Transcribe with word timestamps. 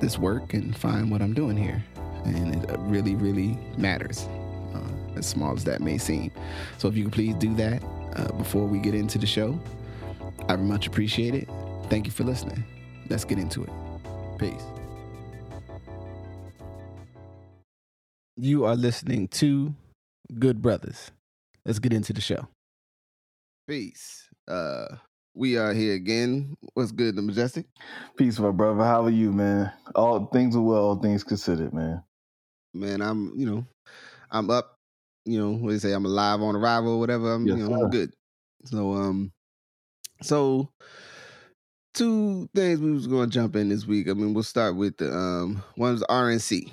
this 0.00 0.18
work 0.18 0.54
and 0.54 0.76
find 0.76 1.10
what 1.10 1.22
I'm 1.22 1.34
doing 1.34 1.56
here. 1.56 1.84
And 2.24 2.64
it 2.64 2.78
really, 2.80 3.14
really 3.14 3.58
matters, 3.78 4.26
uh, 4.74 5.16
as 5.16 5.26
small 5.26 5.54
as 5.54 5.64
that 5.64 5.80
may 5.80 5.98
seem. 5.98 6.30
So 6.78 6.88
if 6.88 6.96
you 6.96 7.04
could 7.04 7.12
please 7.12 7.34
do 7.36 7.54
that 7.54 7.82
uh, 8.16 8.32
before 8.32 8.66
we 8.66 8.78
get 8.78 8.94
into 8.94 9.18
the 9.18 9.26
show, 9.26 9.58
I 10.48 10.56
much 10.56 10.86
appreciate 10.86 11.34
it. 11.34 11.48
Thank 11.88 12.06
you 12.06 12.12
for 12.12 12.24
listening. 12.24 12.64
Let's 13.08 13.24
get 13.24 13.38
into 13.38 13.62
it. 13.62 13.70
Peace. 14.38 14.62
You 18.36 18.64
are 18.66 18.76
listening 18.76 19.28
to 19.28 19.74
Good 20.38 20.60
Brothers. 20.60 21.10
Let's 21.64 21.78
get 21.78 21.92
into 21.92 22.12
the 22.12 22.20
show. 22.20 22.48
Peace. 23.66 24.28
Uh, 24.46 24.96
we 25.36 25.58
are 25.58 25.74
here 25.74 25.94
again. 25.94 26.56
What's 26.72 26.92
good, 26.92 27.14
the 27.14 27.22
majestic? 27.22 27.66
Peace, 28.16 28.38
my 28.38 28.50
brother. 28.50 28.82
How 28.82 29.04
are 29.04 29.10
you, 29.10 29.32
man? 29.32 29.70
All 29.94 30.26
things 30.26 30.56
are 30.56 30.62
well, 30.62 30.82
all 30.82 30.96
things 30.96 31.22
considered, 31.22 31.74
man. 31.74 32.02
Man, 32.72 33.02
I'm, 33.02 33.32
you 33.36 33.46
know, 33.46 33.66
I'm 34.30 34.50
up. 34.50 34.78
You 35.26 35.38
know, 35.38 35.50
what 35.52 35.68
do 35.68 35.74
you 35.74 35.78
say? 35.78 35.92
I'm 35.92 36.06
alive 36.06 36.40
on 36.40 36.56
arrival 36.56 36.94
or 36.94 37.00
whatever. 37.00 37.32
I'm, 37.32 37.46
Yes, 37.46 37.58
you 37.58 37.68
know, 37.68 37.76
sir. 37.76 37.84
I'm 37.84 37.90
good. 37.90 38.14
So, 38.64 38.92
um, 38.94 39.32
so 40.22 40.70
two 41.92 42.48
things 42.54 42.80
we 42.80 42.92
was 42.92 43.06
going 43.06 43.28
to 43.28 43.34
jump 43.34 43.56
in 43.56 43.68
this 43.68 43.86
week. 43.86 44.08
I 44.08 44.14
mean, 44.14 44.32
we'll 44.32 44.42
start 44.42 44.76
with 44.76 44.96
the 44.96 45.12
um, 45.12 45.62
one 45.74 45.92
was 45.92 46.02
RNC. 46.04 46.62
You 46.62 46.70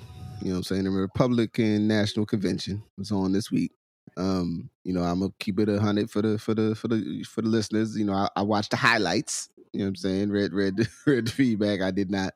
know, 0.48 0.50
what 0.50 0.56
I'm 0.56 0.62
saying 0.62 0.84
the 0.84 0.90
Republican 0.90 1.86
National 1.86 2.24
Convention 2.24 2.82
was 2.96 3.12
on 3.12 3.32
this 3.32 3.50
week. 3.50 3.72
Um, 4.16 4.70
you 4.84 4.92
know, 4.92 5.02
I'm 5.02 5.20
gonna 5.20 5.32
keep 5.38 5.58
it 5.58 5.68
a 5.68 5.80
hundred 5.80 6.10
for 6.10 6.22
the 6.22 6.38
for 6.38 6.54
the 6.54 6.74
for 6.74 6.88
the 6.88 7.24
for 7.24 7.42
the 7.42 7.48
listeners. 7.48 7.96
You 7.96 8.04
know, 8.04 8.14
I, 8.14 8.28
I 8.36 8.42
watched 8.42 8.70
the 8.70 8.76
highlights. 8.76 9.48
You 9.72 9.80
know 9.80 9.86
what 9.86 9.88
I'm 9.90 9.96
saying? 9.96 10.30
Read 10.30 10.52
read 10.52 10.88
read 11.06 11.26
the 11.26 11.30
feedback. 11.30 11.80
I 11.80 11.90
did 11.90 12.10
not 12.10 12.34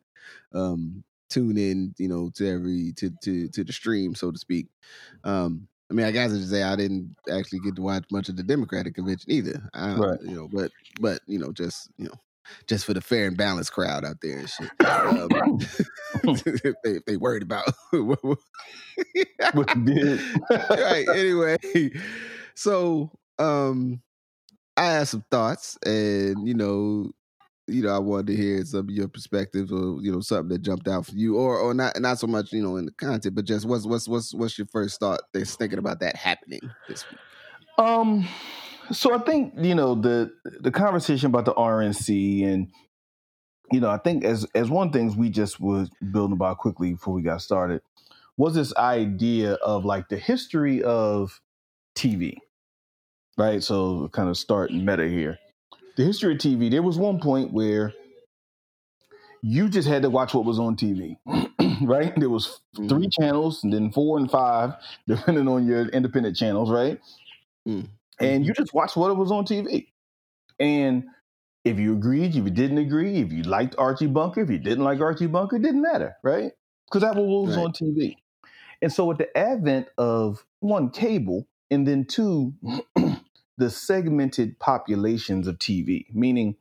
um 0.55 1.05
tune 1.31 1.59
in, 1.59 1.95
you 1.99 2.09
know, 2.09 2.31
to 2.34 2.49
every 2.49 2.93
to 2.97 3.11
to 3.23 3.49
to 3.49 3.65
the 3.65 3.73
stream, 3.73 4.15
so 4.15 4.31
to 4.31 4.39
speak. 4.39 4.67
Um 5.25 5.69
I 5.91 5.95
mean, 5.95 6.05
I 6.05 6.11
guess 6.11 6.33
I 6.33 6.34
should 6.34 6.49
say 6.49 6.62
I 6.62 6.77
didn't 6.77 7.17
actually 7.33 7.61
get 7.61 7.77
to 7.77 7.83
watch 7.83 8.05
much 8.11 8.29
of 8.29 8.37
the 8.37 8.43
Democratic 8.43 8.95
convention 8.95 9.31
either. 9.31 9.62
I, 9.73 9.95
Right. 9.95 10.21
You 10.23 10.34
know, 10.34 10.49
but 10.53 10.71
but 11.01 11.21
you 11.27 11.39
know, 11.39 11.53
just 11.53 11.89
you 11.97 12.06
know, 12.06 12.15
just 12.67 12.85
for 12.85 12.95
the 12.95 13.01
fair 13.01 13.27
and 13.27 13.37
balanced 13.37 13.73
crowd 13.73 14.05
out 14.05 14.17
there 14.23 14.39
and 14.39 14.49
shit. 14.49 14.71
Um, 14.85 15.61
they 16.85 16.99
they 17.07 17.17
worried 17.17 17.43
about 17.43 17.65
What 19.53 19.77
you 19.77 19.85
did. 19.85 20.21
right. 20.51 21.07
Anyway, 21.09 21.57
so 22.55 23.11
um, 23.39 24.03
I 24.77 24.85
had 24.85 25.09
some 25.09 25.25
thoughts, 25.31 25.79
and 25.85 26.47
you 26.47 26.55
know, 26.55 27.11
you 27.67 27.83
know, 27.83 27.95
I 27.95 27.99
wanted 27.99 28.29
to 28.29 28.37
hear 28.37 28.65
some 28.65 28.81
of 28.81 28.91
your 28.91 29.09
perspectives, 29.09 29.71
or 29.71 30.01
you 30.03 30.11
know, 30.12 30.21
something 30.21 30.49
that 30.49 30.62
jumped 30.62 30.89
out 30.89 31.07
for 31.07 31.15
you, 31.15 31.37
or 31.37 31.59
or 31.59 31.75
not 31.75 32.01
not 32.01 32.19
so 32.19 32.27
much, 32.27 32.53
you 32.53 32.62
know, 32.62 32.77
in 32.77 32.87
the 32.87 32.93
content, 32.93 33.35
but 33.35 33.45
just 33.45 33.67
what's 33.67 33.87
what's 33.87 34.09
what's 34.09 34.35
what's 34.35 34.59
your 34.59 34.67
first 34.73 35.01
thought? 35.01 35.21
That's 35.33 35.55
thinking 35.55 35.79
about 35.79 36.01
that 36.01 36.17
happening 36.17 36.61
this 36.89 37.05
week. 37.11 37.21
Um, 37.79 38.27
so 38.92 39.14
I 39.14 39.19
think 39.19 39.55
you 39.58 39.75
know 39.75 39.94
the 39.94 40.32
the 40.60 40.71
conversation 40.71 41.26
about 41.26 41.44
the 41.44 41.54
RNC 41.54 42.44
and 42.44 42.69
you 43.72 43.81
know 43.81 43.91
I 43.91 43.99
think 43.99 44.25
as 44.25 44.47
as 44.54 44.71
one 44.71 44.93
things 44.93 45.16
we 45.16 45.31
just 45.31 45.60
was 45.60 45.91
building 46.12 46.34
about 46.34 46.59
quickly 46.59 46.93
before 46.93 47.15
we 47.15 47.22
got 47.22 47.43
started 47.43 47.82
was 48.37 48.54
this 48.54 48.75
idea 48.77 49.54
of 49.54 49.84
like 49.84 50.09
the 50.09 50.16
history 50.16 50.82
of 50.82 51.41
TV, 51.97 52.37
right? 53.37 53.62
So 53.62 54.09
kind 54.12 54.28
of 54.28 54.37
start 54.37 54.71
meta 54.72 55.09
here. 55.09 55.38
The 55.97 56.04
history 56.04 56.34
of 56.34 56.38
TV. 56.38 56.71
There 56.71 56.82
was 56.82 56.97
one 56.97 57.19
point 57.19 57.53
where 57.53 57.93
you 59.43 59.69
just 59.69 59.88
had 59.88 60.03
to 60.03 60.10
watch 60.10 60.34
what 60.34 60.44
was 60.44 60.60
on 60.60 60.77
TV, 60.77 61.16
right? 61.82 62.15
There 62.16 62.31
was 62.31 62.60
three 62.88 63.09
channels 63.09 63.65
and 63.65 63.72
then 63.72 63.91
four 63.91 64.19
and 64.19 64.31
five, 64.31 64.75
depending 65.09 65.48
on 65.48 65.66
your 65.66 65.88
independent 65.88 66.37
channels, 66.37 66.71
right? 66.71 67.00
Mm. 67.66 67.88
And 68.21 68.45
you 68.45 68.53
mm-hmm. 68.53 68.62
just 68.62 68.75
watched 68.75 68.97
what 68.97 69.11
it 69.11 69.15
was 69.15 69.31
on 69.31 69.45
TV. 69.45 69.89
And 70.59 71.05
if 71.65 71.79
you 71.79 71.93
agreed, 71.93 72.31
if 72.31 72.37
you 72.37 72.51
didn't 72.51 72.79
agree, 72.79 73.17
if 73.17 73.33
you 73.33 73.43
liked 73.43 73.75
Archie 73.79 74.06
Bunker, 74.06 74.41
if 74.41 74.51
you 74.51 74.59
didn't 74.59 74.84
like 74.84 75.01
Archie 75.01 75.27
Bunker, 75.27 75.56
it 75.56 75.62
didn't 75.62 75.83
matter, 75.83 76.17
right? 76.23 76.53
Because 76.87 77.03
that 77.03 77.15
was 77.15 77.27
what 77.27 77.47
was 77.47 77.57
Right. 77.57 77.65
on 77.65 77.73
TV. 77.73 78.17
And 78.81 78.93
so 78.93 79.05
with 79.05 79.19
the 79.19 79.37
advent 79.37 79.89
of 79.99 80.45
one, 80.61 80.91
cable, 80.91 81.47
and 81.71 81.87
then 81.87 82.05
two, 82.05 82.55
the 83.59 83.71
segmented 83.71 84.59
populations 84.59 85.47
of 85.47 85.59
TV, 85.59 86.07
meaning 86.15 86.57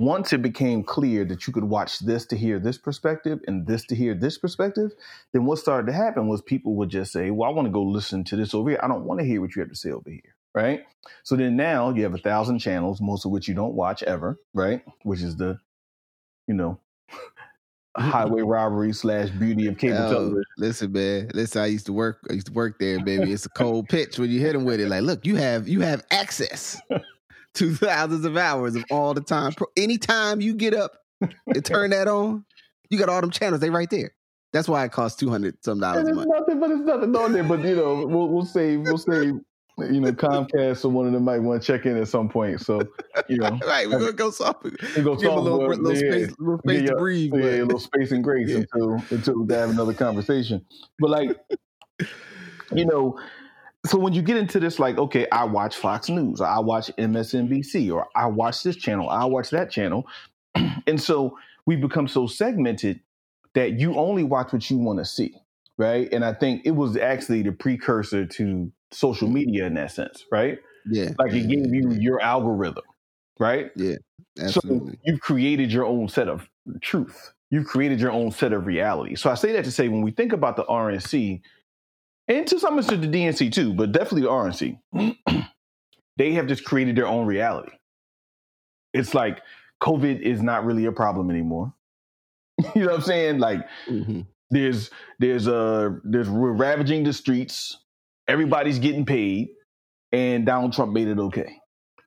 once 0.00 0.32
it 0.32 0.40
became 0.40 0.82
clear 0.82 1.26
that 1.26 1.46
you 1.46 1.52
could 1.52 1.64
watch 1.64 1.98
this 1.98 2.24
to 2.24 2.34
hear 2.36 2.58
this 2.58 2.78
perspective 2.78 3.38
and 3.46 3.66
this 3.66 3.84
to 3.84 3.94
hear 3.94 4.14
this 4.14 4.38
perspective, 4.38 4.92
then 5.34 5.44
what 5.44 5.58
started 5.58 5.86
to 5.86 5.92
happen 5.92 6.26
was 6.26 6.40
people 6.40 6.74
would 6.76 6.88
just 6.88 7.12
say, 7.12 7.30
Well, 7.30 7.48
I 7.48 7.52
want 7.52 7.66
to 7.66 7.72
go 7.72 7.82
listen 7.82 8.24
to 8.24 8.36
this 8.36 8.54
over 8.54 8.70
here. 8.70 8.80
I 8.82 8.88
don't 8.88 9.04
want 9.04 9.20
to 9.20 9.26
hear 9.26 9.42
what 9.42 9.54
you 9.54 9.60
have 9.60 9.68
to 9.68 9.76
say 9.76 9.90
over 9.90 10.08
here. 10.08 10.34
Right. 10.54 10.84
So 11.22 11.36
then 11.36 11.54
now 11.54 11.90
you 11.90 12.02
have 12.04 12.14
a 12.14 12.18
thousand 12.18 12.58
channels, 12.60 13.00
most 13.00 13.24
of 13.26 13.30
which 13.30 13.46
you 13.46 13.54
don't 13.54 13.74
watch 13.74 14.02
ever, 14.02 14.40
right? 14.54 14.82
Which 15.02 15.20
is 15.20 15.36
the, 15.36 15.60
you 16.48 16.54
know, 16.54 16.80
highway 17.96 18.40
robbery 18.56 18.92
slash 18.94 19.28
beauty 19.30 19.66
of 19.68 19.76
cable 19.78 19.98
Oh, 19.98 20.10
television. 20.10 20.44
listen, 20.56 20.92
man. 20.92 21.30
Listen, 21.34 21.60
I 21.62 21.66
used 21.66 21.86
to 21.86 21.92
work. 21.92 22.20
I 22.30 22.32
used 22.32 22.46
to 22.46 22.52
work 22.52 22.78
there, 22.80 23.04
baby. 23.04 23.32
It's 23.32 23.46
a 23.46 23.50
cold 23.50 23.88
pitch 23.88 24.18
when 24.18 24.30
you 24.30 24.40
hit 24.40 24.54
them 24.54 24.64
with 24.64 24.80
it. 24.80 24.88
Like, 24.88 25.02
look, 25.02 25.26
you 25.26 25.36
have 25.36 25.68
you 25.68 25.82
have 25.82 26.02
access 26.10 26.80
to 27.54 27.74
thousands 27.74 28.24
of 28.24 28.36
hours 28.36 28.74
of 28.76 28.84
all 28.90 29.14
the 29.14 29.20
time. 29.20 29.52
Anytime 29.76 30.40
you 30.40 30.54
get 30.54 30.74
up 30.74 30.92
and 31.20 31.64
turn 31.64 31.90
that 31.90 32.08
on, 32.08 32.44
you 32.90 32.98
got 32.98 33.08
all 33.08 33.20
them 33.20 33.30
channels. 33.30 33.60
They 33.60 33.70
right 33.70 33.90
there. 33.90 34.12
That's 34.52 34.68
why 34.68 34.84
it 34.84 34.92
costs 34.92 35.18
two 35.18 35.30
hundred 35.30 35.56
some 35.64 35.78
dollars 35.80 36.00
And 36.00 36.08
a 36.08 36.10
it's 36.10 36.16
month. 36.28 36.30
nothing, 36.40 36.60
but 36.60 36.70
it's 36.72 36.80
nothing 36.80 37.14
on 37.16 37.32
there. 37.32 37.44
But 37.44 37.60
you 37.62 37.76
know, 37.76 38.06
we'll 38.06 38.28
we'll 38.28 38.44
say 38.44 38.76
we'll 38.76 38.98
save. 38.98 39.34
you 39.78 40.00
know, 40.00 40.12
Comcast 40.12 40.84
or 40.84 40.88
one 40.88 41.06
of 41.06 41.12
them 41.12 41.24
might 41.24 41.38
want 41.38 41.62
to 41.62 41.66
check 41.66 41.86
in 41.86 41.96
at 41.96 42.08
some 42.08 42.28
point. 42.28 42.60
So 42.60 42.80
you 43.28 43.36
know, 43.38 43.58
right, 43.66 43.88
we're 43.88 44.00
gonna 44.00 44.12
go 44.12 44.30
soft. 44.32 44.64
we 44.64 44.70
go 45.02 45.14
Give 45.14 45.30
'em 45.30 45.38
a 45.38 45.40
little, 45.40 45.58
software, 45.60 45.76
little 45.76 45.92
yeah, 46.04 46.10
space, 46.26 46.36
little 46.40 46.58
space 46.58 46.80
Yeah, 46.82 46.86
to 46.90 46.96
breathe. 46.96 47.32
yeah, 47.34 47.40
but- 47.40 47.48
a 47.52 47.62
little 47.64 47.78
space 47.80 48.10
and 48.10 48.24
grace 48.24 48.48
Yeah. 48.50 48.58
until 48.72 49.02
until 49.10 49.44
they 49.46 49.56
have 49.56 49.70
another 49.70 49.94
conversation. 49.94 50.64
But 50.98 51.10
like, 51.10 51.38
you 52.74 52.84
know, 52.86 53.18
so 53.86 53.98
when 53.98 54.12
you 54.12 54.22
get 54.22 54.36
into 54.36 54.60
this, 54.60 54.78
like, 54.78 54.98
okay, 54.98 55.26
I 55.32 55.44
watch 55.44 55.76
Fox 55.76 56.08
News, 56.08 56.40
I 56.40 56.58
watch 56.58 56.90
MSNBC, 56.98 57.92
or 57.92 58.08
I 58.14 58.26
watch 58.26 58.62
this 58.62 58.76
channel, 58.76 59.08
I 59.08 59.24
watch 59.24 59.50
that 59.50 59.70
channel, 59.70 60.06
and 60.54 61.00
so 61.00 61.38
we 61.66 61.76
become 61.76 62.08
so 62.08 62.26
segmented 62.26 63.00
that 63.54 63.78
you 63.78 63.96
only 63.96 64.22
watch 64.22 64.52
what 64.52 64.68
you 64.70 64.78
want 64.78 64.98
to 64.98 65.04
see, 65.04 65.34
right? 65.78 66.08
And 66.12 66.24
I 66.24 66.34
think 66.34 66.62
it 66.64 66.72
was 66.72 66.96
actually 66.96 67.42
the 67.42 67.52
precursor 67.52 68.26
to 68.26 68.70
social 68.92 69.28
media 69.28 69.66
in 69.66 69.74
that 69.74 69.92
sense, 69.92 70.24
right? 70.30 70.58
yeah, 70.86 71.10
Like 71.18 71.32
it 71.32 71.48
gave 71.48 71.72
you 71.74 71.92
your 71.92 72.20
algorithm, 72.20 72.84
right? 73.38 73.70
Yeah. 73.76 73.96
Absolutely. 74.40 74.92
So 74.92 74.98
you've 75.04 75.20
created 75.20 75.72
your 75.72 75.86
own 75.86 76.08
set 76.08 76.28
of 76.28 76.48
truth. 76.80 77.32
You've 77.50 77.66
created 77.66 78.00
your 78.00 78.12
own 78.12 78.30
set 78.30 78.52
of 78.52 78.66
reality. 78.66 79.16
So 79.16 79.30
I 79.30 79.34
say 79.34 79.52
that 79.52 79.64
to 79.64 79.72
say 79.72 79.88
when 79.88 80.02
we 80.02 80.12
think 80.12 80.32
about 80.32 80.56
the 80.56 80.64
RNC, 80.64 81.40
and 82.30 82.46
to 82.46 82.58
some 82.58 82.78
extent 82.78 83.02
the 83.02 83.08
DNC 83.08 83.52
too, 83.52 83.74
but 83.74 83.92
definitely 83.92 84.22
the 84.22 84.28
RNC, 84.28 85.46
they 86.16 86.32
have 86.32 86.46
just 86.46 86.64
created 86.64 86.96
their 86.96 87.06
own 87.06 87.26
reality. 87.26 87.72
It's 88.94 89.14
like 89.14 89.40
COVID 89.82 90.20
is 90.20 90.42
not 90.42 90.64
really 90.64 90.86
a 90.86 90.92
problem 90.92 91.30
anymore. 91.30 91.74
you 92.74 92.82
know 92.82 92.88
what 92.88 92.94
I'm 92.96 93.02
saying? 93.02 93.38
Like 93.38 93.66
Mhm. 93.88 94.26
there's 94.50 94.90
there's 95.18 95.46
uh 95.48 95.90
there's 96.04 96.28
we're 96.28 96.52
ravaging 96.52 97.04
the 97.04 97.12
streets 97.12 97.78
everybody's 98.28 98.78
getting 98.80 99.04
paid 99.06 99.48
and 100.12 100.44
donald 100.44 100.72
trump 100.72 100.92
made 100.92 101.06
it 101.08 101.18
okay 101.20 101.56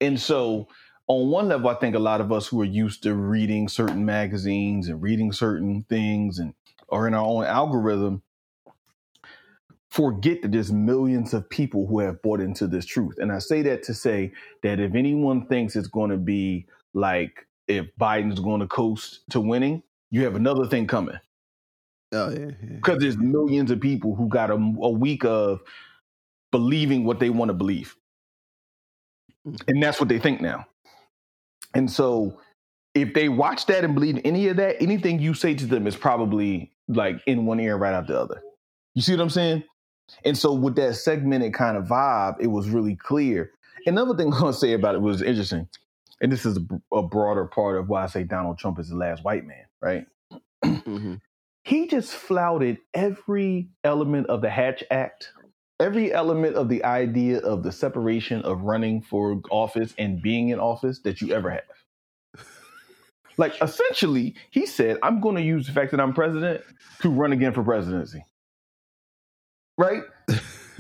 and 0.02 0.20
so 0.20 0.68
on 1.08 1.30
one 1.30 1.48
level 1.48 1.70
i 1.70 1.74
think 1.76 1.96
a 1.96 2.00
lot 2.00 2.20
of 2.20 2.32
us 2.34 2.48
who 2.48 2.60
are 2.62 2.66
used 2.66 3.02
to 3.04 3.14
reading 3.16 3.70
certain 3.70 4.04
magazines 4.06 4.90
and 4.90 5.02
reading 5.02 5.32
certain 5.32 5.86
things 5.88 6.38
and 6.38 6.54
are 6.90 7.08
in 7.08 7.14
our 7.14 7.26
own 7.26 7.46
algorithm 7.46 8.22
forget 9.94 10.42
that 10.42 10.52
there's 10.52 10.72
millions 10.72 11.34
of 11.34 11.48
people 11.50 11.86
who 11.86 12.00
have 12.00 12.22
bought 12.24 12.42
into 12.42 12.66
this 12.66 12.86
truth 12.86 13.16
and 13.20 13.32
i 13.32 13.38
say 13.38 13.62
that 13.62 13.84
to 13.84 13.94
say 13.94 14.32
that 14.64 14.80
if 14.80 14.96
anyone 14.96 15.46
thinks 15.48 15.76
it's 15.76 15.88
going 15.88 16.10
to 16.10 16.18
be 16.18 16.66
like 16.94 17.46
if 17.68 17.86
biden's 18.00 18.40
going 18.40 18.60
to 18.60 18.68
coast 18.68 19.22
to 19.30 19.40
winning 19.40 19.84
you 20.10 20.24
have 20.24 20.36
another 20.36 20.66
thing 20.66 20.88
coming 20.88 21.18
Oh 22.14 22.30
yeah, 22.30 22.52
because 22.76 23.00
there's 23.00 23.18
millions 23.18 23.72
of 23.72 23.80
people 23.80 24.16
who 24.16 24.28
got 24.28 24.52
a, 24.52 24.54
a 24.54 24.90
week 24.90 25.26
of 25.26 25.62
believing 26.52 27.06
what 27.06 27.20
they 27.20 27.32
want 27.32 27.50
to 27.50 27.54
believe, 27.54 27.96
mm. 29.48 29.60
and 29.68 29.82
that's 29.82 30.00
what 30.00 30.10
they 30.10 30.20
think 30.20 30.40
now. 30.40 30.66
And 31.74 31.90
so, 31.90 32.40
if 32.94 33.16
they 33.16 33.30
watch 33.30 33.66
that 33.66 33.84
and 33.84 33.96
believe 33.96 34.22
any 34.24 34.48
of 34.50 34.58
that, 34.58 34.80
anything 34.80 35.20
you 35.20 35.34
say 35.34 35.56
to 35.56 35.66
them 35.66 35.88
is 35.88 35.96
probably 35.96 36.72
like 36.88 37.20
in 37.26 37.48
one 37.48 37.60
ear 37.60 37.78
right 37.78 37.96
out 37.96 38.06
the 38.06 38.20
other. 38.20 38.44
You 38.94 39.02
see 39.02 39.14
what 39.14 39.22
I'm 39.22 39.32
saying? 39.32 39.64
And 40.26 40.38
so, 40.38 40.54
with 40.54 40.76
that 40.76 40.96
segmented 40.96 41.54
kind 41.54 41.78
of 41.78 41.86
vibe, 41.86 42.38
it 42.40 42.48
was 42.48 42.70
really 42.70 42.96
clear. 42.96 43.52
Another 43.86 44.16
thing 44.16 44.28
I'm 44.34 44.40
gonna 44.40 44.54
say 44.54 44.74
about 44.74 44.96
it 44.96 45.02
was 45.02 45.22
interesting, 45.22 45.68
and 46.22 46.32
this 46.32 46.46
is 46.46 46.58
a, 46.58 46.96
a 46.96 47.04
broader 47.04 47.46
part 47.46 47.78
of 47.80 47.90
why 47.90 48.04
I 48.04 48.08
say 48.08 48.24
Donald 48.24 48.58
Trump 48.58 48.80
is 48.80 48.90
the 48.90 48.96
last 48.96 49.24
white 49.24 49.46
man, 49.46 49.66
right? 49.82 50.06
Mm-hmm 50.64 51.16
he 51.64 51.88
just 51.88 52.14
flouted 52.14 52.78
every 52.94 53.70
element 53.84 54.28
of 54.28 54.42
the 54.42 54.50
Hatch 54.50 54.84
Act, 54.92 55.32
every 55.80 56.14
element 56.14 56.56
of 56.56 56.70
the 56.70 56.84
idea 56.84 57.40
of 57.40 57.64
the 57.64 57.72
separation 57.72 58.42
of 58.42 58.62
running 58.62 59.02
for 59.02 59.42
office 59.50 59.94
and 59.98 60.22
being 60.22 60.50
in 60.50 60.60
office 60.60 61.00
that 61.00 61.22
you 61.22 61.34
ever 61.34 61.50
have. 61.52 62.46
like 63.38 63.54
essentially, 63.62 64.36
he 64.52 64.66
said, 64.66 64.98
I'm 65.02 65.22
going 65.22 65.36
to 65.38 65.42
use 65.42 65.68
the 65.68 65.74
fact 65.74 65.92
that 65.92 66.02
I'm 66.02 66.14
president 66.14 66.62
to 67.02 67.10
run 67.10 67.32
again 67.32 67.54
for 67.54 67.64
presidency. 67.64 68.24
Right? 69.78 70.04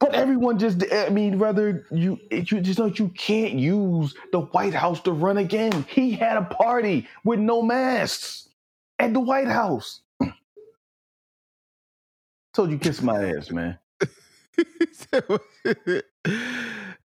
but 0.00 0.14
everyone 0.14 0.58
just 0.58 0.84
I 0.92 1.08
mean, 1.08 1.38
rather 1.38 1.86
you 1.90 2.18
you 2.30 2.42
just 2.42 2.78
know 2.78 2.86
you 2.86 3.08
can't 3.10 3.54
use 3.54 4.14
the 4.32 4.40
White 4.40 4.74
House 4.74 5.00
to 5.02 5.12
run 5.12 5.38
again. 5.38 5.84
He 5.88 6.12
had 6.12 6.36
a 6.36 6.42
party 6.42 7.08
with 7.24 7.38
no 7.38 7.62
masks 7.62 8.48
at 8.98 9.12
the 9.12 9.20
White 9.20 9.48
House. 9.48 10.00
Told 12.54 12.70
you 12.70 12.78
kiss 12.78 13.02
my 13.02 13.32
ass, 13.32 13.50
man. 13.50 13.78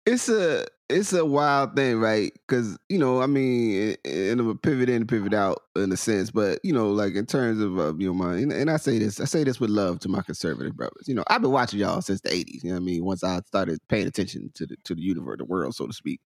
it's 0.06 0.30
a 0.30 0.66
it's 0.89 1.13
a 1.13 1.24
wild 1.24 1.75
thing, 1.75 2.00
right? 2.00 2.33
Because 2.47 2.77
you 2.89 2.97
know, 2.97 3.21
I 3.21 3.27
mean, 3.27 3.95
and 4.03 4.39
I'm 4.39 4.50
a 4.50 4.56
pivot 4.56 4.89
in, 4.89 5.06
pivot 5.06 5.33
out 5.33 5.62
in 5.75 5.91
a 5.91 5.97
sense, 5.97 6.31
but 6.31 6.59
you 6.63 6.74
know, 6.74 6.91
like 6.91 7.15
in 7.15 7.25
terms 7.25 7.62
of 7.62 7.77
uh, 7.77 7.94
you 7.97 8.07
know 8.07 8.13
my 8.13 8.36
and, 8.36 8.51
and, 8.51 8.69
I 8.69 8.77
say 8.77 8.97
this, 8.97 9.19
I 9.19 9.25
say 9.25 9.44
this 9.44 9.59
with 9.59 9.69
love 9.69 10.00
to 10.00 10.09
my 10.09 10.21
conservative 10.21 10.75
brothers. 10.75 11.07
You 11.07 11.13
know, 11.13 11.24
I've 11.27 11.41
been 11.41 11.51
watching 11.51 11.80
y'all 11.80 12.01
since 12.01 12.21
the 12.21 12.30
'80s. 12.30 12.63
You 12.63 12.71
know, 12.71 12.77
I 12.77 12.80
mean, 12.80 13.06
once 13.06 13.24
I 13.24 13.39
started 13.41 13.80
paying 13.88 14.07
attention 14.07 14.51
to 14.56 14.65
the 14.65 14.75
to 14.86 14.95
the 14.95 15.01
universe, 15.01 15.38
the 15.38 15.45
world, 15.45 15.75
so 15.75 15.86
to 15.86 15.94
speak, 15.94 16.21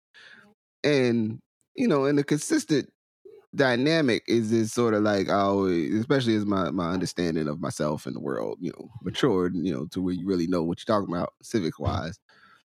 and 0.85 1.41
you 1.75 1.89
know, 1.89 2.05
and 2.05 2.17
the 2.17 2.25
consistent 2.25 2.89
dynamic 3.55 4.23
is 4.29 4.51
this 4.51 4.73
sort 4.73 4.95
of 4.95 5.03
like 5.03 5.29
I 5.29 5.41
always, 5.41 5.93
especially 5.95 6.37
as 6.37 6.47
my 6.47 6.71
my 6.71 6.91
understanding 6.91 7.49
of 7.49 7.61
myself 7.61 8.07
and 8.07 8.15
the 8.15 8.21
world, 8.21 8.59
you 8.61 8.71
know, 8.79 8.89
matured, 9.03 9.57
you 9.57 9.75
know, 9.75 9.87
to 9.87 10.01
where 10.01 10.15
you 10.15 10.27
really 10.27 10.47
know 10.47 10.63
what 10.63 10.79
you're 10.79 10.97
talking 10.97 11.13
about 11.13 11.33
civic 11.43 11.81
wise. 11.81 12.19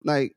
Like 0.06 0.36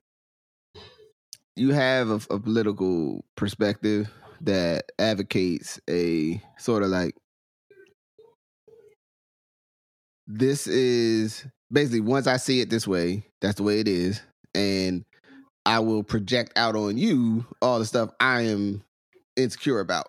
you 1.56 1.72
have 1.72 2.10
a, 2.10 2.34
a 2.34 2.38
political 2.38 3.24
perspective 3.36 4.10
that 4.42 4.92
advocates 4.98 5.80
a 5.88 6.40
sort 6.58 6.82
of 6.82 6.90
like 6.90 7.14
this 10.26 10.66
is 10.66 11.46
basically 11.72 12.00
once 12.00 12.26
I 12.26 12.36
see 12.36 12.60
it 12.60 12.70
this 12.70 12.86
way, 12.86 13.24
that's 13.40 13.56
the 13.56 13.62
way 13.62 13.80
it 13.80 13.88
is, 13.88 14.20
and 14.54 15.04
I 15.64 15.80
will 15.80 16.02
project 16.02 16.52
out 16.56 16.76
on 16.76 16.98
you 16.98 17.46
all 17.62 17.78
the 17.78 17.86
stuff 17.86 18.10
I 18.20 18.42
am 18.42 18.84
insecure 19.36 19.80
about 19.80 20.06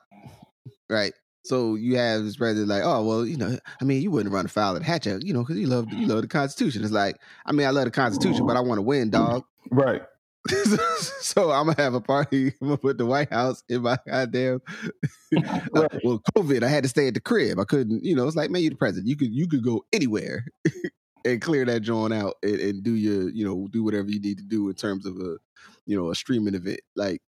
right? 0.89 1.13
So 1.43 1.75
you 1.75 1.97
have 1.97 2.23
this 2.23 2.35
president 2.35 2.67
like, 2.67 2.83
oh 2.83 3.03
well, 3.03 3.25
you 3.25 3.37
know, 3.37 3.57
I 3.81 3.85
mean, 3.85 4.01
you 4.01 4.11
wouldn't 4.11 4.33
run 4.33 4.45
afoul 4.45 4.75
of 4.75 4.81
the 4.81 4.85
Hatch 4.85 5.05
you 5.05 5.33
know, 5.33 5.43
because 5.43 5.57
you 5.57 5.67
love 5.67 5.91
you 5.93 6.05
love 6.07 6.21
the 6.21 6.27
Constitution. 6.27 6.83
It's 6.83 6.91
like, 6.91 7.17
I 7.45 7.51
mean, 7.51 7.65
I 7.65 7.69
love 7.69 7.85
the 7.85 7.91
Constitution, 7.91 8.45
but 8.45 8.57
I 8.57 8.61
want 8.61 8.79
to 8.79 8.81
win, 8.81 9.09
dog. 9.09 9.43
Right. 9.71 10.01
so 11.21 11.51
I'm 11.51 11.67
gonna 11.67 11.81
have 11.81 11.93
a 11.93 12.01
party. 12.01 12.47
I'm 12.61 12.67
gonna 12.67 12.77
put 12.77 12.97
the 12.97 13.05
White 13.05 13.31
House 13.31 13.63
in 13.69 13.81
my 13.81 13.97
goddamn. 14.07 14.61
uh, 15.37 15.87
well, 16.03 16.21
COVID, 16.35 16.63
I 16.63 16.67
had 16.67 16.83
to 16.83 16.89
stay 16.89 17.07
at 17.07 17.13
the 17.13 17.19
crib. 17.19 17.59
I 17.59 17.63
couldn't, 17.63 18.03
you 18.03 18.15
know. 18.15 18.27
It's 18.27 18.35
like, 18.35 18.49
man, 18.49 18.61
you're 18.61 18.71
the 18.71 18.77
president. 18.77 19.07
You 19.07 19.17
could 19.17 19.33
you 19.33 19.47
could 19.47 19.63
go 19.63 19.85
anywhere 19.93 20.45
and 21.25 21.41
clear 21.41 21.65
that 21.65 21.81
joint 21.81 22.13
out 22.13 22.35
and, 22.43 22.59
and 22.59 22.83
do 22.83 22.93
your, 22.93 23.29
you 23.29 23.45
know, 23.45 23.67
do 23.71 23.83
whatever 23.83 24.09
you 24.09 24.19
need 24.19 24.37
to 24.37 24.45
do 24.45 24.69
in 24.69 24.75
terms 24.75 25.05
of 25.05 25.17
a, 25.17 25.37
you 25.85 25.97
know, 25.97 26.11
a 26.11 26.15
streaming 26.15 26.55
event. 26.55 26.79
Like, 26.95 27.21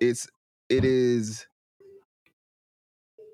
it's 0.00 0.28
it 0.68 0.84
is 0.84 1.46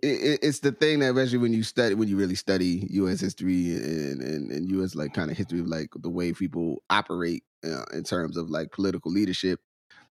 it, 0.02 0.40
it's 0.42 0.60
the 0.60 0.72
thing 0.72 1.00
that 1.00 1.10
especially 1.10 1.38
when 1.38 1.52
you 1.52 1.62
study 1.62 1.94
when 1.94 2.08
you 2.08 2.16
really 2.16 2.34
study 2.34 2.86
U.S. 2.90 3.20
history 3.20 3.74
and 3.76 4.22
and, 4.22 4.50
and 4.50 4.70
U.S. 4.70 4.94
like 4.94 5.14
kind 5.14 5.30
of 5.30 5.36
history 5.36 5.60
of 5.60 5.66
like 5.66 5.90
the 5.96 6.10
way 6.10 6.32
people 6.32 6.82
operate 6.90 7.44
uh, 7.66 7.84
in 7.92 8.04
terms 8.04 8.36
of 8.36 8.50
like 8.50 8.72
political 8.72 9.10
leadership. 9.10 9.60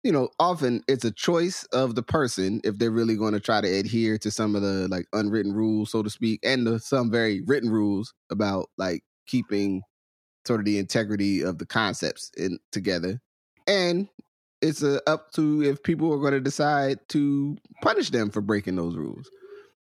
You 0.03 0.11
know, 0.11 0.31
often 0.41 0.83
it's 0.89 1.05
a 1.05 1.13
choice 1.13 1.65
of 1.73 1.95
the 1.95 2.03
person 2.03 2.61
if 2.65 2.79
they're 2.79 2.91
really 2.91 3.17
going 3.17 3.35
to 3.35 3.41
try 3.41 3.61
to 3.61 3.69
adhere 3.69 4.19
to 4.19 4.31
some 4.33 4.57
of 4.57 4.63
the 4.63 4.89
like 4.89 5.07
unwritten 5.13 5.53
rules, 5.53 5.93
so 5.93 6.03
to 6.03 6.11
speak, 6.11 6.41
and 6.43 6.67
the, 6.67 6.81
some 6.81 7.11
very 7.11 7.41
written 7.43 7.71
rules 7.71 8.13
about 8.31 8.69
like 8.77 9.05
keeping 9.29 9.83
sort 10.45 10.61
of 10.61 10.67
the 10.67 10.79
integrity 10.79 11.43
of 11.43 11.59
the 11.59 11.67
concepts 11.67 12.33
in 12.37 12.59
together. 12.73 13.21
And 13.69 14.09
it's 14.61 14.83
up 15.07 15.33
to 15.33 15.63
if 15.63 15.83
people 15.83 16.13
are 16.13 16.19
going 16.19 16.33
to 16.33 16.41
decide 16.41 16.99
to 17.11 17.57
punish 17.83 18.11
them 18.11 18.31
for 18.31 18.41
breaking 18.41 18.77
those 18.77 18.97
rules 18.97 19.29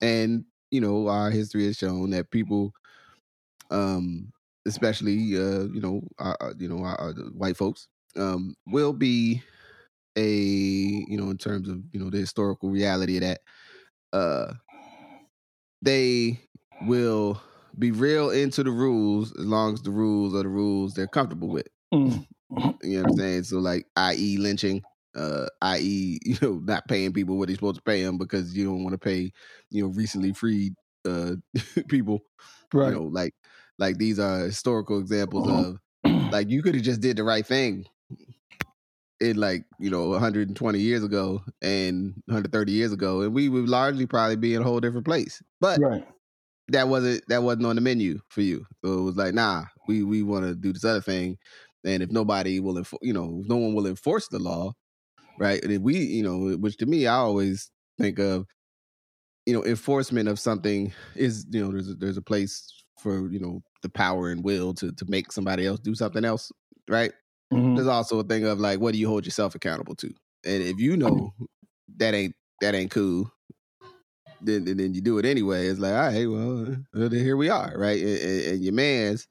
and 0.01 0.44
you 0.71 0.81
know 0.81 1.07
our 1.07 1.31
history 1.31 1.65
has 1.65 1.77
shown 1.77 2.10
that 2.10 2.31
people 2.31 2.74
um 3.71 4.31
especially 4.65 5.38
uh 5.38 5.65
you 5.74 5.81
know 5.81 6.01
our, 6.19 6.38
you 6.57 6.68
know 6.68 6.83
our, 6.83 7.00
our 7.00 7.13
white 7.33 7.57
folks 7.57 7.88
um 8.18 8.56
will 8.68 8.94
be 8.94 9.42
a 10.15 10.30
you 10.30 11.18
know 11.18 11.30
in 11.30 11.38
terms 11.38 11.68
of 11.68 11.80
you 11.92 12.00
know 12.00 12.10
the 12.10 12.18
historical 12.18 12.69
reality 12.69 13.18
of 13.18 13.21
that 13.21 13.42
uh 14.13 14.54
they 15.81 16.39
will 16.83 17.42
be 17.77 17.92
real 17.92 18.30
into 18.30 18.63
the 18.63 18.71
rules 18.71 19.33
as 19.38 19.45
long 19.45 19.74
as 19.74 19.81
the 19.81 19.92
rules 19.92 20.36
are 20.36 20.44
the 20.44 20.50
rules 20.50 20.94
they're 20.94 21.07
comfortable 21.07 21.50
with 21.50 21.68
mm. 21.94 22.25
you 22.83 22.98
know 22.98 23.01
what 23.01 23.12
i'm 23.12 23.18
saying 23.18 23.44
so 23.44 23.57
like 23.57 23.86
i.e 23.95 24.38
lynching 24.38 24.81
uh, 25.15 25.45
i.e., 25.62 26.19
you 26.25 26.38
know, 26.42 26.60
not 26.63 26.88
paying 26.88 27.13
people 27.13 27.38
what 27.38 27.48
they're 27.48 27.56
supposed 27.56 27.77
to 27.77 27.81
pay 27.83 28.04
them 28.04 28.18
because 28.18 28.56
you 28.56 28.65
don't 28.65 28.83
want 28.83 28.94
to 28.94 28.98
pay, 28.98 29.31
you 29.69 29.83
know, 29.83 29.89
recently 29.94 30.33
freed 30.33 30.74
uh, 31.07 31.33
people. 31.88 32.21
Right. 32.74 32.89
You 32.89 32.95
know, 32.95 33.04
like 33.04 33.33
like 33.80 33.98
these 33.98 34.20
are 34.20 34.39
historical 34.39 35.00
examples 35.00 35.50
uh-huh. 35.50 35.74
of 36.06 36.32
like 36.32 36.50
you 36.50 36.62
could 36.62 36.75
have 36.75 36.84
just 36.84 37.01
did 37.01 37.18
the 37.18 37.24
right 37.24 37.46
thing 37.46 37.86
in 39.24 39.38
like 39.38 39.63
you 39.80 39.89
know 39.89 40.10
120 40.10 40.80
years 40.80 41.03
ago 41.03 41.42
and 41.62 42.13
130 42.25 42.72
years 42.72 42.92
ago, 42.92 43.22
and 43.22 43.34
we 43.34 43.50
would 43.50 43.70
largely 43.70 44.06
probably 44.06 44.36
be 44.36 44.53
in 44.53 44.62
a 44.62 44.65
whole 44.65 44.80
different 44.80 45.06
place. 45.06 45.42
But 45.62 45.80
right. 45.80 46.06
that 46.70 46.89
wasn't 46.89 47.24
that 47.30 47.44
wasn't 47.44 47.65
on 47.65 47.75
the 47.75 47.82
menu 47.82 48.20
for 48.30 48.42
you. 48.42 48.65
So 48.84 49.00
it 49.00 49.01
was 49.01 49.15
like, 49.15 49.34
nah, 49.34 49.63
we 49.88 50.03
we 50.03 50.24
want 50.24 50.46
to 50.46 50.56
do 50.56 50.74
this 50.74 50.84
other 50.84 51.01
thing. 51.01 51.38
And 51.86 52.01
if 52.01 52.12
nobody 52.12 52.60
will, 52.60 52.75
enfor- 52.75 53.00
you 53.01 53.13
know, 53.13 53.42
if 53.42 53.50
no 53.50 53.58
one 53.58 53.74
will 53.74 53.88
enforce 53.88 54.27
the 54.30 54.39
law, 54.39 54.74
right? 55.38 55.63
And 55.63 55.84
we, 55.84 55.98
you 55.98 56.24
know, 56.24 56.56
which 56.58 56.77
to 56.77 56.86
me, 56.86 57.08
I 57.08 57.15
always 57.15 57.70
think 58.00 58.20
of, 58.20 58.46
you 59.46 59.53
know, 59.53 59.65
enforcement 59.65 60.30
of 60.30 60.39
something 60.39 60.94
is, 61.15 61.46
you 61.50 61.62
know, 61.62 61.74
there's 61.74 61.89
a, 61.89 61.96
there's 61.96 62.18
a 62.18 62.22
place 62.22 62.83
for 63.03 63.29
you 63.29 63.39
know 63.39 63.62
the 63.81 63.89
power 63.89 64.31
and 64.31 64.43
will 64.43 64.74
to 64.75 64.91
to 64.93 65.05
make 65.07 65.31
somebody 65.31 65.67
else 65.67 65.79
do 65.79 65.93
something 65.93 66.25
else, 66.25 66.51
right? 66.89 67.12
Mm-hmm. 67.53 67.75
There's 67.75 67.88
also 67.88 68.19
a 68.19 68.24
thing 68.24 68.45
of 68.45 68.60
like, 68.60 68.79
what 68.79 68.93
do 68.93 69.00
you 69.00 69.07
hold 69.07 69.25
yourself 69.25 69.53
accountable 69.53 69.95
to? 69.95 70.07
And 70.45 70.63
if 70.63 70.79
you 70.79 70.98
know 70.98 71.33
that 71.98 72.13
ain't 72.13 72.36
that 72.62 72.74
ain't 72.74 72.91
cool, 72.91 73.31
then 74.41 74.65
then 74.65 74.93
you 74.93 75.01
do 75.01 75.19
it 75.19 75.25
anyway. 75.25 75.67
It's 75.67 75.79
like, 75.79 75.93
all 75.93 75.98
right, 76.00 76.25
well, 76.95 77.10
here 77.10 77.38
we 77.38 77.50
are, 77.50 77.74
right? 77.77 78.01
And, 78.01 78.45
and 78.53 78.63
your 78.63 78.74
man's 78.74 79.27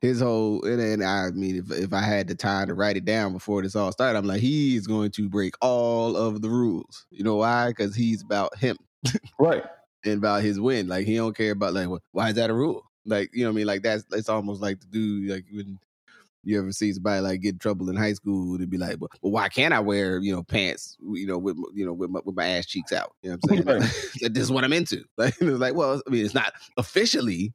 his 0.00 0.20
whole 0.20 0.64
and, 0.64 0.80
and 0.80 1.04
I 1.04 1.30
mean 1.30 1.56
if 1.56 1.70
if 1.70 1.92
I 1.92 2.00
had 2.00 2.26
the 2.26 2.34
time 2.34 2.66
to 2.68 2.74
write 2.74 2.96
it 2.96 3.04
down 3.04 3.32
before 3.32 3.62
this 3.62 3.76
all 3.76 3.92
started, 3.92 4.18
I'm 4.18 4.26
like 4.26 4.40
he's 4.40 4.86
going 4.86 5.10
to 5.12 5.28
break 5.28 5.54
all 5.60 6.16
of 6.16 6.42
the 6.42 6.50
rules. 6.50 7.06
You 7.10 7.24
know 7.24 7.36
why? 7.36 7.68
Because 7.68 7.94
he's 7.94 8.22
about 8.22 8.56
him, 8.58 8.76
right? 9.38 9.64
and 10.04 10.18
about 10.18 10.42
his 10.42 10.60
win. 10.60 10.88
Like 10.88 11.06
he 11.06 11.16
don't 11.16 11.36
care 11.36 11.52
about 11.52 11.74
like 11.74 11.88
why 12.10 12.30
is 12.30 12.34
that 12.34 12.50
a 12.50 12.54
rule? 12.54 12.82
Like 13.04 13.30
you 13.32 13.42
know 13.42 13.50
what 13.50 13.54
I 13.54 13.56
mean? 13.56 13.66
Like 13.66 13.82
that's 13.82 14.04
it's 14.12 14.28
almost 14.28 14.60
like 14.62 14.80
to 14.80 14.86
do 14.86 15.26
like 15.26 15.44
when 15.52 15.78
you 16.44 16.58
ever 16.58 16.72
see 16.72 16.92
somebody 16.92 17.20
like 17.20 17.40
get 17.40 17.54
in 17.54 17.58
trouble 17.58 17.88
in 17.88 17.96
high 17.96 18.12
school 18.12 18.58
to 18.58 18.66
be 18.66 18.78
like, 18.78 19.00
well, 19.00 19.10
well, 19.22 19.32
why 19.32 19.48
can't 19.48 19.72
I 19.74 19.80
wear 19.80 20.18
you 20.18 20.34
know 20.34 20.42
pants 20.42 20.96
you 21.00 21.26
know 21.26 21.38
with 21.38 21.56
you 21.74 21.86
know 21.86 21.92
with 21.92 22.10
my, 22.10 22.20
with 22.24 22.36
my 22.36 22.46
ass 22.46 22.66
cheeks 22.66 22.92
out? 22.92 23.14
You 23.22 23.30
know 23.30 23.38
what 23.40 23.58
I'm 23.58 23.64
saying? 23.64 23.80
Right. 23.80 24.32
this 24.34 24.42
is 24.42 24.52
what 24.52 24.64
I'm 24.64 24.72
into. 24.72 25.04
Like 25.16 25.34
it's 25.40 25.58
like 25.58 25.74
well, 25.74 26.00
I 26.06 26.10
mean, 26.10 26.24
it's 26.24 26.34
not 26.34 26.52
officially 26.76 27.54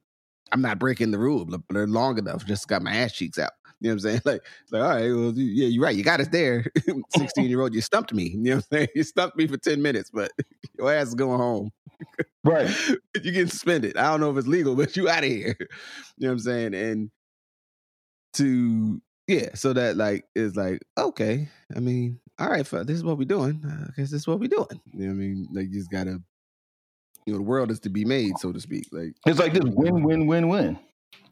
I'm 0.51 0.61
not 0.61 0.79
breaking 0.79 1.11
the 1.11 1.19
rule, 1.19 1.45
but 1.45 1.61
they're 1.69 1.87
long 1.87 2.17
enough. 2.17 2.45
Just 2.45 2.67
got 2.67 2.81
my 2.81 2.95
ass 2.95 3.11
cheeks 3.11 3.37
out. 3.37 3.51
You 3.79 3.89
know 3.89 3.93
what 3.93 3.93
I'm 3.93 3.99
saying? 3.99 4.21
Like, 4.25 4.41
like 4.71 4.81
all 4.81 4.89
right, 4.89 5.11
well, 5.11 5.33
yeah, 5.35 5.67
you're 5.67 5.83
right. 5.83 5.95
You 5.95 6.03
got 6.03 6.19
us 6.19 6.29
there. 6.29 6.65
16 7.17 7.45
year 7.45 7.61
old, 7.61 7.73
you 7.73 7.81
stumped 7.81 8.13
me. 8.13 8.29
You 8.29 8.37
know 8.37 8.55
what 8.55 8.65
I'm 8.71 8.77
saying? 8.77 8.87
You 8.95 9.03
stumped 9.03 9.37
me 9.37 9.47
for 9.47 9.57
10 9.57 9.81
minutes, 9.81 10.09
but 10.11 10.31
your 10.77 10.91
ass 10.93 11.07
is 11.07 11.15
going 11.15 11.39
home. 11.39 11.71
Right. 12.47 12.69
you 13.23 13.31
get 13.31 13.49
suspended. 13.49 13.97
I 13.97 14.09
don't 14.09 14.21
know 14.21 14.31
if 14.31 14.37
it's 14.37 14.47
legal, 14.47 14.75
but 14.77 14.95
you 14.95 15.09
out 15.09 15.23
of 15.23 15.29
here. 15.29 15.55
You 15.59 15.67
know 16.19 16.27
what 16.29 16.31
I'm 16.31 16.39
saying? 16.39 16.73
And 16.73 17.11
to 18.33 19.01
yeah, 19.27 19.49
so 19.55 19.73
that 19.73 19.97
like 19.97 20.25
is 20.35 20.55
like 20.55 20.81
okay. 20.97 21.49
I 21.75 21.79
mean, 21.79 22.19
all 22.39 22.49
right, 22.49 22.65
this 22.65 22.89
is 22.89 23.03
what 23.03 23.17
we're 23.17 23.25
doing. 23.25 23.61
Uh, 23.65 23.87
I 23.87 23.91
guess 23.97 24.11
this 24.11 24.21
is 24.21 24.27
what 24.27 24.39
we're 24.39 24.47
doing. 24.47 24.81
You 24.93 25.07
know 25.07 25.07
what 25.07 25.11
I 25.11 25.13
mean? 25.13 25.47
Like 25.51 25.67
you 25.69 25.79
just 25.79 25.91
gotta, 25.91 26.21
you 27.25 27.33
know, 27.33 27.37
the 27.37 27.43
world 27.43 27.71
is 27.71 27.79
to 27.81 27.89
be 27.89 28.05
made, 28.05 28.37
so 28.37 28.51
to 28.51 28.59
speak. 28.59 28.85
Like 28.91 29.15
it's 29.25 29.39
like 29.39 29.53
this 29.53 29.63
win, 29.65 30.03
win, 30.03 30.27
win, 30.27 30.47
win. 30.47 30.79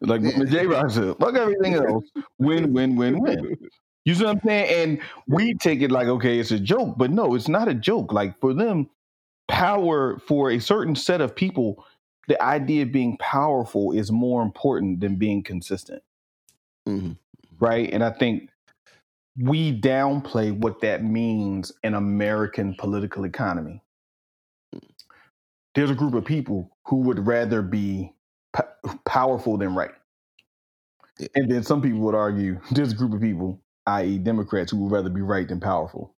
Like 0.01 0.21
yeah. 0.21 0.43
Jay 0.45 0.65
Rock 0.65 0.89
said, 0.89 1.15
fuck 1.19 1.35
everything 1.35 1.73
else. 1.75 2.03
Win, 2.37 2.73
win, 2.73 2.95
win, 2.95 3.19
win. 3.19 3.55
You 4.03 4.13
see 4.13 4.23
what 4.23 4.35
I'm 4.35 4.41
saying? 4.45 4.83
And 4.83 5.01
we 5.27 5.55
take 5.55 5.81
it 5.81 5.91
like, 5.91 6.07
okay, 6.07 6.39
it's 6.39 6.51
a 6.51 6.59
joke, 6.59 6.95
but 6.97 7.11
no, 7.11 7.33
it's 7.33 7.47
not 7.47 7.67
a 7.67 7.73
joke. 7.73 8.13
Like 8.13 8.39
for 8.39 8.53
them, 8.53 8.89
power 9.55 10.19
for 10.27 10.51
a 10.51 10.59
certain 10.59 10.95
set 10.95 11.21
of 11.21 11.33
people, 11.33 11.85
the 12.27 12.41
idea 12.43 12.83
of 12.83 12.91
being 12.91 13.15
powerful 13.19 13.93
is 13.93 14.11
more 14.11 14.41
important 14.41 14.99
than 14.99 15.15
being 15.15 15.41
consistent. 15.41 16.03
Mm-hmm. 16.85 17.13
Right. 17.57 17.89
And 17.93 18.03
I 18.03 18.09
think 18.09 18.49
we 19.39 19.79
downplay 19.79 20.51
what 20.51 20.81
that 20.81 21.05
means 21.05 21.71
in 21.83 21.93
American 21.93 22.75
political 22.75 23.23
economy. 23.23 23.81
There's 25.73 25.89
a 25.89 25.95
group 25.95 26.15
of 26.15 26.25
people 26.25 26.75
who 26.85 26.97
would 26.97 27.25
rather 27.25 27.61
be 27.61 28.13
powerful 29.05 29.57
than 29.57 29.73
right. 29.73 29.91
And 31.33 31.49
then 31.49 31.63
some 31.63 31.81
people 31.81 31.99
would 31.99 32.15
argue 32.15 32.59
there's 32.71 32.91
a 32.91 32.95
group 32.95 33.13
of 33.13 33.21
people, 33.21 33.61
i.e., 33.87 34.17
Democrats, 34.17 34.71
who 34.71 34.83
would 34.83 34.91
rather 34.91 35.09
be 35.09 35.21
right 35.21 35.47
than 35.47 35.61
powerful. 35.61 36.13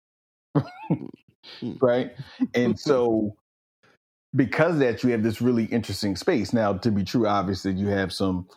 Mm. 1.61 1.81
right? 1.81 2.11
And 2.53 2.79
so 2.79 3.35
because 4.35 4.79
that 4.79 5.03
you 5.03 5.11
have 5.11 5.23
this 5.23 5.41
really 5.41 5.65
interesting 5.65 6.15
space. 6.15 6.51
Now, 6.53 6.73
to 6.73 6.91
be 6.91 7.03
true, 7.03 7.27
obviously 7.27 7.73
you 7.73 7.87
have 7.87 8.11
some 8.11 8.47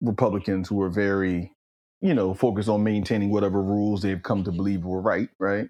Republicans 0.00 0.68
who 0.68 0.80
are 0.82 0.90
very, 0.90 1.52
you 2.00 2.14
know, 2.14 2.34
focused 2.34 2.68
on 2.68 2.84
maintaining 2.84 3.30
whatever 3.30 3.60
rules 3.60 4.02
they've 4.02 4.22
come 4.22 4.44
to 4.44 4.52
believe 4.52 4.84
were 4.84 5.00
right, 5.00 5.28
right? 5.38 5.68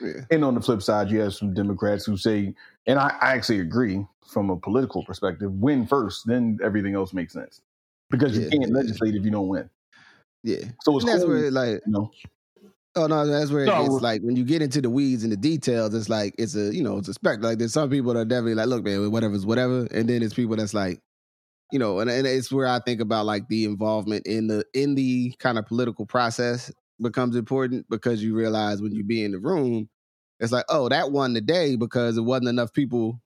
Yeah. 0.00 0.22
And 0.30 0.44
on 0.44 0.54
the 0.54 0.60
flip 0.60 0.82
side, 0.82 1.10
you 1.10 1.20
have 1.20 1.34
some 1.34 1.54
Democrats 1.54 2.04
who 2.04 2.16
say, 2.16 2.54
and 2.86 2.98
I, 2.98 3.16
I, 3.20 3.34
actually 3.34 3.60
agree 3.60 4.04
from 4.26 4.50
a 4.50 4.56
political 4.56 5.04
perspective, 5.04 5.50
win 5.52 5.86
first, 5.86 6.26
then 6.26 6.58
everything 6.62 6.94
else 6.94 7.14
makes 7.14 7.32
sense. 7.32 7.62
Because 8.10 8.36
you 8.36 8.44
yeah, 8.44 8.50
can't 8.50 8.68
yeah. 8.68 8.76
legislate 8.76 9.14
if 9.14 9.24
you 9.24 9.30
don't 9.30 9.48
win. 9.48 9.70
Yeah. 10.42 10.64
So 10.82 10.96
it's 10.96 11.06
that's 11.06 11.24
cool, 11.24 11.32
where 11.32 11.50
like 11.50 11.80
you 11.86 11.92
know, 11.92 12.10
Oh 12.96 13.06
no, 13.06 13.26
that's 13.26 13.50
where 13.50 13.66
no, 13.66 13.84
it's 13.84 14.02
like 14.02 14.22
when 14.22 14.36
you 14.36 14.44
get 14.44 14.62
into 14.62 14.80
the 14.80 14.90
weeds 14.90 15.22
and 15.22 15.30
the 15.30 15.36
details, 15.36 15.94
it's 15.94 16.08
like 16.08 16.34
it's 16.38 16.56
a 16.56 16.74
you 16.74 16.82
know 16.82 16.98
it's 16.98 17.08
a 17.08 17.14
spectrum. 17.14 17.42
Like 17.42 17.58
there's 17.58 17.72
some 17.72 17.90
people 17.90 18.14
that 18.14 18.20
are 18.20 18.24
definitely 18.24 18.54
like, 18.54 18.66
look, 18.66 18.84
man, 18.84 19.10
whatever's 19.10 19.46
whatever, 19.46 19.86
and 19.92 20.08
then 20.08 20.20
there's 20.20 20.34
people 20.34 20.56
that's 20.56 20.74
like, 20.74 21.00
you 21.70 21.78
know, 21.78 22.00
and, 22.00 22.10
and 22.10 22.26
it's 22.26 22.50
where 22.50 22.66
I 22.66 22.80
think 22.80 23.00
about 23.00 23.26
like 23.26 23.48
the 23.48 23.64
involvement 23.64 24.26
in 24.26 24.48
the 24.48 24.64
in 24.74 24.94
the 24.94 25.34
kind 25.38 25.58
of 25.58 25.66
political 25.66 26.06
process 26.06 26.72
becomes 27.00 27.36
important 27.36 27.86
because 27.88 28.22
you 28.22 28.34
realize 28.34 28.82
when 28.82 28.92
you 28.92 29.04
be 29.04 29.22
in 29.22 29.32
the 29.32 29.38
room, 29.38 29.88
it's 30.40 30.52
like, 30.52 30.64
oh, 30.68 30.88
that 30.88 31.12
won 31.12 31.34
the 31.34 31.40
day 31.40 31.76
because 31.76 32.16
it 32.16 32.22
wasn't 32.22 32.48
enough 32.48 32.72
people 32.72 33.20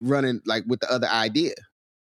running 0.00 0.40
like 0.46 0.64
with 0.66 0.80
the 0.80 0.90
other 0.90 1.08
idea 1.08 1.52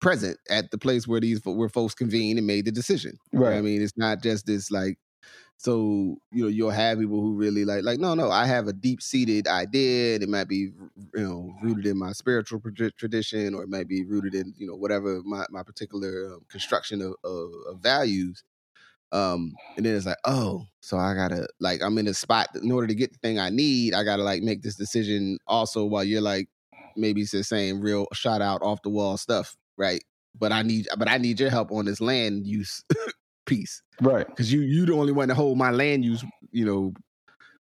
present 0.01 0.39
at 0.51 0.71
the 0.71 0.79
place 0.79 1.07
where 1.07 1.21
these 1.21 1.41
where 1.45 1.69
folks 1.69 1.95
convened 1.95 2.39
and 2.39 2.47
made 2.47 2.65
the 2.65 2.73
decision. 2.73 3.17
Right. 3.33 3.57
I 3.57 3.61
mean, 3.61 3.83
it's 3.83 3.97
not 3.97 4.23
just 4.23 4.47
this 4.47 4.71
like 4.71 4.99
so 5.57 6.17
you 6.33 6.43
know 6.43 6.49
you'll 6.49 6.71
have 6.71 6.99
people 6.99 7.21
who 7.21 7.35
really 7.35 7.65
like 7.65 7.85
like 7.85 7.99
no 7.99 8.15
no 8.15 8.31
I 8.31 8.47
have 8.47 8.69
a 8.69 8.73
deep 8.73 9.01
seated 9.01 9.47
idea. 9.47 10.17
It 10.17 10.29
might 10.29 10.49
be 10.49 10.71
you 11.15 11.23
know 11.23 11.55
rooted 11.63 11.87
in 11.87 11.99
my 11.99 12.13
spiritual 12.13 12.61
tradition, 12.99 13.55
or 13.55 13.63
it 13.63 13.69
might 13.69 13.89
be 13.89 14.05
rooted 14.05 14.35
in 14.35 14.53
you 14.57 14.67
know 14.67 14.75
whatever 14.75 15.23
my 15.25 15.47
my 15.51 15.63
particular 15.63 16.35
um, 16.35 16.41
construction 16.49 17.01
of, 17.03 17.15
of, 17.25 17.51
of 17.69 17.79
values. 17.81 18.43
Um, 19.13 19.55
and 19.77 19.87
then 19.87 19.95
it's 19.95 20.07
like, 20.07 20.19
oh, 20.25 20.67
so 20.81 20.99
I 20.99 21.15
gotta 21.15 21.47
like 21.61 21.83
I'm 21.83 21.99
in 21.99 22.09
a 22.09 22.15
spot 22.15 22.49
in 22.61 22.73
order 22.73 22.89
to 22.89 22.95
get 22.95 23.13
the 23.13 23.19
thing 23.19 23.39
I 23.39 23.51
need. 23.51 23.95
I 23.95 24.03
gotta 24.03 24.25
like 24.25 24.43
make 24.43 24.63
this 24.63 24.75
decision 24.75 25.39
also 25.47 25.85
while 25.85 26.05
you're 26.05 26.21
like 26.21 26.49
maybe 26.97 27.23
it's 27.23 27.31
the 27.31 27.45
same 27.45 27.81
real 27.81 28.07
shot 28.13 28.43
out 28.43 28.63
off 28.63 28.83
the 28.83 28.91
wall 28.91 29.17
stuff, 29.17 29.57
right? 29.77 30.03
But 30.39 30.53
I 30.53 30.63
need 30.63 30.89
but 30.99 31.09
I 31.09 31.19
need 31.19 31.39
your 31.39 31.51
help 31.51 31.71
on 31.71 31.85
this 31.85 32.01
land 32.01 32.47
use 32.47 32.83
piece, 33.47 33.83
right? 34.01 34.27
Because 34.27 34.53
you 34.53 34.61
you 34.61 34.87
the 34.87 34.95
only 34.95 35.13
one 35.13 35.29
to 35.29 35.35
hold 35.35 35.59
my 35.59 35.71
land 35.71 36.05
use, 36.05 36.25
you 36.51 36.65
know, 36.65 36.93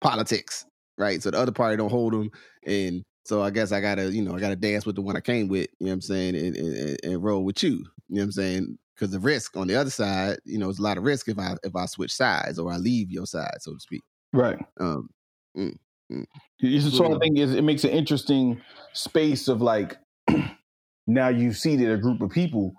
politics, 0.02 0.66
right? 0.98 1.22
So 1.22 1.32
the 1.32 1.40
other 1.40 1.52
party 1.52 1.78
don't 1.78 1.90
hold 1.90 2.14
them, 2.14 2.30
and 2.66 3.04
so 3.26 3.42
I 3.42 3.50
guess 3.50 3.72
I 3.72 3.82
gotta 3.82 4.12
you 4.12 4.22
know 4.22 4.36
I 4.36 4.40
gotta 4.40 4.56
dance 4.56 4.86
with 4.86 4.96
the 4.96 5.02
one 5.02 5.16
I 5.16 5.22
came 5.22 5.48
with, 5.48 5.68
you 5.80 5.88
know 5.88 5.92
what 5.92 5.96
I'm 5.96 6.02
saying, 6.02 6.36
and, 6.36 6.56
and, 6.56 6.98
and 7.04 7.24
roll 7.24 7.44
with 7.44 7.62
you, 7.64 7.72
you 7.72 7.82
know 8.10 8.22
what 8.22 8.24
I'm 8.24 8.32
saying? 8.32 8.78
Because 8.96 9.12
the 9.12 9.20
risk 9.20 9.58
on 9.58 9.68
the 9.68 9.76
other 9.76 9.90
side, 9.90 10.40
you 10.46 10.58
know, 10.58 10.70
it's 10.70 10.80
a 10.80 10.84
lot 10.84 10.98
of 10.98 11.04
risk 11.04 11.28
if 11.28 11.40
I 11.40 11.56
if 11.64 11.76
I 11.76 11.86
switch 11.86 12.14
sides 12.14 12.60
or 12.60 12.72
I 12.72 12.78
leave 12.78 13.12
your 13.12 13.26
side, 13.26 13.58
so 13.60 13.74
to 13.74 13.80
speak. 13.80 14.02
Right. 14.34 14.60
Um. 14.80 15.10
Mm, 15.58 15.76
mm. 16.12 16.26
It's 16.60 16.86
the 16.86 16.92
sort 16.92 17.12
of 17.12 17.20
thing 17.20 17.38
is 17.38 17.54
it 17.54 17.64
makes 17.64 17.84
an 17.84 17.90
interesting 17.90 18.62
space 18.94 19.48
of 19.48 19.62
like 19.62 19.98
now 21.08 21.30
you 21.30 21.54
see 21.54 21.76
that 21.78 21.92
a 21.92 21.98
group 21.98 22.22
of 22.22 22.30
people 22.30 22.74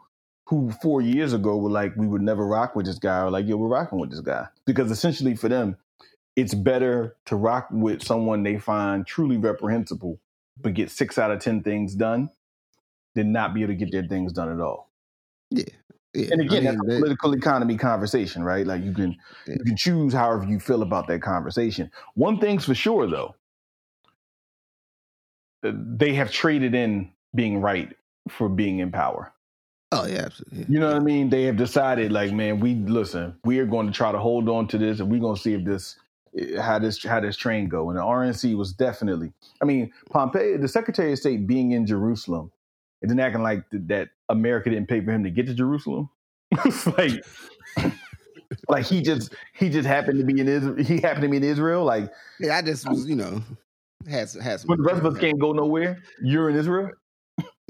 who 0.52 0.70
four 0.82 1.00
years 1.00 1.32
ago 1.32 1.56
were 1.56 1.70
like, 1.70 1.96
we 1.96 2.06
would 2.06 2.20
never 2.20 2.46
rock 2.46 2.76
with 2.76 2.84
this 2.84 2.98
guy, 2.98 3.22
or 3.22 3.30
like, 3.30 3.46
yeah, 3.46 3.54
we're 3.54 3.68
rocking 3.68 3.98
with 3.98 4.10
this 4.10 4.20
guy. 4.20 4.46
Because 4.66 4.90
essentially 4.90 5.34
for 5.34 5.48
them, 5.48 5.78
it's 6.36 6.52
better 6.52 7.16
to 7.24 7.36
rock 7.36 7.68
with 7.70 8.02
someone 8.02 8.42
they 8.42 8.58
find 8.58 9.06
truly 9.06 9.38
reprehensible, 9.38 10.20
but 10.60 10.74
get 10.74 10.90
six 10.90 11.16
out 11.16 11.30
of 11.30 11.40
10 11.40 11.62
things 11.62 11.94
done 11.94 12.28
than 13.14 13.32
not 13.32 13.54
be 13.54 13.62
able 13.62 13.72
to 13.72 13.78
get 13.78 13.92
their 13.92 14.06
things 14.06 14.30
done 14.34 14.52
at 14.52 14.60
all. 14.60 14.90
Yeah. 15.48 15.64
yeah. 16.12 16.28
And 16.32 16.42
again, 16.42 16.66
I 16.66 16.72
mean, 16.72 16.80
that's 16.86 16.98
a 16.98 17.00
political 17.00 17.32
economy 17.32 17.78
conversation, 17.78 18.42
right? 18.44 18.66
Like 18.66 18.84
you 18.84 18.92
can 18.92 19.16
yeah. 19.46 19.54
you 19.58 19.64
can 19.64 19.76
choose 19.76 20.12
however 20.12 20.44
you 20.44 20.60
feel 20.60 20.82
about 20.82 21.06
that 21.06 21.22
conversation. 21.22 21.90
One 22.12 22.38
thing's 22.38 22.66
for 22.66 22.74
sure 22.74 23.06
though, 23.06 23.36
uh, 25.64 25.72
they 25.74 26.12
have 26.12 26.30
traded 26.30 26.74
in 26.74 27.10
being 27.34 27.62
right 27.62 27.96
for 28.28 28.50
being 28.50 28.80
in 28.80 28.92
power. 28.92 29.32
Oh 29.92 30.06
yeah, 30.06 30.22
absolutely. 30.22 30.64
You 30.70 30.80
know 30.80 30.86
what 30.86 30.96
I 30.96 31.00
mean? 31.00 31.28
They 31.28 31.44
have 31.44 31.58
decided, 31.58 32.12
like, 32.12 32.32
man, 32.32 32.60
we 32.60 32.76
listen. 32.76 33.34
We 33.44 33.58
are 33.58 33.66
going 33.66 33.86
to 33.86 33.92
try 33.92 34.10
to 34.10 34.18
hold 34.18 34.48
on 34.48 34.66
to 34.68 34.78
this, 34.78 35.00
and 35.00 35.10
we're 35.10 35.20
going 35.20 35.36
to 35.36 35.40
see 35.40 35.52
if 35.52 35.64
this 35.66 35.96
eh, 36.36 36.58
how 36.58 36.78
this 36.78 37.04
how 37.04 37.20
this 37.20 37.36
train 37.36 37.68
go. 37.68 37.90
And 37.90 37.98
the 37.98 38.02
RNC 38.02 38.56
was 38.56 38.72
definitely. 38.72 39.34
I 39.60 39.66
mean, 39.66 39.92
Pompeo, 40.10 40.56
the 40.56 40.66
Secretary 40.66 41.12
of 41.12 41.18
State, 41.18 41.46
being 41.46 41.72
in 41.72 41.86
Jerusalem, 41.86 42.50
and 43.02 43.10
then 43.10 43.20
acting 43.20 43.42
like 43.42 43.64
that 43.70 44.08
America 44.30 44.70
didn't 44.70 44.88
pay 44.88 45.04
for 45.04 45.10
him 45.10 45.24
to 45.24 45.30
get 45.30 45.46
to 45.48 45.54
Jerusalem. 45.54 46.08
it's 46.64 46.86
like, 46.86 47.22
like 48.68 48.86
he 48.86 49.02
just 49.02 49.34
he 49.52 49.68
just 49.68 49.86
happened 49.86 50.18
to 50.20 50.24
be 50.24 50.40
in 50.40 50.48
Israel. 50.48 50.82
He 50.82 51.00
happened 51.02 51.22
to 51.24 51.28
be 51.28 51.36
in 51.36 51.44
Israel. 51.44 51.84
Like, 51.84 52.10
yeah, 52.40 52.56
I 52.56 52.62
just 52.62 52.88
was, 52.88 53.06
you 53.06 53.16
know, 53.16 53.42
has 54.08 54.32
has. 54.34 54.64
But 54.64 54.78
the 54.78 54.84
rest 54.84 55.00
of 55.00 55.06
us 55.06 55.18
can't 55.18 55.38
go 55.38 55.52
nowhere. 55.52 56.02
You're 56.22 56.48
in 56.48 56.56
Israel. 56.56 56.92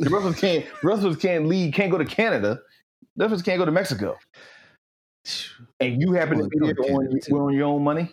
The 0.03 0.11
rest 0.11 0.39
can't. 0.39 0.65
The 0.83 0.89
rest 0.89 1.05
of 1.05 1.13
us 1.13 1.23
can't 1.23 1.47
leave. 1.47 1.73
Can't 1.73 1.91
go 1.91 1.99
to 1.99 2.05
Canada. 2.05 2.61
The 3.17 3.25
rest 3.25 3.33
of 3.33 3.39
us 3.39 3.43
can't 3.43 3.59
go 3.59 3.65
to 3.65 3.71
Mexico. 3.71 4.19
And 5.79 6.03
you 6.03 6.13
happen 6.13 6.39
well, 6.39 6.49
to 6.51 6.59
be 6.59 6.73
there 6.73 6.95
on, 6.95 7.41
on 7.41 7.55
your 7.55 7.67
own 7.67 7.85
money, 7.85 8.11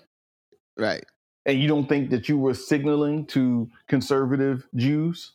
right? 0.77 1.03
And 1.47 1.59
you 1.59 1.67
don't 1.67 1.89
think 1.89 2.11
that 2.11 2.29
you 2.29 2.37
were 2.37 2.53
signaling 2.53 3.25
to 3.27 3.67
conservative 3.87 4.67
Jews 4.75 5.33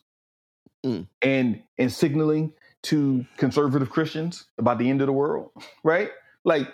mm. 0.85 1.05
and 1.21 1.61
and 1.77 1.91
signaling 1.91 2.53
to 2.83 3.25
conservative 3.35 3.89
Christians 3.89 4.45
about 4.57 4.77
the 4.77 4.89
end 4.89 5.01
of 5.01 5.07
the 5.07 5.13
world, 5.13 5.51
right? 5.83 6.11
Like, 6.45 6.69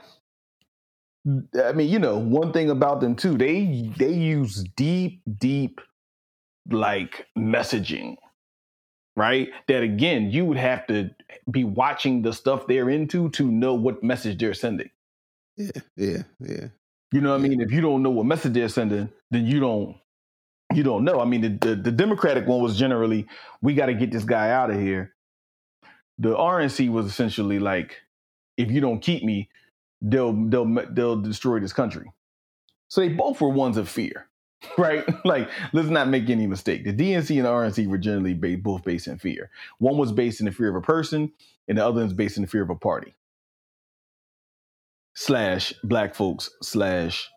I 1.59 1.71
mean, 1.71 1.89
you 1.89 1.97
know, 1.97 2.19
one 2.19 2.53
thing 2.53 2.69
about 2.69 3.01
them 3.01 3.15
too, 3.15 3.35
they 3.35 3.91
they 3.97 4.13
use 4.13 4.63
deep, 4.75 5.21
deep 5.39 5.81
like 6.69 7.25
messaging 7.35 8.17
right? 9.15 9.49
That 9.67 9.83
again, 9.83 10.31
you 10.31 10.45
would 10.45 10.57
have 10.57 10.87
to 10.87 11.11
be 11.49 11.63
watching 11.63 12.21
the 12.21 12.33
stuff 12.33 12.67
they're 12.67 12.89
into 12.89 13.29
to 13.31 13.51
know 13.51 13.73
what 13.73 14.03
message 14.03 14.39
they're 14.39 14.53
sending. 14.53 14.89
Yeah, 15.57 15.71
yeah, 15.95 16.23
yeah. 16.39 16.67
You 17.11 17.21
know 17.21 17.31
what 17.31 17.41
yeah. 17.41 17.45
I 17.45 17.49
mean? 17.49 17.61
If 17.61 17.71
you 17.71 17.81
don't 17.81 18.03
know 18.03 18.09
what 18.09 18.25
message 18.25 18.53
they're 18.53 18.69
sending, 18.69 19.09
then 19.31 19.45
you 19.45 19.59
don't 19.59 19.97
you 20.73 20.83
don't 20.83 21.03
know. 21.03 21.19
I 21.19 21.25
mean, 21.25 21.41
the, 21.41 21.49
the, 21.49 21.75
the 21.75 21.91
Democratic 21.91 22.47
one 22.47 22.61
was 22.61 22.77
generally, 22.77 23.27
we 23.61 23.73
got 23.73 23.87
to 23.87 23.93
get 23.93 24.11
this 24.11 24.23
guy 24.23 24.51
out 24.51 24.71
of 24.71 24.79
here. 24.79 25.13
The 26.17 26.35
RNC 26.35 26.89
was 26.89 27.05
essentially 27.05 27.59
like, 27.59 27.97
if 28.57 28.71
you 28.71 28.79
don't 28.79 29.01
keep 29.01 29.23
me, 29.23 29.49
they'll 30.01 30.33
they'll 30.33 30.85
they'll 30.91 31.21
destroy 31.21 31.59
this 31.59 31.73
country. 31.73 32.11
So 32.89 33.01
they 33.01 33.09
both 33.09 33.41
were 33.41 33.49
ones 33.49 33.77
of 33.77 33.89
fear. 33.89 34.27
right? 34.77 35.03
like, 35.25 35.49
let's 35.73 35.89
not 35.89 36.07
make 36.07 36.29
any 36.29 36.47
mistake. 36.47 36.83
The 36.83 36.93
DNC 36.93 37.37
and 37.37 37.45
the 37.45 37.49
RNC 37.49 37.87
were 37.87 37.97
generally 37.97 38.33
both 38.55 38.83
based 38.83 39.07
in 39.07 39.17
fear. 39.17 39.49
One 39.79 39.97
was 39.97 40.11
based 40.11 40.39
in 40.39 40.45
the 40.45 40.51
fear 40.51 40.69
of 40.69 40.75
a 40.75 40.81
person, 40.81 41.31
and 41.67 41.77
the 41.77 41.85
other 41.85 42.03
is 42.03 42.13
based 42.13 42.37
in 42.37 42.43
the 42.43 42.47
fear 42.47 42.61
of 42.61 42.69
a 42.69 42.75
party. 42.75 43.15
Slash 45.13 45.73
black 45.83 46.15
folks 46.15 46.49
slash 46.61 47.29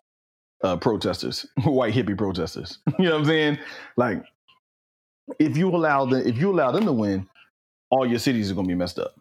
uh, 0.63 0.77
protesters, 0.77 1.45
white 1.63 1.93
hippie 1.93 2.17
protesters. 2.17 2.79
you 2.99 3.05
know 3.05 3.11
what 3.11 3.19
I'm 3.21 3.25
saying? 3.25 3.59
Like, 3.97 4.23
if 5.39 5.57
you 5.57 5.69
allow 5.69 6.05
them, 6.05 6.25
if 6.25 6.37
you 6.37 6.51
allow 6.51 6.71
them 6.71 6.85
to 6.85 6.93
win, 6.93 7.27
all 7.89 8.05
your 8.05 8.19
cities 8.19 8.51
are 8.51 8.55
going 8.55 8.67
to 8.67 8.71
be 8.71 8.77
messed 8.77 8.99
up. 8.99 9.15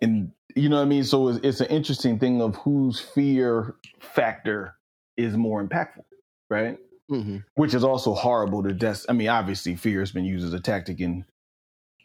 And 0.00 0.32
you 0.54 0.68
know 0.68 0.76
what 0.76 0.82
I 0.82 0.86
mean? 0.86 1.04
So 1.04 1.28
it's, 1.28 1.40
it's 1.44 1.60
an 1.60 1.66
interesting 1.68 2.18
thing 2.18 2.40
of 2.40 2.56
whose 2.56 3.00
fear 3.00 3.74
factor 4.00 4.77
is 5.18 5.36
more 5.36 5.62
impactful, 5.62 6.04
right? 6.48 6.78
Mm-hmm. 7.10 7.38
Which 7.54 7.74
is 7.74 7.84
also 7.84 8.14
horrible 8.14 8.62
to 8.62 8.72
death. 8.72 9.04
I 9.08 9.12
mean, 9.12 9.28
obviously, 9.28 9.76
fear 9.76 10.00
has 10.00 10.12
been 10.12 10.24
used 10.24 10.46
as 10.46 10.54
a 10.54 10.60
tactic 10.60 11.00
in 11.00 11.26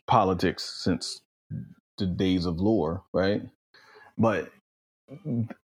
politics 0.08 0.82
since 0.84 1.22
the 1.98 2.06
days 2.06 2.46
of 2.46 2.60
lore, 2.60 3.04
right? 3.14 3.44
But 4.18 4.52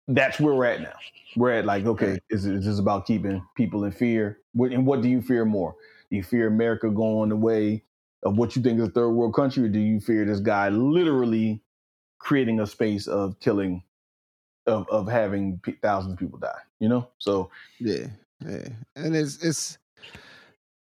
that's 0.07 0.39
where 0.39 0.55
we're 0.55 0.67
at 0.67 0.83
now. 0.83 0.95
We're 1.37 1.53
at 1.53 1.65
like, 1.65 1.87
okay, 1.87 2.19
is, 2.31 2.47
is 2.47 2.65
this 2.65 2.79
about 2.79 3.07
keeping 3.07 3.45
people 3.57 3.85
in 3.85 3.93
fear? 3.93 4.39
What, 4.53 4.73
and 4.73 4.87
what 4.87 5.03
do 5.03 5.09
you 5.09 5.23
fear 5.23 5.45
more? 5.45 5.75
Do 6.11 6.17
you 6.17 6.23
fear 6.23 6.47
America 6.47 6.91
going 6.91 7.31
the 7.31 7.37
way 7.37 7.85
of 8.25 8.37
what 8.37 8.57
you 8.57 8.63
think 8.63 8.81
is 8.81 8.89
a 8.89 8.91
third 8.91 9.11
world 9.11 9.35
country, 9.35 9.65
or 9.65 9.69
do 9.69 9.79
you 9.79 10.01
fear 10.01 10.25
this 10.25 10.41
guy 10.41 10.69
literally 10.69 11.63
creating 12.19 12.61
a 12.61 12.67
space 12.67 13.07
of 13.07 13.39
killing, 13.41 13.85
of 14.69 14.89
of 14.91 15.09
having 15.09 15.59
p- 15.61 15.73
thousands 15.83 16.13
of 16.15 16.19
people 16.19 16.39
die? 16.39 16.61
You 16.81 16.89
know, 16.89 17.09
so 17.19 17.51
Yeah, 17.81 18.09
yeah, 18.45 18.69
and 18.97 19.17
it's 19.17 19.43
it's. 19.43 19.79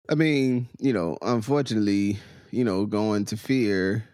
I 0.10 0.16
mean, 0.16 0.68
you 0.80 0.92
know, 0.94 1.18
unfortunately, 1.22 2.18
you 2.52 2.64
know, 2.64 2.86
going 2.86 3.26
to 3.26 3.38
fear. 3.38 4.08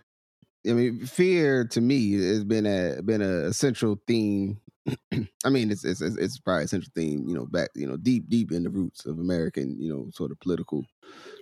I 0.67 0.73
mean, 0.73 1.05
fear 1.05 1.65
to 1.67 1.81
me 1.81 2.13
has 2.13 2.43
been 2.45 2.65
a 2.65 3.01
been 3.03 3.21
a 3.21 3.53
central 3.53 3.99
theme. 4.07 4.61
I 5.45 5.49
mean, 5.49 5.71
it's 5.71 5.85
it's 5.85 6.01
it's 6.01 6.39
probably 6.39 6.65
a 6.65 6.67
central 6.67 6.91
theme. 6.95 7.27
You 7.27 7.35
know, 7.35 7.45
back 7.47 7.69
you 7.75 7.87
know 7.87 7.97
deep 7.97 8.29
deep 8.29 8.51
in 8.51 8.63
the 8.63 8.69
roots 8.69 9.05
of 9.05 9.19
American 9.19 9.81
you 9.81 9.93
know 9.93 10.09
sort 10.11 10.31
of 10.31 10.39
political. 10.39 10.85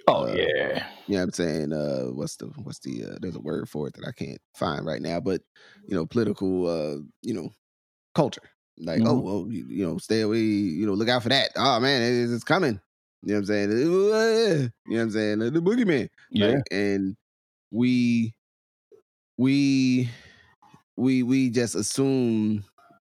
oh 0.07 0.25
Uh, 0.25 0.33
yeah, 0.33 0.89
You 1.07 1.15
know 1.15 1.19
what 1.19 1.23
I'm 1.25 1.31
saying? 1.33 1.73
Uh, 1.73 2.05
what's 2.13 2.37
the 2.37 2.47
what's 2.63 2.79
the 2.79 3.05
uh, 3.05 3.17
there's 3.21 3.35
a 3.35 3.41
word 3.41 3.69
for 3.69 3.87
it 3.87 3.95
that 3.95 4.07
I 4.07 4.11
can't 4.11 4.41
find 4.55 4.85
right 4.85 5.01
now, 5.01 5.19
but 5.19 5.41
you 5.87 5.95
know, 5.95 6.05
political 6.05 6.67
uh, 6.67 6.97
you 7.23 7.33
know, 7.33 7.51
culture. 8.17 8.41
Like, 8.79 9.01
oh 9.01 9.15
Mhm. 9.19 9.23
well, 9.23 9.47
you, 9.49 9.65
you 9.69 9.85
know, 9.85 9.97
stay 9.97 10.21
away, 10.21 10.39
you 10.39 10.85
know, 10.85 10.93
look 10.93 11.09
out 11.09 11.23
for 11.23 11.29
that. 11.29 11.49
Oh 11.55 11.79
man, 11.79 12.01
it's, 12.01 12.31
it's 12.31 12.43
coming. 12.43 12.79
You 13.23 13.33
know 13.33 13.39
what 13.39 13.39
I'm 13.39 13.45
saying? 13.45 13.71
You 13.71 13.77
know 13.79 14.69
what 14.85 15.01
I'm 15.01 15.11
saying? 15.11 15.39
The 15.39 15.61
boogeyman. 15.61 16.09
yeah. 16.31 16.47
Like, 16.47 16.63
and 16.71 17.15
we 17.71 18.35
we 19.37 20.09
we 20.95 21.23
we 21.23 21.49
just 21.49 21.75
assume 21.75 22.63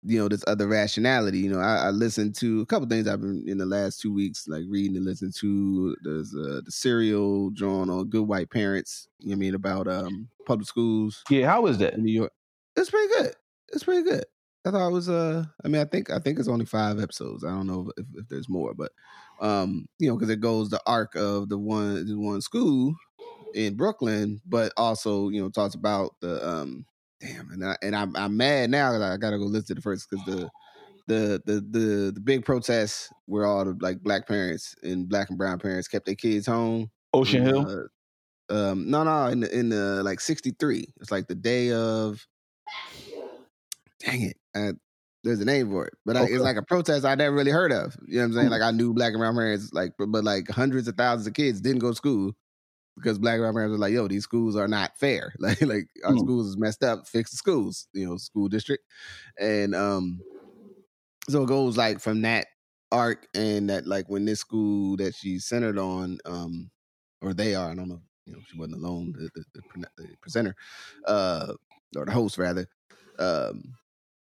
you 0.04 0.18
know 0.20 0.28
this 0.28 0.44
other 0.48 0.68
rationality 0.68 1.38
you 1.40 1.50
know 1.50 1.60
i, 1.60 1.76
I 1.78 1.90
listened 1.92 2.34
to 2.38 2.62
a 2.62 2.66
couple 2.66 2.88
things 2.88 3.08
i've 3.08 3.22
been 3.22 3.44
in 3.48 3.60
the 3.60 3.68
last 3.68 4.02
two 4.02 4.12
weeks 4.12 4.48
like 4.48 4.64
reading 4.68 4.98
and 4.98 5.06
listening 5.06 5.32
to 5.42 5.96
there's 6.04 6.34
uh, 6.34 6.62
the 6.66 6.72
serial 6.72 7.52
drawn 7.52 7.90
on 7.90 8.10
good 8.10 8.24
white 8.28 8.50
parents 8.50 9.08
you 9.20 9.28
know 9.28 9.34
what 9.34 9.38
i 9.38 9.40
mean 9.40 9.56
about 9.56 9.88
um 9.88 10.28
public 10.48 10.68
schools 10.68 11.24
yeah. 11.30 11.46
How 11.48 11.68
is 11.68 11.78
that? 11.78 11.94
in 11.94 12.04
new 12.04 12.12
york 12.12 12.32
it's 12.76 12.90
pretty 12.90 13.14
good 13.14 13.34
it's 13.74 13.84
pretty 13.84 14.02
good 14.10 14.26
i 14.66 14.72
thought 14.72 14.88
it 14.88 14.94
was 14.94 15.10
uh 15.10 15.44
i 15.64 15.68
mean 15.68 15.82
i 15.82 15.86
think 15.86 16.10
i 16.10 16.20
think 16.20 16.40
it's 16.40 16.48
only 16.48 16.66
five 16.66 17.00
episodes 17.00 17.44
i 17.44 17.50
don't 17.50 17.68
know 17.68 17.92
if, 17.98 18.06
if 18.16 18.28
there's 18.28 18.50
more 18.50 18.74
but 18.74 18.92
um 19.40 19.88
you 20.00 20.08
know 20.08 20.16
because 20.16 20.30
it 20.30 20.40
goes 20.40 20.70
the 20.70 20.82
arc 20.86 21.16
of 21.16 21.50
the 21.50 21.58
one 21.58 22.06
the 22.06 22.16
one 22.16 22.42
school 22.42 22.96
in 23.54 23.76
Brooklyn, 23.76 24.42
but 24.46 24.72
also 24.78 25.30
you 25.30 25.42
know 25.42 25.50
talks 25.50 25.76
about 25.76 26.16
the 26.22 26.48
um 26.48 26.86
damn 27.20 27.50
and 27.52 27.66
I, 27.66 27.78
and 27.82 27.96
I'm 27.96 28.16
I'm 28.16 28.38
mad 28.38 28.70
now 28.70 28.92
that 28.92 29.02
I 29.02 29.18
gotta 29.18 29.38
go 29.38 29.46
listen 29.46 29.68
to 29.68 29.76
the 29.76 29.82
first 29.82 30.10
because 30.10 30.26
the 30.26 30.50
the 31.08 31.42
the 31.46 31.54
the 31.70 32.12
the 32.14 32.22
big 32.22 32.46
protests 32.46 33.10
where 33.26 33.46
all 33.46 33.66
the 33.66 33.78
like 33.80 34.02
black 34.02 34.28
parents 34.28 34.76
and 34.84 35.08
black 35.08 35.30
and 35.30 35.38
brown 35.38 35.60
parents 35.60 35.88
kept 35.88 36.06
their 36.06 36.16
kids 36.16 36.48
home. 36.48 36.90
Ocean 37.14 37.44
Hill. 37.44 37.68
uh, 37.70 37.84
um, 38.54 38.90
no, 38.90 39.04
no, 39.04 39.28
in 39.28 39.42
the, 39.42 39.58
in 39.58 39.70
the 39.70 40.04
like 40.04 40.20
'63. 40.20 40.94
It's 41.00 41.12
like 41.12 41.28
the 41.28 41.36
day 41.36 41.72
of. 41.72 42.26
Dang 44.02 44.22
it! 44.22 44.38
Uh, 44.56 44.74
there's 45.24 45.40
a 45.40 45.46
name 45.46 45.70
for 45.70 45.86
it, 45.86 45.94
but 46.06 46.18
I, 46.18 46.24
it's 46.24 46.44
like 46.44 46.58
a 46.58 46.64
protest 46.64 47.06
I 47.06 47.16
never 47.16 47.36
really 47.36 47.52
heard 47.52 47.72
of. 47.72 47.96
You 48.08 48.16
know 48.16 48.22
what 48.22 48.26
I'm 48.28 48.34
saying? 48.34 48.50
Hmm. 48.50 48.52
Like 48.52 48.62
I 48.62 48.72
knew 48.72 48.94
black 48.94 49.12
and 49.14 49.20
brown 49.20 49.36
parents, 49.36 49.72
like 49.74 49.94
but, 49.98 50.08
but 50.08 50.24
like 50.24 50.50
hundreds 50.50 50.88
of 50.88 50.96
thousands 50.96 51.28
of 51.28 51.34
kids 51.34 51.62
didn't 51.62 51.80
go 51.80 51.90
to 51.92 51.96
school 51.96 52.34
because 52.98 53.20
black 53.20 53.36
and 53.36 53.44
brown 53.44 53.54
parents 53.56 53.72
were 53.74 53.80
like, 53.80 53.94
"Yo, 53.94 54.08
these 54.08 54.24
schools 54.24 54.56
are 54.56 54.68
not 54.68 54.98
fair. 54.98 55.34
Like, 55.40 55.62
like 55.62 55.90
our 56.06 56.18
Hmm. 56.18 56.18
schools 56.18 56.48
is 56.48 56.58
messed 56.58 56.84
up. 56.84 57.08
Fix 57.08 57.32
the 57.32 57.38
schools, 57.38 57.88
you 57.94 58.08
know, 58.08 58.18
school 58.18 58.50
district." 58.50 58.86
And 59.40 59.76
um, 59.76 60.26
so 61.30 61.44
it 61.44 61.48
goes 61.48 61.78
like 61.78 62.00
from 62.00 62.22
that 62.22 62.48
arc 62.92 63.28
and 63.34 63.70
that 63.70 63.88
like 63.88 64.10
when 64.10 64.26
this 64.26 64.40
school 64.40 64.98
that 64.98 65.16
she's 65.16 65.46
centered 65.46 65.78
on, 65.78 66.18
um, 66.26 66.72
or 67.22 67.34
they 67.34 67.56
are, 67.56 67.72
I 67.72 67.76
don't 67.76 67.90
know, 67.90 68.02
you 68.26 68.34
know, 68.34 68.40
she 68.48 68.58
wasn't 68.58 68.78
alone, 68.78 69.14
the 69.14 69.30
the, 69.36 69.46
the, 69.76 69.88
the 69.98 70.16
presenter, 70.22 70.56
uh, 71.08 71.54
or 71.96 72.06
the 72.06 72.12
host 72.12 72.38
rather, 72.38 72.68
um. 73.20 73.76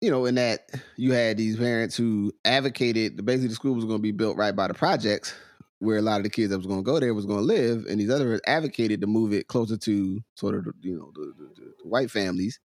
You 0.00 0.10
know, 0.10 0.24
in 0.24 0.34
that 0.36 0.70
you 0.96 1.12
had 1.12 1.36
these 1.36 1.56
parents 1.56 1.94
who 1.96 2.32
advocated 2.46 3.22
basically 3.24 3.48
the 3.48 3.54
school 3.54 3.74
was 3.74 3.84
going 3.84 3.98
to 3.98 4.02
be 4.02 4.12
built 4.12 4.36
right 4.38 4.56
by 4.56 4.66
the 4.66 4.72
projects, 4.74 5.34
where 5.78 5.98
a 5.98 6.02
lot 6.02 6.18
of 6.18 6.24
the 6.24 6.30
kids 6.30 6.50
that 6.50 6.56
was 6.56 6.66
going 6.66 6.80
to 6.80 6.84
go 6.84 6.98
there 6.98 7.12
was 7.12 7.26
going 7.26 7.40
to 7.40 7.44
live, 7.44 7.84
and 7.86 8.00
these 8.00 8.08
others 8.10 8.40
advocated 8.46 9.02
to 9.02 9.06
move 9.06 9.32
it 9.34 9.48
closer 9.48 9.76
to 9.76 10.20
sort 10.36 10.54
of 10.54 10.64
the, 10.64 10.72
you 10.80 10.96
know 10.96 11.12
the, 11.14 11.32
the, 11.36 11.54
the 11.82 11.88
white 11.88 12.10
families 12.10 12.58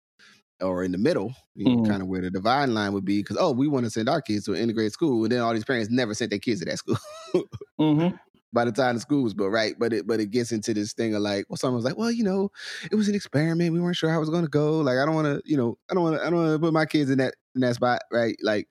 or 0.60 0.84
in 0.84 0.92
the 0.92 0.98
middle, 0.98 1.34
you 1.56 1.68
know, 1.68 1.80
Mhm. 1.80 1.84
kind 1.84 2.02
of 2.02 2.08
where 2.08 2.22
the 2.22 2.30
divine 2.30 2.74
line 2.74 2.92
would 2.94 3.04
be. 3.04 3.20
Because 3.22 3.38
oh, 3.40 3.52
we 3.52 3.68
want 3.68 3.84
to 3.86 3.90
send 3.90 4.08
our 4.08 4.22
kids 4.22 4.44
to 4.46 4.54
an 4.54 4.60
integrated 4.60 4.92
school, 4.92 5.24
and 5.24 5.32
then 5.32 5.40
all 5.40 5.54
these 5.54 5.64
parents 5.64 5.90
never 5.90 6.14
sent 6.14 6.30
their 6.30 6.40
kids 6.40 6.60
to 6.60 6.66
that 6.66 6.78
school. 6.78 6.98
Mm-hmm. 7.78 8.16
By 8.54 8.64
the 8.64 8.72
time 8.72 8.94
the 8.94 9.00
school 9.00 9.24
was 9.24 9.34
built, 9.34 9.50
right? 9.50 9.74
But 9.78 9.92
it 9.92 10.06
but 10.06 10.20
it 10.20 10.30
gets 10.30 10.52
into 10.52 10.72
this 10.72 10.92
thing 10.94 11.14
of 11.14 11.22
like, 11.22 11.46
well, 11.48 11.56
someone's 11.56 11.84
like, 11.84 11.98
well, 11.98 12.10
you 12.10 12.24
know, 12.24 12.50
it 12.90 12.94
was 12.94 13.08
an 13.08 13.14
experiment. 13.14 13.72
We 13.72 13.80
weren't 13.80 13.96
sure 13.96 14.10
how 14.10 14.16
it 14.16 14.20
was 14.20 14.30
to 14.30 14.48
go. 14.48 14.78
Like, 14.78 14.98
I 14.98 15.04
don't 15.04 15.14
want 15.14 15.26
to, 15.26 15.42
you 15.44 15.56
know, 15.56 15.76
I 15.90 15.94
don't 15.94 16.04
want 16.04 16.16
to, 16.16 16.22
I 16.24 16.30
don't 16.30 16.38
want 16.38 16.52
to 16.52 16.58
put 16.58 16.72
my 16.72 16.86
kids 16.86 17.10
in 17.10 17.18
that 17.18 17.34
in 17.54 17.60
that 17.62 17.74
spot, 17.74 18.02
right? 18.12 18.36
Like, 18.42 18.68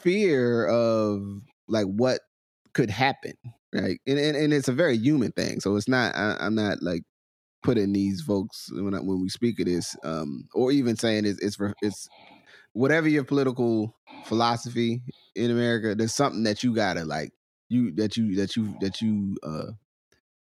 fear 0.00 0.66
of 0.66 1.22
like 1.66 1.86
what 1.86 2.20
could 2.74 2.90
happen, 2.90 3.32
right? 3.74 4.00
And 4.06 4.18
and, 4.18 4.36
and 4.36 4.52
it's 4.52 4.68
a 4.68 4.72
very 4.72 4.96
human 4.96 5.32
thing. 5.32 5.60
So 5.60 5.76
it's 5.76 5.88
not. 5.88 6.14
I, 6.14 6.36
I'm 6.40 6.54
not 6.54 6.82
like 6.82 7.02
putting 7.62 7.92
these 7.92 8.22
folks 8.22 8.70
when 8.72 8.94
I, 8.94 8.98
when 8.98 9.20
we 9.20 9.28
speak 9.28 9.60
of 9.60 9.66
this, 9.66 9.96
um, 10.04 10.48
or 10.54 10.72
even 10.72 10.96
saying 10.96 11.24
it's 11.26 11.40
it's 11.40 11.58
it's 11.82 12.08
whatever 12.72 13.08
your 13.08 13.24
political 13.24 13.94
philosophy 14.24 15.02
in 15.34 15.50
America. 15.50 15.94
There's 15.94 16.14
something 16.14 16.44
that 16.44 16.62
you 16.62 16.74
gotta 16.74 17.04
like 17.04 17.32
you 17.68 17.92
that 17.92 18.16
you 18.16 18.34
that 18.36 18.56
you 18.56 18.74
that 18.80 19.00
you 19.00 19.36
uh 19.42 19.72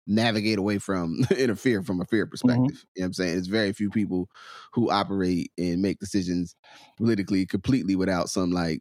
navigate 0.06 0.58
away 0.58 0.78
from 0.78 1.24
interfere 1.36 1.82
from 1.82 2.00
a 2.00 2.04
fear 2.06 2.26
perspective. 2.26 2.84
You 2.96 3.02
know 3.02 3.04
what 3.04 3.06
I'm 3.06 3.12
saying? 3.12 3.38
It's 3.38 3.46
very 3.46 3.72
few 3.72 3.90
people 3.90 4.28
who 4.72 4.90
operate 4.90 5.52
and 5.56 5.80
make 5.80 6.00
decisions 6.00 6.56
politically 6.96 7.46
completely 7.46 7.96
without 7.96 8.28
some 8.28 8.50
like 8.50 8.80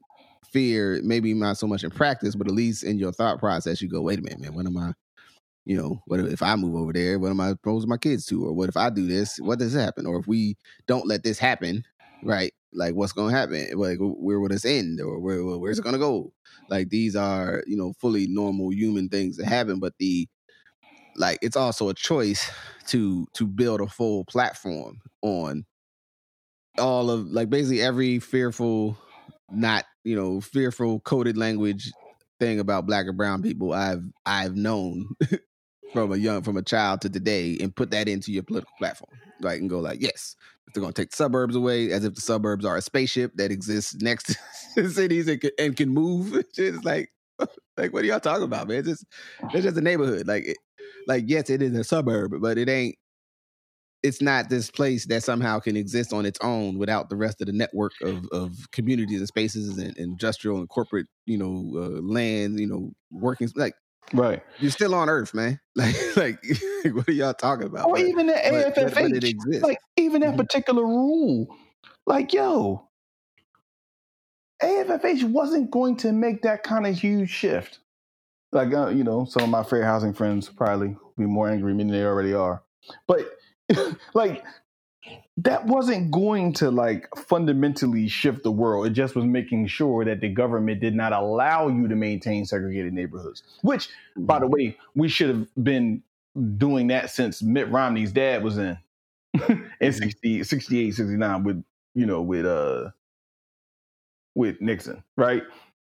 fear, 0.51 0.99
maybe 1.03 1.33
not 1.33 1.57
so 1.57 1.67
much 1.67 1.83
in 1.83 1.91
practice, 1.91 2.35
but 2.35 2.47
at 2.47 2.53
least 2.53 2.83
in 2.83 2.97
your 2.97 3.11
thought 3.11 3.39
process, 3.39 3.81
you 3.81 3.89
go, 3.89 4.01
wait 4.01 4.19
a 4.19 4.21
minute, 4.21 4.39
man, 4.41 4.53
what 4.53 4.65
am 4.65 4.77
I, 4.77 4.93
you 5.65 5.77
know, 5.77 6.01
what 6.05 6.19
if 6.19 6.41
I 6.41 6.55
move 6.55 6.75
over 6.75 6.91
there? 6.91 7.19
What 7.19 7.29
am 7.29 7.39
I 7.39 7.51
exposing 7.51 7.89
my 7.89 7.97
kids 7.97 8.25
to? 8.27 8.45
Or 8.45 8.53
what 8.53 8.69
if 8.69 8.75
I 8.75 8.89
do 8.89 9.07
this? 9.07 9.37
What 9.39 9.59
does 9.59 9.73
happen? 9.73 10.05
Or 10.05 10.19
if 10.19 10.27
we 10.27 10.57
don't 10.87 11.07
let 11.07 11.23
this 11.23 11.39
happen, 11.39 11.83
right? 12.23 12.53
Like 12.73 12.95
what's 12.95 13.13
going 13.13 13.31
to 13.31 13.37
happen? 13.37 13.77
Like 13.77 13.97
where 13.99 14.39
will 14.39 14.49
this 14.49 14.65
end? 14.65 15.01
Or 15.01 15.19
where 15.19 15.43
where's 15.43 15.79
it 15.79 15.83
going 15.83 15.93
to 15.93 15.99
go? 15.99 16.33
Like 16.69 16.89
these 16.89 17.15
are, 17.15 17.63
you 17.67 17.75
know, 17.75 17.93
fully 17.99 18.27
normal 18.27 18.71
human 18.71 19.09
things 19.09 19.37
that 19.37 19.45
happen, 19.45 19.79
but 19.79 19.93
the 19.99 20.27
like 21.15 21.39
it's 21.41 21.55
also 21.55 21.89
a 21.89 21.93
choice 21.93 22.49
to 22.87 23.27
to 23.33 23.45
build 23.45 23.81
a 23.81 23.87
full 23.87 24.25
platform 24.25 25.01
on 25.21 25.65
all 26.77 27.11
of 27.11 27.27
like 27.27 27.49
basically 27.49 27.81
every 27.81 28.19
fearful 28.19 28.97
not 29.51 29.85
you 30.03 30.15
know 30.15 30.39
fearful 30.39 30.99
coded 31.01 31.37
language 31.37 31.91
thing 32.39 32.59
about 32.59 32.85
black 32.85 33.05
and 33.07 33.17
brown 33.17 33.41
people 33.41 33.73
i've 33.73 34.03
i've 34.25 34.55
known 34.55 35.09
from 35.93 36.11
a 36.11 36.17
young 36.17 36.41
from 36.41 36.57
a 36.57 36.61
child 36.61 37.01
to 37.01 37.09
today 37.09 37.57
and 37.59 37.75
put 37.75 37.91
that 37.91 38.07
into 38.07 38.31
your 38.31 38.43
political 38.43 38.73
platform 38.79 39.11
like 39.41 39.59
and 39.59 39.69
go 39.69 39.79
like 39.79 40.01
yes 40.01 40.35
they're 40.73 40.81
going 40.81 40.93
to 40.93 41.01
take 41.01 41.11
the 41.11 41.17
suburbs 41.17 41.55
away 41.55 41.91
as 41.91 42.03
if 42.03 42.15
the 42.15 42.21
suburbs 42.21 42.65
are 42.65 42.77
a 42.77 42.81
spaceship 42.81 43.31
that 43.35 43.51
exists 43.51 43.95
next 44.01 44.35
to 44.75 44.89
cities 44.89 45.27
and 45.27 45.41
can, 45.41 45.51
and 45.59 45.77
can 45.77 45.89
move. 45.89 46.43
It's 46.57 46.83
like 46.83 47.09
like 47.77 47.93
what 47.93 48.03
are 48.03 48.07
y'all 48.07 48.19
talking 48.19 48.43
about 48.43 48.67
man? 48.67 48.79
It's 48.79 48.87
just 48.87 49.05
it's 49.53 49.63
just 49.63 49.77
a 49.77 49.81
neighborhood. 49.81 50.27
Like 50.27 50.45
it, 50.45 50.57
like 51.07 51.23
yes 51.27 51.49
it 51.49 51.61
is 51.61 51.73
a 51.75 51.83
suburb 51.83 52.33
but 52.39 52.57
it 52.57 52.69
ain't 52.69 52.95
it's 54.03 54.21
not 54.21 54.49
this 54.49 54.71
place 54.71 55.05
that 55.07 55.23
somehow 55.23 55.59
can 55.59 55.77
exist 55.77 56.11
on 56.11 56.25
its 56.25 56.39
own 56.41 56.77
without 56.77 57.09
the 57.09 57.15
rest 57.15 57.39
of 57.41 57.47
the 57.47 57.53
network 57.53 57.91
of, 58.01 58.25
of 58.31 58.55
communities 58.71 59.19
and 59.19 59.27
spaces 59.27 59.77
and, 59.77 59.95
industrial 59.97 60.57
and 60.57 60.69
corporate, 60.69 61.05
you 61.25 61.37
know, 61.37 61.71
uh, 61.75 62.01
land, 62.01 62.59
you 62.59 62.67
know, 62.67 62.91
working 63.11 63.47
like 63.55 63.73
Right. 64.13 64.43
you're 64.59 64.71
still 64.71 64.93
on 64.95 65.09
Earth, 65.09 65.33
man. 65.33 65.59
Like, 65.75 65.95
like 66.17 66.43
what 66.93 67.07
are 67.07 67.13
y'all 67.13 67.33
talking 67.33 67.67
about? 67.67 67.87
Or 67.87 67.95
But- 67.95 68.05
even 68.05 68.27
the 68.27 68.33
but- 68.33 68.75
but- 68.75 68.93
but 68.93 69.03
it 69.03 69.23
AFFH. 69.23 69.29
exists. 69.29 69.63
like 69.63 69.77
even 69.97 70.21
that 70.21 70.33
Mhm. 70.33 70.37
particular 70.37 70.83
rule, 70.83 71.47
like 72.05 72.33
yo, 72.33 72.87
AFFH 74.61 75.23
wasn't 75.23 75.71
going 75.71 75.95
to 75.97 76.11
make 76.11 76.41
that 76.43 76.63
kind 76.63 76.85
of 76.85 76.95
huge 76.97 77.29
shift. 77.29 77.79
Like 78.51 78.73
uh, 78.73 78.89
you 78.89 79.03
know, 79.03 79.25
some 79.25 79.43
of 79.43 79.49
my 79.49 79.63
fair 79.63 79.83
housing 79.83 80.13
friends 80.13 80.49
probably 80.49 80.95
be 81.17 81.25
more 81.25 81.49
angry 81.49 81.75
than 81.75 81.87
they 81.87 82.03
already 82.03 82.33
are. 82.33 82.61
But 83.07 83.25
like 84.13 84.43
that 85.37 85.65
wasn't 85.65 86.11
going 86.11 86.53
to 86.53 86.69
like 86.69 87.07
fundamentally 87.15 88.07
shift 88.07 88.43
the 88.43 88.51
world. 88.51 88.85
It 88.85 88.91
just 88.91 89.15
was 89.15 89.25
making 89.25 89.67
sure 89.67 90.05
that 90.05 90.21
the 90.21 90.29
government 90.29 90.79
did 90.81 90.95
not 90.95 91.13
allow 91.13 91.67
you 91.67 91.87
to 91.87 91.95
maintain 91.95 92.45
segregated 92.45 92.93
neighborhoods. 92.93 93.43
Which, 93.61 93.89
by 94.15 94.39
the 94.39 94.47
way, 94.47 94.77
we 94.95 95.07
should 95.07 95.29
have 95.29 95.47
been 95.63 96.03
doing 96.57 96.87
that 96.87 97.09
since 97.09 97.41
Mitt 97.41 97.69
Romney's 97.69 98.11
dad 98.11 98.43
was 98.43 98.57
in 98.57 98.77
in 99.81 99.93
60, 99.93 100.43
68, 100.43 100.91
69 100.91 101.43
with 101.43 101.63
you 101.95 102.05
know 102.05 102.21
with 102.21 102.45
uh 102.45 102.91
with 104.35 104.61
Nixon, 104.61 105.03
right? 105.17 105.43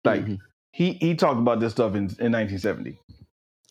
Like 0.05 0.23
mm-hmm. 0.23 0.35
he 0.73 0.95
he 0.95 1.15
talked 1.15 1.39
about 1.39 1.61
this 1.61 1.73
stuff 1.73 1.93
in, 1.93 2.05
in 2.19 2.33
1970. 2.33 2.99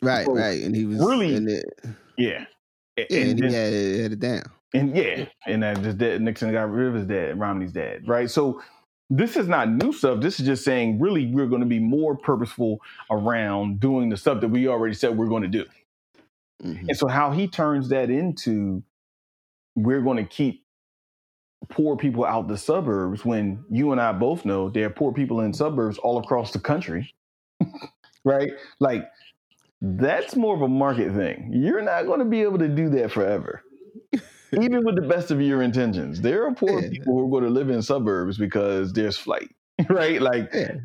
Right, 0.02 0.26
so 0.26 0.34
right. 0.34 0.62
And 0.62 0.74
he 0.74 0.84
was 0.84 0.98
really 0.98 1.34
it, 1.34 1.64
yeah. 2.16 2.44
Yeah, 2.96 3.04
and, 3.10 3.40
and 3.40 3.50
he 3.50 3.54
had, 3.54 4.00
had 4.02 4.12
it 4.12 4.20
down. 4.20 4.42
And 4.76 4.96
yeah, 4.96 5.26
and 5.46 5.62
that 5.62 5.82
just 5.82 5.98
did, 5.98 6.20
Nixon 6.22 6.52
got 6.52 6.70
rid 6.70 6.88
of 6.88 6.94
his 6.94 7.06
dad, 7.06 7.38
Romney's 7.38 7.72
dad, 7.72 8.06
right? 8.08 8.30
So 8.30 8.60
this 9.10 9.36
is 9.36 9.48
not 9.48 9.70
new 9.70 9.92
stuff. 9.92 10.20
This 10.20 10.40
is 10.40 10.46
just 10.46 10.64
saying 10.64 10.98
really 10.98 11.26
we're 11.26 11.46
going 11.46 11.60
to 11.60 11.66
be 11.66 11.78
more 11.78 12.16
purposeful 12.16 12.80
around 13.10 13.80
doing 13.80 14.08
the 14.08 14.16
stuff 14.16 14.40
that 14.40 14.48
we 14.48 14.68
already 14.68 14.94
said 14.94 15.16
we're 15.16 15.28
going 15.28 15.42
to 15.42 15.48
do. 15.48 15.64
Mm-hmm. 16.62 16.88
And 16.88 16.96
so 16.96 17.06
how 17.06 17.30
he 17.30 17.46
turns 17.46 17.88
that 17.90 18.10
into 18.10 18.82
we're 19.74 20.00
going 20.00 20.16
to 20.16 20.24
keep 20.24 20.64
poor 21.68 21.96
people 21.96 22.24
out 22.24 22.48
the 22.48 22.58
suburbs 22.58 23.24
when 23.24 23.64
you 23.70 23.92
and 23.92 24.00
I 24.00 24.12
both 24.12 24.44
know 24.44 24.68
there 24.70 24.86
are 24.86 24.90
poor 24.90 25.12
people 25.12 25.40
in 25.40 25.52
suburbs 25.52 25.98
all 25.98 26.18
across 26.18 26.52
the 26.52 26.58
country. 26.58 27.14
right? 28.24 28.50
Like 28.80 29.08
that's 29.80 30.36
more 30.36 30.54
of 30.54 30.62
a 30.62 30.68
market 30.68 31.14
thing. 31.14 31.50
You're 31.52 31.82
not 31.82 32.06
going 32.06 32.18
to 32.18 32.24
be 32.24 32.42
able 32.42 32.58
to 32.58 32.68
do 32.68 32.88
that 32.90 33.12
forever. 33.12 33.62
Even 34.52 34.84
with 34.84 34.96
the 34.96 35.02
best 35.02 35.30
of 35.30 35.40
your 35.40 35.62
intentions, 35.62 36.20
there 36.20 36.46
are 36.46 36.54
poor 36.54 36.80
yeah. 36.80 36.88
people 36.88 37.14
who 37.14 37.26
are 37.26 37.30
going 37.30 37.44
to 37.44 37.50
live 37.50 37.68
in 37.68 37.82
suburbs 37.82 38.38
because 38.38 38.92
there's 38.92 39.16
flight, 39.16 39.50
right? 39.88 40.20
Like 40.20 40.50
yeah. 40.52 40.76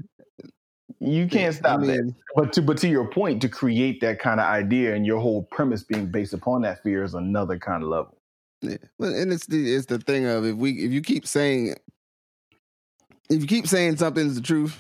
you 0.99 1.27
can't 1.27 1.55
stop 1.55 1.79
I 1.79 1.83
mean, 1.83 1.89
that. 1.89 2.15
But 2.35 2.53
to 2.53 2.61
but 2.61 2.77
to 2.79 2.87
your 2.87 3.07
point, 3.09 3.41
to 3.43 3.49
create 3.49 4.01
that 4.01 4.19
kind 4.19 4.39
of 4.39 4.47
idea 4.47 4.95
and 4.95 5.05
your 5.05 5.19
whole 5.19 5.43
premise 5.43 5.83
being 5.83 6.07
based 6.07 6.33
upon 6.33 6.61
that 6.63 6.81
fear 6.83 7.03
is 7.03 7.13
another 7.13 7.59
kind 7.59 7.83
of 7.83 7.89
level. 7.89 8.17
Yeah. 8.61 8.77
Well, 8.97 9.13
and 9.13 9.31
it's 9.31 9.45
the 9.45 9.73
it's 9.75 9.87
the 9.87 9.99
thing 9.99 10.25
of 10.25 10.45
if 10.45 10.55
we 10.55 10.71
if 10.71 10.91
you 10.91 11.01
keep 11.01 11.27
saying 11.27 11.75
if 13.29 13.41
you 13.41 13.47
keep 13.47 13.67
saying 13.67 13.97
something's 13.97 14.35
the 14.35 14.41
truth, 14.41 14.77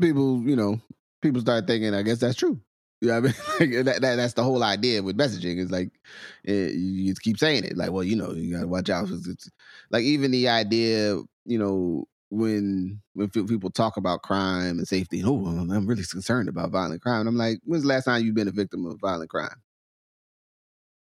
people 0.00 0.42
you 0.42 0.56
know 0.56 0.80
people 1.22 1.40
start 1.40 1.66
thinking, 1.66 1.94
I 1.94 2.02
guess 2.02 2.18
that's 2.18 2.36
true. 2.36 2.60
You 3.00 3.08
know 3.08 3.20
what 3.20 3.34
I 3.60 3.64
mean? 3.64 3.76
like 3.76 3.84
that, 3.86 4.00
that, 4.02 4.16
that's 4.16 4.34
the 4.34 4.44
whole 4.44 4.62
idea 4.62 5.02
with 5.02 5.16
messaging. 5.16 5.58
Is 5.58 5.70
like 5.70 5.90
it, 6.44 6.52
eh, 6.52 6.72
you 6.74 7.14
keep 7.14 7.38
saying 7.38 7.64
it. 7.64 7.76
Like, 7.76 7.92
well, 7.92 8.04
you 8.04 8.16
know, 8.16 8.32
you 8.32 8.54
gotta 8.54 8.68
watch 8.68 8.90
out. 8.90 9.08
It's, 9.10 9.50
like 9.90 10.04
even 10.04 10.30
the 10.30 10.48
idea, 10.48 11.16
you 11.44 11.58
know, 11.58 12.06
when 12.30 13.00
when 13.14 13.28
people 13.30 13.70
talk 13.70 13.96
about 13.96 14.22
crime 14.22 14.78
and 14.78 14.86
safety, 14.86 15.22
oh, 15.24 15.46
I'm 15.46 15.86
really 15.86 16.04
concerned 16.04 16.48
about 16.48 16.70
violent 16.70 17.02
crime. 17.02 17.26
I'm 17.26 17.36
like, 17.36 17.58
when's 17.64 17.82
the 17.82 17.88
last 17.88 18.04
time 18.04 18.24
you've 18.24 18.34
been 18.34 18.48
a 18.48 18.52
victim 18.52 18.86
of 18.86 19.00
violent 19.00 19.30
crime? 19.30 19.60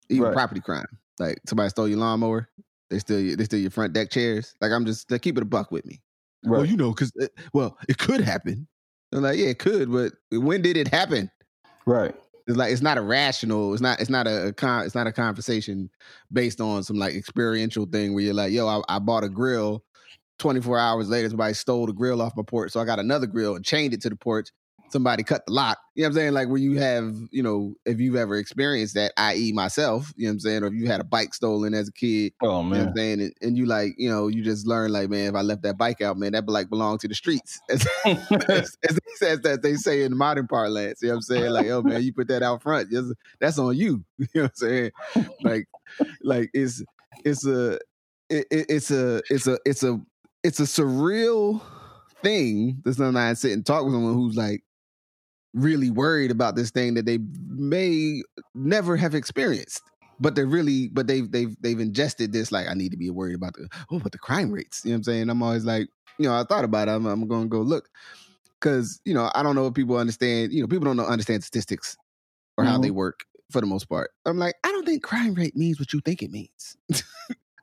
Even 0.09 0.25
right. 0.25 0.33
property 0.33 0.61
crime. 0.61 0.85
Like 1.17 1.39
somebody 1.47 1.69
stole 1.69 1.87
your 1.87 1.97
lawnmower, 1.97 2.49
they 2.89 2.99
steal 2.99 3.37
they 3.37 3.45
steal 3.45 3.59
your 3.59 3.71
front 3.71 3.93
deck 3.93 4.11
chairs. 4.11 4.53
Like 4.61 4.71
I'm 4.71 4.85
just 4.85 5.07
they 5.07 5.17
keep 5.17 5.37
it 5.37 5.43
a 5.43 5.45
buck 5.45 5.71
with 5.71 5.85
me. 5.85 6.01
Right. 6.43 6.57
Well, 6.57 6.65
you 6.65 6.77
know, 6.77 6.91
because 6.91 7.11
eh, 7.21 7.27
well, 7.53 7.77
it 7.87 7.97
could 7.97 8.21
happen. 8.21 8.67
I'm 9.13 9.21
like, 9.21 9.37
yeah, 9.37 9.47
it 9.47 9.59
could, 9.59 9.91
but 9.91 10.11
when 10.31 10.61
did 10.61 10.75
it 10.75 10.89
happen? 10.89 11.31
Right. 11.85 12.15
It's 12.47 12.57
like 12.57 12.71
it's 12.71 12.81
not 12.81 12.97
a 12.97 13.01
rational. 13.01 13.73
It's 13.73 13.81
not. 13.81 13.99
It's 13.99 14.09
not 14.09 14.27
a, 14.27 14.53
con. 14.53 14.85
It's 14.85 14.95
not 14.95 15.07
a 15.07 15.11
conversation 15.11 15.89
based 16.31 16.61
on 16.61 16.83
some 16.83 16.97
like 16.97 17.15
experiential 17.15 17.85
thing 17.85 18.13
where 18.13 18.23
you're 18.23 18.33
like, 18.33 18.51
yo, 18.51 18.67
I, 18.67 18.81
I 18.87 18.99
bought 18.99 19.23
a 19.23 19.29
grill. 19.29 19.83
24 20.37 20.77
hours 20.77 21.09
later, 21.09 21.29
somebody 21.29 21.53
stole 21.53 21.85
the 21.85 21.93
grill 21.93 22.21
off 22.21 22.35
my 22.35 22.43
porch, 22.43 22.71
so 22.71 22.79
I 22.81 22.85
got 22.85 22.99
another 22.99 23.25
grill 23.25 23.55
and 23.55 23.63
chained 23.63 23.93
it 23.93 24.01
to 24.01 24.09
the 24.09 24.17
porch 24.17 24.49
somebody 24.95 25.23
cut 25.23 25.45
the 25.45 25.51
lock. 25.51 25.77
You 25.93 26.03
know 26.03 26.07
what 26.07 26.09
I'm 26.09 26.15
saying? 26.15 26.33
Like 26.33 26.47
where 26.47 26.57
you 26.57 26.79
have, 26.79 27.13
you 27.31 27.43
know, 27.43 27.75
if 27.85 27.99
you've 27.99 28.15
ever 28.15 28.37
experienced 28.37 28.93
that, 28.95 29.11
i.e. 29.17 29.51
myself, 29.51 30.13
you 30.15 30.25
know 30.25 30.29
what 30.29 30.33
I'm 30.33 30.39
saying? 30.39 30.63
Or 30.63 30.67
if 30.67 30.73
you 30.73 30.87
had 30.87 31.01
a 31.01 31.03
bike 31.03 31.33
stolen 31.33 31.73
as 31.73 31.89
a 31.89 31.91
kid. 31.91 32.31
Oh 32.41 32.63
man. 32.63 32.79
You 32.79 32.83
know 32.85 32.89
I'm 32.89 32.95
saying? 32.95 33.21
And, 33.21 33.33
and, 33.41 33.57
you 33.57 33.65
like, 33.65 33.95
you 33.97 34.09
know, 34.09 34.27
you 34.29 34.41
just 34.41 34.65
learn 34.65 34.93
like, 34.93 35.09
man, 35.09 35.29
if 35.29 35.35
I 35.35 35.41
left 35.41 35.63
that 35.63 35.77
bike 35.77 36.01
out, 36.01 36.17
man, 36.17 36.31
that 36.31 36.47
like 36.47 36.69
belonged 36.69 37.01
to 37.01 37.09
the 37.09 37.15
streets. 37.15 37.59
As, 37.69 37.85
as, 38.05 38.77
as, 38.89 38.97
as 39.21 39.41
that 39.41 39.59
they 39.61 39.75
say 39.75 40.03
in 40.03 40.17
modern 40.17 40.47
parlance. 40.47 41.01
You 41.01 41.09
know 41.09 41.15
what 41.15 41.17
I'm 41.17 41.21
saying? 41.23 41.51
Like, 41.51 41.67
oh 41.67 41.81
man, 41.81 42.01
you 42.01 42.13
put 42.13 42.29
that 42.29 42.41
out 42.41 42.63
front. 42.63 42.89
That's 43.41 43.59
on 43.59 43.75
you. 43.75 44.05
You 44.17 44.27
know 44.35 44.41
what 44.43 44.51
I'm 44.51 44.55
saying? 44.55 44.91
Like, 45.43 45.67
like 46.23 46.49
it's 46.53 46.81
it's 47.25 47.45
a 47.45 47.73
it, 48.29 48.47
it's 48.49 48.91
a 48.91 49.21
it's 49.29 49.47
a 49.47 49.59
it's 49.65 49.83
a 49.83 49.99
it's 50.43 50.59
a 50.59 50.63
surreal 50.63 51.61
thing 52.25 52.81
that 52.83 52.95
sometimes 52.95 53.17
I 53.17 53.33
sit 53.33 53.53
and 53.53 53.65
talk 53.65 53.83
with 53.83 53.93
someone 53.93 54.15
who's 54.15 54.35
like 54.35 54.63
really 55.55 55.89
worried 55.89 56.31
about 56.31 56.55
this 56.55 56.69
thing 56.69 56.93
that 56.93 57.05
they 57.05 57.17
may 57.47 58.21
never 58.53 58.95
have 58.97 59.15
experienced 59.15 59.81
but 60.19 60.35
they're 60.35 60.45
really 60.45 60.89
but 60.89 61.07
they've 61.07 61.31
they've 61.31 61.55
they've 61.61 61.79
ingested 61.79 62.31
this 62.31 62.51
like 62.51 62.67
i 62.67 62.73
need 62.73 62.91
to 62.91 62.97
be 62.97 63.09
worried 63.09 63.35
about 63.35 63.53
the 63.53 63.67
oh 63.91 63.99
but 63.99 64.11
the 64.11 64.17
crime 64.17 64.51
rates 64.51 64.81
you 64.83 64.91
know 64.91 64.95
what 64.95 64.97
i'm 64.97 65.03
saying 65.03 65.29
i'm 65.29 65.41
always 65.41 65.65
like 65.65 65.87
you 66.19 66.27
know 66.27 66.35
i 66.35 66.43
thought 66.43 66.65
about 66.65 66.87
it 66.87 66.91
i'm, 66.91 67.05
I'm 67.05 67.27
gonna 67.27 67.47
go 67.47 67.61
look 67.61 67.89
because 68.59 68.99
you 69.05 69.13
know 69.13 69.31
i 69.33 69.41
don't 69.41 69.55
know 69.55 69.67
if 69.67 69.73
people 69.73 69.97
understand 69.97 70.53
you 70.53 70.61
know 70.61 70.67
people 70.67 70.85
don't 70.85 70.97
know, 70.97 71.05
understand 71.05 71.43
statistics 71.43 71.97
or 72.57 72.63
mm-hmm. 72.63 72.73
how 72.73 72.79
they 72.79 72.89
mm-hmm. 72.89 72.97
work 72.97 73.21
for 73.49 73.61
the 73.61 73.67
most 73.67 73.85
part 73.85 74.11
i'm 74.25 74.37
like 74.37 74.55
i 74.63 74.71
don't 74.71 74.85
think 74.85 75.03
crime 75.03 75.33
rate 75.33 75.55
means 75.55 75.79
what 75.79 75.93
you 75.93 76.01
think 76.01 76.21
it 76.21 76.31
means 76.31 76.77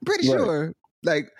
pretty 0.07 0.29
right. 0.29 0.39
sure 0.39 0.75
like 1.03 1.31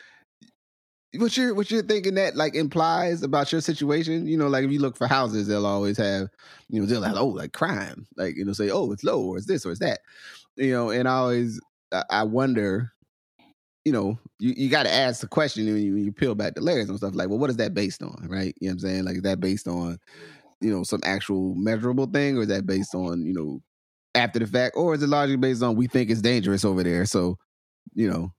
what 1.19 1.37
you're 1.37 1.55
what 1.55 1.71
you're 1.71 1.83
thinking 1.83 2.15
that 2.15 2.37
like 2.37 2.55
implies 2.55 3.23
about 3.23 3.53
your 3.53 3.61
situation, 3.61 4.27
you 4.27 4.37
know, 4.37 4.49
like 4.49 4.65
if 4.65 4.71
you 4.71 4.81
look 4.81 4.97
for 4.97 5.07
houses, 5.07 5.47
they'll 5.47 5.67
always 5.67 5.99
have, 5.99 6.29
you 6.69 6.81
know, 6.81 6.87
they'll 6.87 7.03
have 7.03 7.17
oh 7.17 7.27
like 7.27 7.53
crime, 7.53 8.07
like 8.17 8.37
you 8.37 8.45
know, 8.45 8.53
say 8.53 8.71
oh 8.71 8.91
it's 8.93 9.05
low 9.05 9.23
or 9.23 9.37
it's 9.37 9.47
this 9.47 9.67
or 9.67 9.71
it's 9.71 9.81
that, 9.81 10.01
you 10.57 10.73
know, 10.73 10.91
and 10.91 11.09
I 11.09 11.13
always 11.13 11.61
I 12.11 12.23
wonder, 12.23 12.93
you 13.85 13.93
know, 13.93 14.19
you, 14.39 14.55
you 14.57 14.71
got 14.71 14.85
to 14.85 14.93
ask 14.93 15.21
the 15.21 15.29
question 15.29 15.67
when 15.67 15.83
you, 15.83 15.93
when 15.95 16.05
you 16.05 16.13
peel 16.13 16.35
back 16.35 16.55
the 16.55 16.61
layers 16.61 16.89
and 16.89 16.97
stuff 16.97 17.15
like, 17.15 17.29
well, 17.29 17.39
what 17.39 17.51
is 17.51 17.57
that 17.57 17.75
based 17.75 18.03
on, 18.03 18.27
right? 18.29 18.55
You 18.61 18.69
know 18.69 18.73
what 18.73 18.73
I'm 18.73 18.79
saying? 18.79 19.05
Like, 19.05 19.17
is 19.17 19.23
that 19.23 19.41
based 19.41 19.69
on, 19.69 19.99
you 20.61 20.73
know, 20.73 20.85
some 20.85 21.01
actual 21.05 21.55
measurable 21.55 22.07
thing, 22.07 22.39
or 22.39 22.43
is 22.43 22.49
that 22.49 22.67
based 22.67 22.95
on, 22.95 23.27
you 23.27 23.35
know, 23.35 23.61
after 24.15 24.39
the 24.39 24.47
fact, 24.47 24.77
or 24.77 24.95
is 24.95 25.03
it 25.03 25.09
largely 25.09 25.37
based 25.37 25.63
on 25.63 25.77
we 25.77 25.87
think 25.87 26.11
it's 26.11 26.23
dangerous 26.23 26.65
over 26.65 26.83
there, 26.83 27.05
so, 27.05 27.37
you 27.93 28.09
know, 28.11 28.33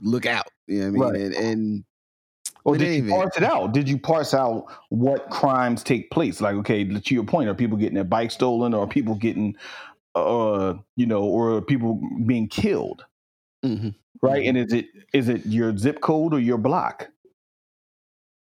look 0.00 0.26
out, 0.26 0.46
you 0.66 0.80
know 0.80 0.98
what 0.98 1.08
I 1.08 1.18
mean? 1.18 1.22
Right. 1.22 1.36
And, 1.36 1.46
and 1.46 1.84
or 2.64 2.76
did 2.76 3.04
you 3.04 3.10
parse 3.10 3.36
it 3.36 3.42
out? 3.42 3.72
Did 3.72 3.88
you 3.88 3.98
parse 3.98 4.34
out 4.34 4.66
what 4.90 5.30
crimes 5.30 5.82
take 5.82 6.10
place? 6.10 6.40
Like, 6.40 6.56
okay, 6.56 6.84
to 6.84 7.14
your 7.14 7.24
point, 7.24 7.48
are 7.48 7.54
people 7.54 7.76
getting 7.76 7.94
their 7.94 8.04
bike 8.04 8.30
stolen, 8.30 8.74
or 8.74 8.86
people 8.86 9.14
getting, 9.14 9.56
uh, 10.14 10.74
you 10.96 11.06
know, 11.06 11.22
or 11.22 11.62
people 11.62 12.00
being 12.26 12.48
killed? 12.48 13.04
Mm-hmm. 13.64 13.90
Right, 14.22 14.42
mm-hmm. 14.42 14.48
and 14.48 14.58
is 14.58 14.72
it 14.72 14.86
is 15.12 15.28
it 15.28 15.46
your 15.46 15.76
zip 15.76 16.00
code 16.00 16.34
or 16.34 16.40
your 16.40 16.58
block? 16.58 17.08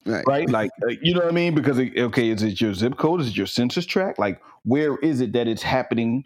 Right, 0.04 0.24
right, 0.26 0.50
like 0.50 0.70
uh, 0.82 0.94
you 1.00 1.14
know 1.14 1.20
what 1.20 1.28
I 1.28 1.32
mean? 1.32 1.54
Because 1.54 1.78
okay, 1.78 2.30
is 2.30 2.42
it 2.42 2.60
your 2.60 2.74
zip 2.74 2.96
code? 2.96 3.20
Is 3.20 3.28
it 3.28 3.36
your 3.36 3.46
census 3.46 3.86
tract? 3.86 4.18
Like, 4.18 4.40
where 4.64 4.96
is 4.96 5.20
it 5.20 5.32
that 5.32 5.46
it's 5.46 5.62
happening 5.62 6.24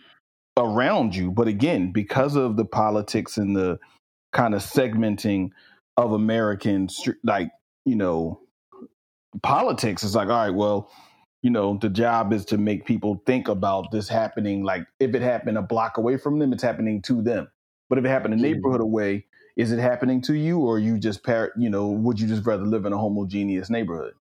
around 0.56 1.14
you? 1.14 1.30
But 1.30 1.48
again, 1.48 1.92
because 1.92 2.36
of 2.36 2.56
the 2.56 2.64
politics 2.64 3.36
and 3.36 3.54
the 3.54 3.78
kind 4.32 4.54
of 4.54 4.62
segmenting 4.62 5.50
of 5.98 6.12
Americans, 6.12 7.06
like 7.22 7.50
you 7.84 7.96
know, 7.96 8.40
politics, 9.42 10.02
it's 10.02 10.14
like, 10.14 10.28
all 10.28 10.46
right, 10.46 10.54
well, 10.54 10.90
you 11.42 11.50
know, 11.50 11.76
the 11.80 11.88
job 11.88 12.32
is 12.32 12.44
to 12.46 12.58
make 12.58 12.86
people 12.86 13.22
think 13.26 13.48
about 13.48 13.90
this 13.90 14.08
happening. 14.08 14.62
Like 14.62 14.86
if 15.00 15.14
it 15.14 15.22
happened 15.22 15.58
a 15.58 15.62
block 15.62 15.96
away 15.96 16.16
from 16.16 16.38
them, 16.38 16.52
it's 16.52 16.62
happening 16.62 17.02
to 17.02 17.20
them. 17.20 17.48
But 17.88 17.98
if 17.98 18.04
it 18.04 18.08
happened 18.08 18.34
a 18.34 18.36
neighborhood 18.36 18.80
away, 18.80 19.26
is 19.56 19.72
it 19.72 19.78
happening 19.78 20.22
to 20.22 20.34
you, 20.34 20.60
or 20.60 20.78
you 20.78 20.98
just 20.98 21.22
par- 21.22 21.52
you 21.58 21.68
know, 21.68 21.88
would 21.88 22.18
you 22.18 22.26
just 22.26 22.46
rather 22.46 22.64
live 22.64 22.86
in 22.86 22.92
a 22.92 22.98
homogeneous 22.98 23.68
neighborhood? 23.68 24.14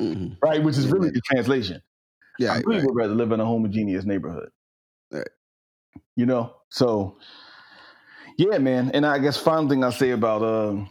Mm-hmm. 0.00 0.34
Right, 0.42 0.62
which 0.62 0.76
is 0.76 0.88
really 0.88 1.10
the 1.10 1.20
translation. 1.20 1.82
Yeah, 2.38 2.54
I 2.54 2.58
really 2.58 2.78
right. 2.78 2.86
would 2.86 2.96
rather 2.96 3.14
live 3.14 3.30
in 3.30 3.40
a 3.40 3.44
homogeneous 3.44 4.04
neighborhood. 4.04 4.50
Right. 5.12 5.28
You 6.16 6.26
know, 6.26 6.54
so 6.70 7.18
yeah, 8.36 8.58
man. 8.58 8.90
And 8.94 9.06
I 9.06 9.18
guess 9.18 9.36
final 9.36 9.68
thing 9.68 9.84
I'll 9.84 9.92
say 9.92 10.10
about 10.10 10.42
uh, 10.42 10.84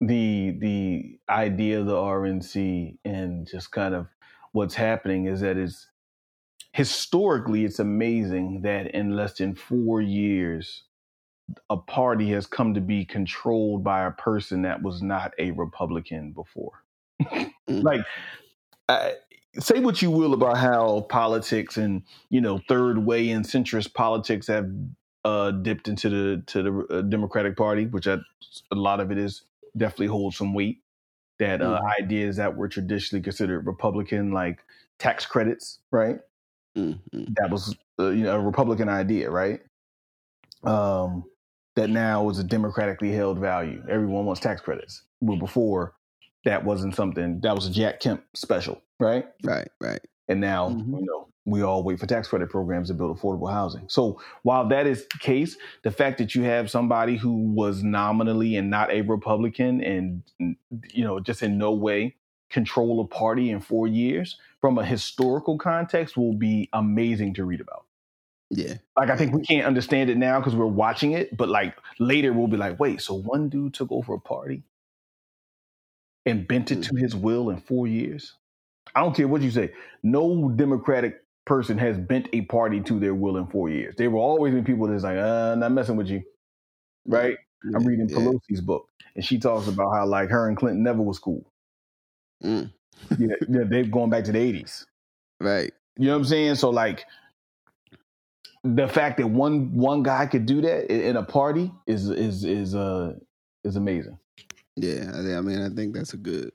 the 0.00 0.56
the 0.58 1.18
idea 1.28 1.80
of 1.80 1.86
the 1.86 1.94
RNC 1.94 2.98
and 3.04 3.46
just 3.46 3.70
kind 3.70 3.94
of 3.94 4.06
what's 4.52 4.74
happening 4.74 5.26
is 5.26 5.40
that 5.40 5.56
it's 5.56 5.88
historically 6.72 7.64
it's 7.64 7.78
amazing 7.78 8.60
that 8.62 8.94
in 8.94 9.16
less 9.16 9.34
than 9.34 9.54
four 9.54 10.00
years 10.00 10.84
a 11.70 11.76
party 11.76 12.30
has 12.30 12.46
come 12.46 12.74
to 12.74 12.80
be 12.80 13.04
controlled 13.04 13.84
by 13.84 14.04
a 14.04 14.10
person 14.10 14.62
that 14.62 14.82
was 14.82 15.02
not 15.02 15.32
a 15.38 15.52
Republican 15.52 16.32
before. 16.32 16.82
Mm. 17.68 17.82
like, 17.82 18.02
I, 18.88 19.14
say 19.58 19.80
what 19.80 20.00
you 20.00 20.08
will 20.08 20.34
about 20.34 20.56
how 20.56 21.00
politics 21.00 21.76
and 21.76 22.02
you 22.30 22.40
know 22.40 22.60
third 22.68 22.98
way 22.98 23.30
and 23.30 23.44
centrist 23.44 23.92
politics 23.92 24.46
have 24.46 24.70
uh, 25.24 25.50
dipped 25.50 25.88
into 25.88 26.08
the 26.08 26.42
to 26.46 26.62
the 26.62 26.98
uh, 26.98 27.02
Democratic 27.02 27.56
Party, 27.56 27.86
which 27.86 28.06
I, 28.06 28.18
a 28.70 28.76
lot 28.76 29.00
of 29.00 29.10
it 29.10 29.18
is 29.18 29.42
definitely 29.76 30.06
holds 30.08 30.36
some 30.36 30.54
weight. 30.54 30.82
That 31.38 31.60
uh, 31.60 31.80
Mhm. 31.80 32.02
ideas 32.02 32.36
that 32.36 32.56
were 32.56 32.68
traditionally 32.68 33.22
considered 33.22 33.66
Republican, 33.66 34.32
like 34.32 34.64
tax 34.98 35.26
credits, 35.26 35.80
right? 35.90 36.18
Mm, 36.76 36.98
mm. 37.14 37.34
That 37.36 37.50
was 37.50 37.76
uh, 37.98 38.08
you 38.08 38.24
know 38.24 38.36
a 38.36 38.40
Republican 38.40 38.88
idea, 38.88 39.30
right? 39.30 39.60
Um, 40.64 41.24
that 41.74 41.90
now 41.90 42.28
is 42.30 42.38
a 42.38 42.44
democratically 42.44 43.12
held 43.12 43.38
value. 43.38 43.82
Everyone 43.88 44.24
wants 44.24 44.40
tax 44.40 44.60
credits. 44.62 45.02
Well, 45.20 45.36
before 45.36 45.94
that 46.44 46.64
wasn't 46.64 46.94
something 46.94 47.40
that 47.40 47.54
was 47.54 47.66
a 47.66 47.70
Jack 47.70 48.00
Kemp 48.00 48.24
special, 48.34 48.80
right? 48.98 49.26
Right, 49.44 49.68
right. 49.80 50.00
And 50.28 50.40
now, 50.40 50.70
Mhm. 50.70 51.00
you 51.00 51.06
know, 51.06 51.28
we 51.46 51.62
all 51.62 51.82
wait 51.82 51.98
for 51.98 52.06
tax 52.06 52.28
credit 52.28 52.50
programs 52.50 52.88
to 52.88 52.94
build 52.94 53.16
affordable 53.16 53.50
housing. 53.50 53.84
So 53.88 54.20
while 54.42 54.68
that 54.68 54.86
is 54.86 55.06
the 55.06 55.18
case, 55.18 55.56
the 55.84 55.92
fact 55.92 56.18
that 56.18 56.34
you 56.34 56.42
have 56.42 56.68
somebody 56.70 57.16
who 57.16 57.52
was 57.52 57.82
nominally 57.82 58.56
and 58.56 58.68
not 58.68 58.90
a 58.90 59.02
Republican 59.02 59.80
and, 59.82 60.22
you 60.92 61.04
know, 61.04 61.20
just 61.20 61.42
in 61.42 61.56
no 61.56 61.72
way 61.72 62.16
control 62.50 63.00
a 63.00 63.06
party 63.06 63.50
in 63.50 63.60
four 63.60 63.86
years 63.86 64.38
from 64.60 64.76
a 64.76 64.84
historical 64.84 65.56
context 65.56 66.16
will 66.16 66.34
be 66.34 66.68
amazing 66.72 67.34
to 67.34 67.44
read 67.44 67.60
about. 67.60 67.84
Yeah. 68.50 68.74
Like, 68.96 69.10
I 69.10 69.16
think 69.16 69.32
we 69.32 69.42
can't 69.42 69.66
understand 69.66 70.10
it 70.10 70.16
now 70.16 70.40
because 70.40 70.54
we're 70.54 70.66
watching 70.66 71.12
it, 71.12 71.36
but 71.36 71.48
like 71.48 71.76
later 72.00 72.32
we'll 72.32 72.48
be 72.48 72.56
like, 72.56 72.78
wait, 72.80 73.00
so 73.00 73.14
one 73.14 73.48
dude 73.48 73.74
took 73.74 73.90
over 73.92 74.14
a 74.14 74.20
party 74.20 74.64
and 76.24 76.46
bent 76.46 76.72
it 76.72 76.80
mm. 76.80 76.88
to 76.88 76.96
his 76.96 77.14
will 77.14 77.50
in 77.50 77.58
four 77.58 77.86
years? 77.86 78.34
I 78.94 79.00
don't 79.00 79.16
care 79.16 79.28
what 79.28 79.42
you 79.42 79.50
say. 79.50 79.72
No 80.02 80.48
Democratic 80.48 81.22
person 81.46 81.78
has 81.78 81.96
bent 81.96 82.28
a 82.32 82.42
party 82.42 82.80
to 82.80 82.98
their 83.00 83.14
will 83.14 83.36
in 83.36 83.46
four 83.46 83.70
years. 83.70 83.94
There 83.96 84.10
will 84.10 84.20
always 84.20 84.52
be 84.54 84.62
people 84.62 84.88
that's 84.88 85.04
like, 85.04 85.16
uh, 85.16 85.54
not 85.54 85.72
messing 85.72 85.96
with 85.96 86.08
you. 86.08 86.22
Right? 87.06 87.36
I'm 87.74 87.84
reading 87.84 88.08
yeah. 88.08 88.18
Pelosi's 88.18 88.60
book, 88.60 88.86
and 89.14 89.24
she 89.24 89.38
talks 89.38 89.66
about 89.66 89.92
how 89.94 90.06
like 90.06 90.28
her 90.30 90.48
and 90.48 90.56
Clinton 90.56 90.82
never 90.82 91.02
was 91.02 91.18
cool. 91.18 91.50
Mm, 92.44 92.70
Yeah, 93.18 93.34
yeah, 93.48 93.64
they've 93.66 93.90
gone 93.90 94.10
back 94.10 94.24
to 94.24 94.32
the 94.32 94.38
80s. 94.38 94.84
right. 95.40 95.72
You 95.98 96.06
know 96.08 96.12
what 96.12 96.18
I'm 96.18 96.24
saying? 96.26 96.54
So 96.56 96.68
like 96.68 97.06
the 98.62 98.86
fact 98.86 99.16
that 99.18 99.28
one 99.28 99.74
one 99.74 100.02
guy 100.02 100.26
could 100.26 100.44
do 100.44 100.60
that 100.60 100.92
in, 100.92 101.16
a 101.16 101.22
party 101.22 101.72
is 101.86 102.10
is 102.10 102.44
is 102.44 102.74
uh 102.74 103.14
is 103.64 103.76
amazing. 103.76 104.18
Yeah, 104.76 105.10
I, 105.14 105.38
I 105.38 105.40
mean, 105.40 105.62
I 105.62 105.70
think 105.70 105.94
that's 105.94 106.12
a 106.12 106.18
good 106.18 106.50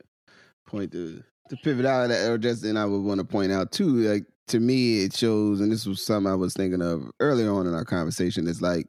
point 0.66 0.92
to 0.92 1.22
to 1.48 1.56
pivot 1.56 1.86
out 1.86 2.04
of 2.04 2.08
that. 2.10 2.30
Or 2.30 2.38
just, 2.38 2.64
and 2.64 2.78
I 2.78 2.84
would 2.84 3.02
want 3.02 3.18
to 3.18 3.24
point 3.24 3.50
out 3.50 3.72
too, 3.72 3.88
like 3.88 4.26
to 4.48 4.60
me, 4.60 5.04
it 5.04 5.14
shows, 5.14 5.60
and 5.60 5.70
this 5.72 5.86
was 5.86 6.04
something 6.04 6.30
I 6.30 6.34
was 6.34 6.54
thinking 6.54 6.82
of 6.82 7.10
earlier 7.20 7.52
on 7.52 7.66
in 7.66 7.74
our 7.74 7.84
conversation. 7.84 8.46
Is 8.46 8.62
like 8.62 8.86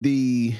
the 0.00 0.54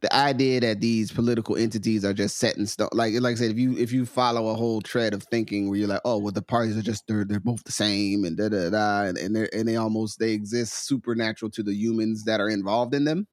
the 0.00 0.14
idea 0.14 0.60
that 0.60 0.80
these 0.80 1.10
political 1.12 1.56
entities 1.56 2.04
are 2.04 2.12
just 2.12 2.38
set 2.38 2.56
in 2.56 2.66
stone. 2.66 2.88
Like, 2.92 3.14
like 3.20 3.32
I 3.32 3.34
said, 3.36 3.50
if 3.50 3.58
you 3.58 3.76
if 3.76 3.92
you 3.92 4.06
follow 4.06 4.48
a 4.48 4.54
whole 4.54 4.80
thread 4.80 5.14
of 5.14 5.22
thinking 5.24 5.68
where 5.68 5.78
you're 5.78 5.88
like, 5.88 6.00
oh, 6.04 6.18
well, 6.18 6.32
the 6.32 6.42
parties 6.42 6.76
are 6.76 6.82
just 6.82 7.04
they're 7.08 7.24
they're 7.24 7.40
both 7.40 7.64
the 7.64 7.72
same, 7.72 8.24
and 8.24 8.36
da 8.36 8.48
da 8.48 8.70
da, 8.70 9.02
and 9.02 9.18
and 9.18 9.34
they 9.34 9.48
and 9.52 9.68
they 9.68 9.76
almost 9.76 10.18
they 10.18 10.32
exist 10.32 10.86
supernatural 10.86 11.50
to 11.52 11.62
the 11.62 11.74
humans 11.74 12.24
that 12.24 12.40
are 12.40 12.48
involved 12.48 12.94
in 12.94 13.04
them 13.04 13.26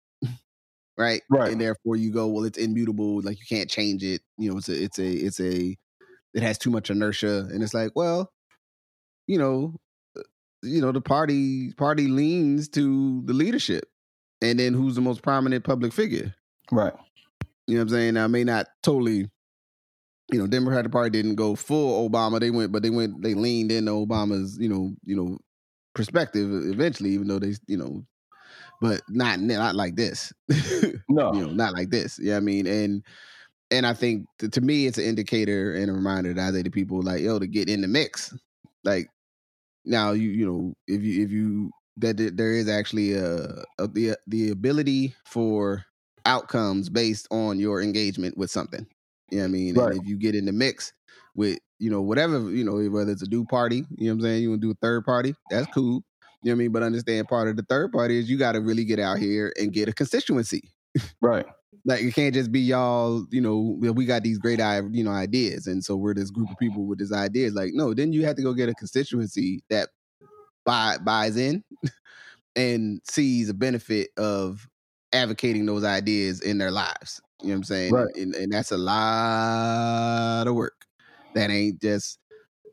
right? 0.98 1.22
Right. 1.30 1.52
And 1.52 1.60
therefore 1.62 1.96
you 1.96 2.12
go, 2.12 2.28
well, 2.28 2.46
it's 2.46 2.58
immutable, 2.58 3.22
like 3.22 3.38
you 3.40 3.46
can't 3.48 3.70
change 3.70 4.04
it. 4.04 4.22
You 4.38 4.52
know, 4.52 4.58
it's 4.58 4.70
a 4.70 4.84
it's 4.84 5.00
a 5.00 5.12
it's 5.12 5.40
a 5.40 5.78
it 6.34 6.44
has 6.44 6.58
too 6.58 6.70
much 6.70 6.90
inertia. 6.90 7.48
And 7.52 7.64
it's 7.64 7.74
like, 7.74 7.92
well, 7.96 8.32
you 9.28 9.38
know, 9.38 9.74
uh, 10.18 10.22
you 10.64 10.82
know, 10.82 10.92
the 10.92 11.02
party 11.02 11.74
party 11.74 12.08
leans 12.08 12.68
to 12.70 13.22
the 13.26 13.34
leadership. 13.34 13.86
And 14.42 14.60
then 14.60 14.74
who's 14.74 14.96
the 14.96 15.02
most 15.02 15.22
prominent 15.22 15.64
public 15.64 15.94
figure? 15.94 16.36
Right. 16.72 16.94
You 17.68 17.76
know 17.76 17.82
what 17.82 17.84
I'm 17.84 17.90
saying? 17.90 18.14
Now, 18.16 18.26
I 18.26 18.28
may 18.28 18.44
not 18.44 18.68
totally, 18.84 19.30
you 20.32 20.40
know, 20.40 20.46
Democratic 20.46 20.92
Party 20.92 21.10
didn't 21.10 21.36
go 21.36 21.56
full 21.56 22.08
Obama. 22.08 22.40
They 22.40 22.52
went, 22.52 22.72
but 22.72 22.84
they 22.84 22.90
went, 22.90 23.24
they 23.24 23.34
leaned 23.34 23.72
into 23.72 23.92
Obama's, 23.92 24.58
you 24.60 24.70
know, 24.70 24.94
you 25.04 25.16
know, 25.16 25.38
perspective 25.96 26.50
eventually, 26.68 27.12
even 27.12 27.28
though 27.28 27.40
they, 27.40 27.54
you 27.68 27.78
know, 27.78 28.06
but 28.82 29.02
not 29.10 29.40
not 29.40 29.76
like 29.76 29.96
this. 29.96 30.32
No. 31.08 31.34
you 31.34 31.42
know, 31.46 31.52
not 31.52 31.74
like 31.74 31.92
this. 31.92 32.20
Yeah, 32.22 32.36
I 32.36 32.40
mean, 32.40 32.68
and 32.68 33.04
and 33.72 33.86
I 33.86 33.94
think 33.94 34.26
to, 34.40 34.50
to 34.50 34.60
me, 34.60 34.86
it's 34.86 34.98
an 34.98 35.06
indicator 35.06 35.74
and 35.74 35.90
a 35.90 35.94
reminder 35.94 36.34
that 36.34 36.48
I 36.48 36.52
say 36.52 36.64
to 36.64 36.72
people 36.72 37.02
like, 37.02 37.22
yo, 37.22 37.40
to 37.40 37.48
get 37.48 37.70
in 37.70 37.82
the 37.82 37.88
mix. 37.88 38.34
Like 38.84 39.08
now, 39.86 40.12
you 40.12 40.30
you 40.30 40.46
know, 40.46 40.74
if 40.88 41.02
you 41.04 41.24
if 41.24 41.32
you 41.32 41.72
that 41.98 42.18
there- 42.18 42.54
is 42.54 42.68
actually 42.68 43.14
a, 43.14 43.64
a 43.80 43.88
the 43.88 44.18
the 44.28 44.52
ability 44.52 45.16
for 45.26 45.86
outcomes 46.26 46.90
based 46.90 47.28
on 47.32 47.60
your 47.60 47.82
engagement 47.82 48.38
with 48.38 48.52
something. 48.52 48.86
You 49.32 49.38
know 49.38 49.44
what 49.44 49.48
I 49.48 49.52
mean? 49.52 49.76
Right. 49.76 49.92
And 49.92 50.02
if 50.02 50.08
you 50.08 50.18
get 50.18 50.36
in 50.36 50.46
the 50.46 50.52
mix 50.52 50.94
with 51.36 51.60
you 51.80 51.90
know 51.90 52.02
whatever 52.02 52.40
you 52.52 52.64
know 52.64 52.90
whether 52.90 53.12
it's 53.12 53.22
a 53.22 53.28
do 53.28 53.46
party, 53.46 53.86
you 53.98 54.08
know 54.08 54.14
what 54.14 54.14
I'm 54.14 54.22
saying, 54.22 54.44
you 54.44 54.50
want 54.50 54.62
to 54.62 54.68
do 54.68 54.72
a 54.72 54.78
third 54.82 55.06
party, 55.06 55.36
that's 55.50 55.68
cool. 55.74 56.04
You 56.44 56.52
know 56.52 56.56
what 56.56 56.56
I 56.56 56.56
mean? 56.56 56.72
But 56.72 56.84
understand 56.84 57.28
part 57.28 57.48
of 57.48 57.56
the 57.56 57.64
third 57.64 57.92
party 57.92 58.20
is 58.20 58.30
you 58.30 58.38
got 58.38 58.52
to 58.52 58.62
really 58.62 58.86
get 58.86 59.00
out 59.00 59.18
here 59.18 59.52
and 59.60 59.74
get 59.74 59.90
a 59.90 59.94
constituency. 59.94 60.70
Right. 61.22 61.46
Like 61.86 62.02
it 62.02 62.16
can't 62.16 62.34
just 62.34 62.52
be 62.52 62.62
y'all, 62.62 63.26
you 63.30 63.42
know, 63.42 63.78
we 63.80 64.06
got 64.06 64.24
these 64.24 64.40
great 64.40 64.60
you 64.92 65.04
know 65.04 65.12
ideas, 65.12 65.68
and 65.68 65.84
so 65.84 65.96
we're 65.96 66.16
this 66.16 66.32
group 66.32 66.50
of 66.50 66.58
people 66.58 66.86
with 66.86 66.98
these 66.98 67.12
ideas. 67.14 67.54
Like, 67.54 67.72
no, 67.74 67.94
then 67.94 68.12
you 68.12 68.26
have 68.26 68.36
to 68.38 68.42
go 68.42 68.54
get 68.54 68.70
a 68.70 68.74
constituency 68.74 69.64
that 69.70 69.90
buy, 70.66 70.98
buys 71.04 71.38
in 71.38 71.64
and 72.56 73.02
sees 73.10 73.50
a 73.50 73.54
benefit 73.54 74.10
of 74.18 74.68
advocating 75.14 75.66
those 75.66 75.84
ideas 75.84 76.42
in 76.42 76.58
their 76.58 76.72
lives. 76.72 77.22
You 77.42 77.50
know 77.50 77.54
what 77.54 77.58
I'm 77.58 77.64
saying? 77.64 77.94
Right. 77.94 78.16
And, 78.16 78.34
and 78.36 78.52
that's 78.52 78.72
a 78.72 78.78
lot 78.78 80.48
of 80.48 80.56
work. 80.56 80.86
That 81.36 81.52
ain't 81.52 81.82
just, 81.82 82.18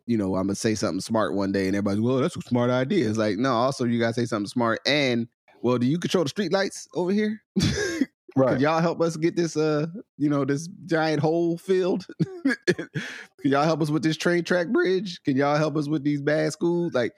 you 0.07 0.16
know, 0.16 0.37
I'm 0.37 0.46
gonna 0.46 0.55
say 0.55 0.75
something 0.75 1.01
smart 1.01 1.35
one 1.35 1.53
day 1.53 1.66
and 1.66 1.77
everybody's, 1.77 2.01
well, 2.01 2.18
that's 2.18 2.37
a 2.37 2.40
smart 2.42 2.70
idea. 2.70 3.09
It's 3.09 3.18
like, 3.18 3.37
no, 3.38 3.53
also 3.53 3.85
you 3.85 3.98
gotta 3.98 4.14
say 4.14 4.25
something 4.25 4.48
smart 4.48 4.81
and 4.87 5.29
well, 5.62 5.79
do 5.79 5.87
you 5.87 5.98
control 5.98 6.25
the 6.25 6.31
street 6.31 6.53
lights 6.53 6.88
over 6.94 7.12
here? 7.12 7.40
Right. 8.35 8.53
Could 8.53 8.61
y'all 8.62 8.81
help 8.81 9.01
us 9.03 9.16
get 9.16 9.37
this 9.37 9.57
uh 9.57 9.87
you 10.16 10.31
know 10.31 10.45
this 10.45 10.68
giant 10.87 11.21
hole 11.21 11.59
filled? 11.59 12.07
Can 12.45 13.51
y'all 13.51 13.64
help 13.64 13.83
us 13.83 13.90
with 13.90 14.03
this 14.03 14.16
train 14.16 14.45
track 14.45 14.68
bridge? 14.68 15.21
Can 15.25 15.37
y'all 15.37 15.57
help 15.57 15.77
us 15.77 15.88
with 15.88 16.03
these 16.03 16.23
bad 16.23 16.53
schools? 16.53 16.95
Like 16.95 17.12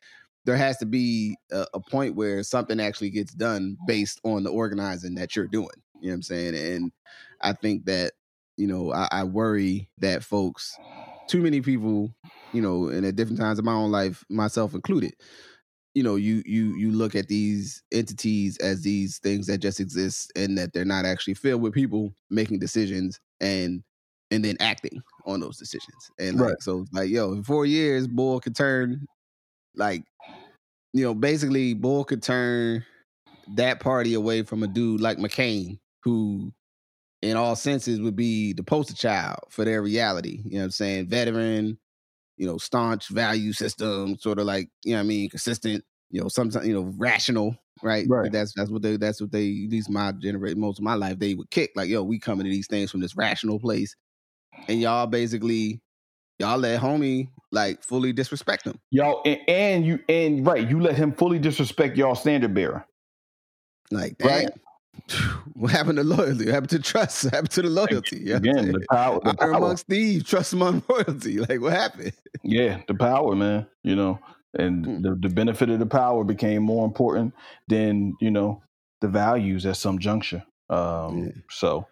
there 0.45 0.57
has 0.57 0.77
to 0.79 0.87
be 0.87 1.37
a, 1.53 1.67
a 1.75 1.81
point 1.81 2.17
where 2.17 2.43
something 2.43 2.81
actually 2.81 3.11
gets 3.11 3.33
done 3.33 3.77
based 3.87 4.21
on 4.25 4.43
the 4.43 4.51
organizing 4.51 5.15
that 5.15 5.35
you're 5.37 5.47
doing. 5.47 5.69
You 6.01 6.09
know 6.09 6.13
what 6.13 6.15
I'm 6.17 6.23
saying? 6.23 6.55
And 6.55 6.93
I 7.41 7.53
think 7.53 7.87
that, 7.87 8.13
you 8.57 8.67
know, 8.67 8.93
I, 8.93 9.09
I 9.11 9.25
worry 9.25 9.89
that 9.99 10.23
folks, 10.23 10.77
too 11.29 11.41
many 11.41 11.61
people, 11.61 12.15
you 12.53 12.61
know, 12.61 12.89
and 12.89 13.07
at 13.07 13.17
different 13.17 13.41
times 13.41 13.59
of 13.59 13.65
my 13.65 13.73
own 13.73 13.91
life, 13.91 14.25
myself 14.29 14.75
included, 14.75 15.15
you 15.95 16.03
know 16.03 16.17
you 16.17 16.43
you 16.47 16.75
you 16.77 16.91
look 16.93 17.15
at 17.15 17.29
these 17.29 17.83
entities 17.93 18.57
as 18.59 18.83
these 18.83 19.19
things 19.19 19.47
that 19.47 19.59
just 19.59 19.81
exist 19.81 20.33
and 20.37 20.59
that 20.59 20.73
they're 20.73 20.85
not 20.85 21.05
actually 21.05 21.35
filled 21.35 21.63
with 21.63 21.73
people 21.75 22.13
making 22.31 22.59
decisions 22.59 23.21
and 23.41 23.83
and 24.31 24.45
then 24.45 24.57
acting 24.61 25.03
on 25.27 25.41
those 25.41 25.59
decisions. 25.59 26.11
And 26.19 26.39
like 26.39 26.41
Right. 26.41 26.57
so 26.61 26.87
like 26.93 27.11
yo 27.11 27.33
in 27.33 27.45
four 27.45 27.67
years 27.67 28.09
bull 28.09 28.41
could 28.41 28.57
turn 28.57 29.07
like 29.77 30.05
you 30.93 31.05
know 31.05 31.15
basically 31.15 31.75
bull 31.75 32.05
could 32.05 32.23
turn 32.23 32.85
that 33.49 33.81
party 33.81 34.15
away 34.15 34.43
from 34.43 34.63
a 34.63 34.69
dude 34.69 35.01
like 35.01 35.19
mccain 35.19 35.79
who 36.03 36.53
in 37.23 37.37
all 37.37 37.57
senses 37.57 38.01
would 38.01 38.17
be 38.17 38.53
the 38.53 38.63
poster 38.63 38.95
child 38.95 39.41
for 39.51 39.65
their 39.65 39.83
reality. 39.83 40.43
You 40.45 40.53
know 40.55 40.59
what 40.61 40.65
i'm 40.67 40.71
saying? 40.73 41.09
Veteran 41.09 41.79
you 42.37 42.47
know, 42.47 42.59
staunch 42.59 43.09
value 43.09 43.53
system, 43.53 44.17
sort 44.19 44.39
of 44.39 44.47
like, 44.47 44.69
you 44.85 44.93
know 44.93 44.99
what 44.99 45.05
I 45.05 45.07
mean, 45.07 45.31
consistent, 45.31 45.85
you 46.11 46.21
know, 46.21 46.29
sometimes, 46.29 46.67
you 46.67 46.75
know, 46.75 46.93
rational, 46.97 47.57
right? 47.83 48.07
Right. 48.09 48.31
That's 48.31 48.53
that's 48.55 48.71
what 48.71 48.83
they 48.83 48.97
that's 48.97 49.21
what 49.21 49.33
they 49.33 49.65
at 49.65 49.71
least 49.71 49.91
my 49.91 50.13
generation 50.13 50.61
most 50.61 50.79
of 50.79 50.85
my 50.85 50.95
life, 50.95 51.19
they 51.19 51.35
would 51.35 51.51
kick. 51.51 51.71
Like, 51.77 51.89
yo, 51.89 52.03
we 52.03 52.19
coming 52.19 52.45
to 52.45 52.51
these 52.51 52.67
things 52.67 52.91
from 52.91 53.01
this 53.01 53.17
rational 53.17 53.59
place. 53.59 53.95
And 54.69 54.81
y'all 54.81 55.07
basically 55.07 55.81
y'all 56.39 56.59
let 56.59 56.81
homie 56.81 57.29
like 57.53 57.83
fully 57.83 58.13
disrespect 58.13 58.65
them. 58.65 58.79
Y'all 58.91 59.23
and, 59.25 59.41
and 59.49 59.87
you 59.87 59.99
and 60.09 60.47
right, 60.47 60.69
you 60.69 60.81
let 60.81 60.97
him 60.97 61.13
fully 61.13 61.39
disrespect 61.39 61.97
y'all 61.97 62.15
standard 62.15 62.55
bearer. 62.55 62.85
Like, 63.91 64.19
damn. 64.19 64.29
Right. 64.29 64.51
What 65.55 65.71
happened 65.71 65.99
to 65.99 66.05
loyalty? 66.05 66.47
What 66.47 66.55
happened 66.55 66.71
to 66.71 66.79
trust? 66.81 67.25
What 67.25 67.35
happened 67.35 67.51
to 67.53 67.63
the 67.63 67.71
loyalty? 67.71 68.17
You 68.19 68.25
know 68.41 68.41
what 68.41 68.59
I'm 68.59 68.69
Again, 68.69 68.73
the 68.73 68.87
power, 68.91 69.21
the 69.25 69.35
power. 69.35 69.53
among 69.53 69.77
Steve, 69.77 70.27
trust 70.27 70.53
among 70.53 70.83
royalty. 70.89 71.39
Like, 71.41 71.61
what 71.61 71.73
happened? 71.73 72.13
Yeah, 72.43 72.81
the 72.89 72.95
power, 72.95 73.35
man. 73.37 73.67
You 73.83 73.97
know, 73.97 74.19
and 74.59 74.85
Mm. 74.87 75.03
the, 75.03 75.29
the 75.29 75.35
benefit 75.35 75.71
of 75.71 75.79
the 75.79 75.87
power 75.87 76.25
became 76.25 76.63
more 76.63 76.85
important 76.87 77.35
than 77.69 78.15
you 78.21 78.31
know 78.31 78.63
the 79.01 79.09
values 79.09 79.65
at 79.67 79.77
some 79.77 79.99
juncture. 79.99 80.45
Um, 80.71 81.19
Yeah. 81.25 81.33
So, 81.51 81.87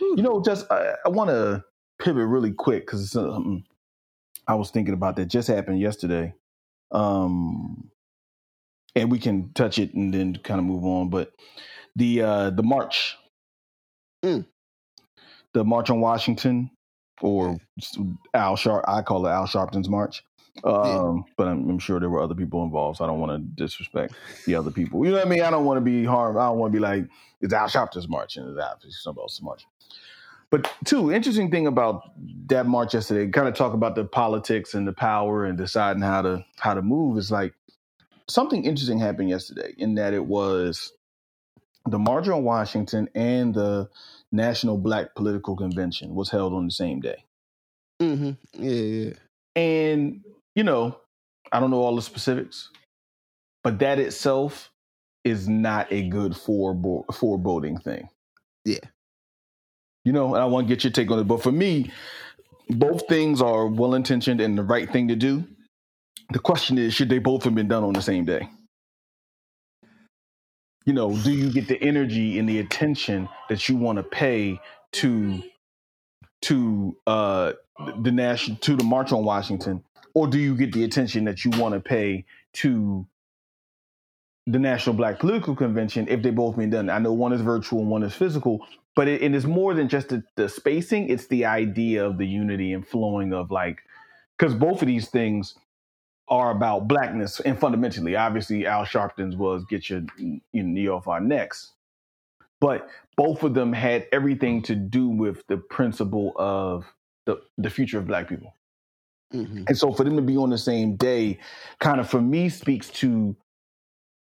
you 0.00 0.22
know, 0.22 0.42
just 0.44 0.70
I, 0.70 0.94
I 1.06 1.08
want 1.08 1.30
to 1.30 1.64
pivot 2.00 2.26
really 2.26 2.52
quick 2.52 2.84
because 2.86 3.02
it's 3.02 3.12
something 3.12 3.64
I 4.46 4.54
was 4.54 4.70
thinking 4.70 4.94
about 4.94 5.16
that 5.16 5.26
just 5.26 5.48
happened 5.48 5.80
yesterday. 5.80 6.34
Um, 6.92 7.90
and 8.96 9.10
we 9.10 9.18
can 9.18 9.52
touch 9.52 9.78
it 9.78 9.94
and 9.94 10.12
then 10.12 10.36
kind 10.42 10.58
of 10.58 10.66
move 10.66 10.84
on. 10.84 11.10
But 11.10 11.32
the 11.98 12.22
uh, 12.22 12.50
the 12.50 12.64
march, 12.64 13.18
Mm. 14.24 14.46
the 15.54 15.64
march 15.64 15.90
on 15.90 16.00
Washington, 16.00 16.70
or 17.22 17.58
Al 18.34 18.56
Sharp, 18.56 18.84
I 18.88 19.02
call 19.02 19.26
it 19.26 19.30
Al 19.30 19.46
Sharpton's 19.46 19.88
march. 19.90 20.24
Um, 20.64 21.24
But 21.36 21.48
I'm, 21.48 21.70
I'm 21.70 21.78
sure 21.80 22.00
there 22.00 22.10
were 22.10 22.22
other 22.22 22.34
people 22.36 22.64
involved, 22.64 22.98
so 22.98 23.04
I 23.04 23.08
don't 23.08 23.20
want 23.20 23.32
to 23.32 23.62
disrespect 23.64 24.14
the 24.46 24.56
other 24.56 24.70
people. 24.72 25.04
You 25.04 25.12
know 25.12 25.18
what 25.18 25.26
I 25.26 25.30
mean? 25.30 25.42
I 25.42 25.50
don't 25.50 25.66
want 25.66 25.78
to 25.78 25.82
be 25.82 26.04
harmed. 26.04 26.38
I 26.38 26.46
don't 26.48 26.58
want 26.58 26.72
to 26.72 26.78
be 26.78 26.82
like 26.82 27.08
it's 27.42 27.54
Al 27.54 27.68
Sharpton's 27.68 28.08
march 28.08 28.36
and 28.38 28.48
it's 28.50 28.60
obviously 28.60 28.92
somebody 28.92 29.24
else's 29.24 29.42
march. 29.42 29.66
But 30.50 30.72
two 30.86 31.12
interesting 31.12 31.50
thing 31.50 31.66
about 31.68 32.02
that 32.48 32.66
march 32.66 32.94
yesterday, 32.94 33.30
kind 33.30 33.48
of 33.48 33.54
talk 33.54 33.74
about 33.74 33.96
the 33.96 34.04
politics 34.04 34.74
and 34.74 34.88
the 34.88 34.94
power 34.94 35.44
and 35.44 35.58
deciding 35.58 36.02
how 36.02 36.22
to 36.22 36.44
how 36.58 36.74
to 36.74 36.82
move 36.82 37.18
is 37.18 37.30
like 37.32 37.54
something 38.28 38.64
interesting 38.64 38.98
happened 38.98 39.30
yesterday 39.30 39.74
in 39.78 39.96
that 39.96 40.14
it 40.14 40.26
was 40.26 40.92
the 41.90 41.98
March 41.98 42.28
on 42.28 42.44
Washington 42.44 43.08
and 43.14 43.54
the 43.54 43.88
National 44.32 44.76
Black 44.78 45.14
Political 45.14 45.56
Convention 45.56 46.14
was 46.14 46.30
held 46.30 46.52
on 46.52 46.66
the 46.66 46.70
same 46.70 47.00
day. 47.00 47.24
Mm-hmm. 48.00 48.62
Yeah, 48.62 48.70
yeah. 48.70 49.12
And, 49.56 50.22
you 50.54 50.64
know, 50.64 50.98
I 51.50 51.60
don't 51.60 51.70
know 51.70 51.82
all 51.82 51.96
the 51.96 52.02
specifics, 52.02 52.70
but 53.64 53.78
that 53.80 53.98
itself 53.98 54.70
is 55.24 55.48
not 55.48 55.92
a 55.92 56.08
good 56.08 56.32
forebo- 56.32 57.12
foreboding 57.14 57.78
thing. 57.78 58.08
Yeah. 58.64 58.78
You 60.04 60.12
know, 60.12 60.34
and 60.34 60.42
I 60.42 60.46
want 60.46 60.68
to 60.68 60.74
get 60.74 60.84
your 60.84 60.92
take 60.92 61.10
on 61.10 61.18
it. 61.18 61.24
But 61.24 61.42
for 61.42 61.52
me, 61.52 61.90
both 62.68 63.08
things 63.08 63.42
are 63.42 63.66
well 63.66 63.94
intentioned 63.94 64.40
and 64.40 64.56
the 64.56 64.62
right 64.62 64.90
thing 64.90 65.08
to 65.08 65.16
do. 65.16 65.44
The 66.32 66.38
question 66.38 66.78
is, 66.78 66.94
should 66.94 67.08
they 67.08 67.18
both 67.18 67.44
have 67.44 67.54
been 67.54 67.68
done 67.68 67.84
on 67.84 67.94
the 67.94 68.02
same 68.02 68.24
day? 68.24 68.48
You 70.88 70.94
know, 70.94 71.14
do 71.14 71.32
you 71.32 71.52
get 71.52 71.68
the 71.68 71.78
energy 71.82 72.38
and 72.38 72.48
the 72.48 72.60
attention 72.60 73.28
that 73.50 73.68
you 73.68 73.76
want 73.76 73.98
to 73.98 74.02
pay 74.02 74.58
to 74.92 75.42
to 76.40 76.96
uh 77.06 77.52
the 78.02 78.10
national 78.10 78.56
to 78.60 78.74
the 78.74 78.84
March 78.84 79.12
on 79.12 79.22
Washington, 79.22 79.84
or 80.14 80.26
do 80.26 80.38
you 80.38 80.56
get 80.56 80.72
the 80.72 80.84
attention 80.84 81.24
that 81.24 81.44
you 81.44 81.50
want 81.60 81.74
to 81.74 81.80
pay 81.80 82.24
to 82.54 83.06
the 84.46 84.58
National 84.58 84.96
Black 84.96 85.18
Political 85.18 85.56
Convention 85.56 86.08
if 86.08 86.22
they 86.22 86.30
both 86.30 86.56
been 86.56 86.70
done? 86.70 86.88
I 86.88 86.98
know 87.00 87.12
one 87.12 87.34
is 87.34 87.42
virtual 87.42 87.80
and 87.80 87.90
one 87.90 88.02
is 88.02 88.14
physical, 88.14 88.66
but 88.96 89.08
it, 89.08 89.20
it 89.20 89.34
is 89.34 89.44
more 89.44 89.74
than 89.74 89.90
just 89.90 90.08
the, 90.08 90.22
the 90.36 90.48
spacing. 90.48 91.10
It's 91.10 91.26
the 91.26 91.44
idea 91.44 92.06
of 92.06 92.16
the 92.16 92.26
unity 92.26 92.72
and 92.72 92.88
flowing 92.88 93.34
of 93.34 93.50
like, 93.50 93.82
because 94.38 94.54
both 94.54 94.80
of 94.80 94.88
these 94.88 95.10
things 95.10 95.54
are 96.28 96.50
about 96.50 96.88
blackness 96.88 97.40
and 97.40 97.58
fundamentally. 97.58 98.16
Obviously, 98.16 98.66
Al 98.66 98.84
Sharpton's 98.84 99.36
was 99.36 99.64
get 99.64 99.88
your 99.88 100.02
you 100.16 100.40
know, 100.52 100.62
knee 100.62 100.88
off 100.88 101.08
our 101.08 101.20
necks, 101.20 101.72
but 102.60 102.88
both 103.16 103.42
of 103.42 103.54
them 103.54 103.72
had 103.72 104.06
everything 104.12 104.62
to 104.62 104.74
do 104.74 105.08
with 105.08 105.46
the 105.48 105.56
principle 105.56 106.32
of 106.36 106.84
the 107.26 107.40
the 107.56 107.70
future 107.70 107.98
of 107.98 108.06
black 108.06 108.28
people. 108.28 108.54
Mm-hmm. 109.32 109.64
And 109.68 109.76
so 109.76 109.92
for 109.92 110.04
them 110.04 110.16
to 110.16 110.22
be 110.22 110.36
on 110.36 110.50
the 110.50 110.58
same 110.58 110.96
day, 110.96 111.38
kind 111.80 112.00
of 112.00 112.08
for 112.08 112.20
me 112.20 112.48
speaks 112.48 112.88
to 112.90 113.36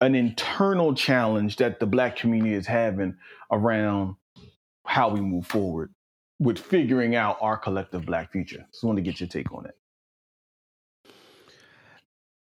an 0.01 0.15
internal 0.15 0.95
challenge 0.95 1.57
that 1.57 1.81
the 1.81 1.87
black 1.87 2.17
community 2.17 2.55
is 2.55 2.67
having 2.67 3.17
around 3.51 4.17
how 4.85 5.09
we 5.09 5.21
move 5.21 5.47
forward 5.47 5.93
with 6.39 6.59
figuring 6.59 7.15
out 7.15 7.39
our 7.41 7.57
collective 7.57 8.05
black 8.05 8.33
future. 8.33 8.67
So 8.73 8.87
I 8.87 8.89
want 8.89 8.97
to 8.99 9.03
get 9.03 9.21
your 9.21 9.29
take 9.29 9.53
on 9.53 9.67
it. 9.67 9.77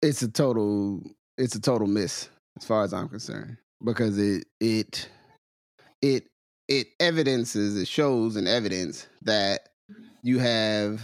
It's 0.02 0.22
a 0.22 0.28
total. 0.28 1.02
It's 1.36 1.54
a 1.54 1.60
total 1.60 1.86
miss 1.86 2.28
as 2.56 2.64
far 2.64 2.84
as 2.84 2.92
I'm 2.92 3.08
concerned 3.08 3.56
because 3.84 4.18
it 4.18 4.46
it 4.60 5.08
it 6.02 6.24
it 6.68 6.88
evidences 7.00 7.76
it 7.76 7.88
shows 7.88 8.36
an 8.36 8.46
evidence 8.46 9.06
that 9.22 9.68
you 10.22 10.38
have 10.38 11.02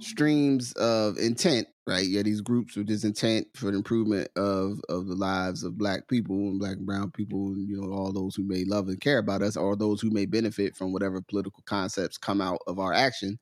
streams 0.00 0.72
of 0.74 1.18
intent 1.18 1.68
right 1.86 2.06
yeah 2.06 2.22
these 2.22 2.40
groups 2.40 2.74
with 2.76 2.86
this 2.86 3.04
intent 3.04 3.46
for 3.54 3.70
the 3.70 3.76
improvement 3.76 4.28
of 4.36 4.80
of 4.88 5.06
the 5.06 5.14
lives 5.14 5.62
of 5.62 5.76
black 5.76 6.08
people 6.08 6.36
and 6.36 6.58
black 6.58 6.76
and 6.76 6.86
brown 6.86 7.10
people 7.10 7.48
and 7.48 7.68
you 7.68 7.78
know 7.78 7.92
all 7.92 8.12
those 8.12 8.34
who 8.34 8.42
may 8.42 8.64
love 8.64 8.88
and 8.88 9.00
care 9.00 9.18
about 9.18 9.42
us 9.42 9.56
or 9.56 9.76
those 9.76 10.00
who 10.00 10.10
may 10.10 10.24
benefit 10.24 10.74
from 10.74 10.92
whatever 10.92 11.20
political 11.20 11.62
concepts 11.66 12.16
come 12.16 12.40
out 12.40 12.60
of 12.66 12.78
our 12.78 12.94
action 12.94 13.38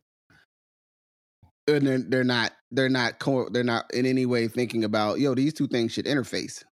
and 1.68 1.86
they're, 1.86 1.98
they're 1.98 2.24
not 2.24 2.52
they're 2.72 2.88
not 2.88 3.18
co- 3.18 3.48
they're 3.50 3.62
not 3.64 3.92
in 3.94 4.06
any 4.06 4.26
way 4.26 4.48
thinking 4.48 4.84
about 4.84 5.20
yo 5.20 5.34
these 5.34 5.54
two 5.54 5.66
things 5.68 5.92
should 5.92 6.06
interface 6.06 6.64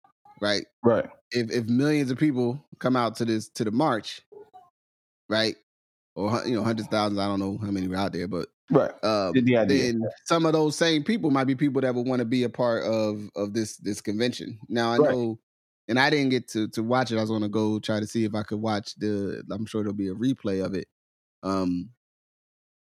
right 0.41 0.65
Right. 0.83 1.09
if 1.31 1.51
if 1.51 1.65
millions 1.67 2.11
of 2.11 2.17
people 2.17 2.63
come 2.79 2.95
out 2.95 3.15
to 3.17 3.25
this 3.25 3.49
to 3.49 3.63
the 3.63 3.71
march, 3.71 4.21
right, 5.29 5.55
or 6.15 6.45
you 6.45 6.55
know 6.55 6.63
hundreds 6.63 6.87
of 6.87 6.91
thousands, 6.91 7.19
I 7.19 7.25
don't 7.27 7.39
know 7.39 7.57
how 7.57 7.71
many 7.71 7.87
were 7.87 7.95
out 7.95 8.13
there, 8.13 8.27
but 8.27 8.49
Right. 8.71 8.91
uh, 9.03 9.31
The- 9.31 9.63
then 9.67 10.03
some 10.25 10.45
of 10.45 10.53
those 10.53 10.75
same 10.75 11.03
people 11.03 11.31
might 11.31 11.45
be 11.45 11.55
people 11.55 11.81
that 11.81 11.93
would 11.95 12.07
want 12.07 12.19
to 12.19 12.25
be 12.25 12.43
a 12.43 12.49
part 12.49 12.83
of 12.83 13.29
of 13.35 13.53
this 13.53 13.77
this 13.77 14.01
convention. 14.01 14.59
Now 14.69 14.91
I 14.91 14.97
Right. 14.97 15.09
know, 15.11 15.39
and 15.87 15.99
I 15.99 16.09
didn't 16.09 16.29
get 16.29 16.47
to 16.49 16.67
to 16.69 16.83
watch 16.83 17.11
it. 17.11 17.17
I 17.17 17.21
was 17.21 17.29
going 17.29 17.41
to 17.41 17.49
go 17.49 17.79
try 17.79 17.99
to 17.99 18.07
see 18.07 18.23
if 18.25 18.35
I 18.35 18.43
could 18.43 18.59
watch 18.61 18.93
the. 18.95 19.43
I'm 19.51 19.65
sure 19.65 19.81
there'll 19.83 19.93
be 19.95 20.09
a 20.09 20.15
replay 20.15 20.63
of 20.63 20.73
it. 20.75 20.87
Um, 21.43 21.89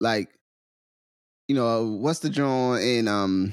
like, 0.01 0.38
you 1.49 1.55
know, 1.55 1.85
what's 1.85 2.21
the 2.21 2.31
joint 2.31 2.85
in 2.85 3.09
um 3.09 3.53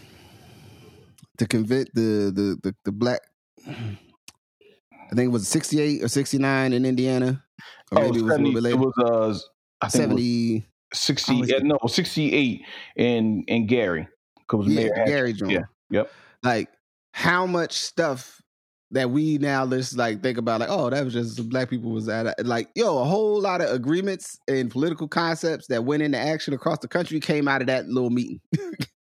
to 1.37 1.47
convict 1.47 1.93
the 1.95 2.31
the 2.33 2.57
the, 2.61 2.75
the 2.83 2.91
black. 2.91 3.21
I 3.67 5.15
think 5.15 5.27
it 5.27 5.31
was 5.31 5.47
68 5.47 6.03
or 6.03 6.07
69 6.07 6.73
in 6.73 6.85
Indiana. 6.85 7.43
Or 7.91 8.01
maybe 8.01 8.19
it 8.19 8.23
was 8.23 8.35
a 8.35 8.37
little 8.39 8.53
bit 8.53 8.61
70 8.61 8.61
later. 8.61 8.77
Oh, 8.77 8.81
It 8.81 9.27
was 9.27 9.49
uh 9.81 9.85
I 9.85 9.89
think 9.89 10.03
it 10.03 10.07
70 10.07 10.55
was 10.91 10.99
60 10.99 11.33
how 11.35 11.43
is 11.43 11.49
yeah, 11.49 11.59
no 11.59 11.79
68 11.87 12.61
in 12.95 13.43
in 13.47 13.67
Gary. 13.67 14.07
Cause 14.47 14.67
yeah, 14.67 14.75
Mayor 14.75 15.05
Gary 15.05 15.33
joint. 15.33 15.51
yeah, 15.51 15.63
yep. 15.89 16.11
Like 16.43 16.69
how 17.11 17.45
much 17.45 17.73
stuff 17.73 18.41
that 18.91 19.09
we 19.09 19.37
now 19.39 19.67
just 19.67 19.97
like 19.97 20.21
think 20.21 20.37
about 20.37 20.59
like 20.59 20.69
oh 20.69 20.89
that 20.89 21.03
was 21.03 21.13
just 21.13 21.35
some 21.35 21.49
black 21.49 21.69
people 21.69 21.91
was 21.91 22.07
at 22.07 22.33
like 22.45 22.69
yo 22.75 22.99
a 22.99 23.03
whole 23.03 23.41
lot 23.41 23.61
of 23.61 23.69
agreements 23.69 24.37
and 24.47 24.69
political 24.69 25.07
concepts 25.07 25.67
that 25.67 25.83
went 25.83 26.03
into 26.03 26.17
action 26.17 26.53
across 26.53 26.79
the 26.79 26.87
country 26.87 27.19
came 27.19 27.47
out 27.47 27.61
of 27.61 27.67
that 27.67 27.87
little 27.87 28.09
meeting 28.09 28.39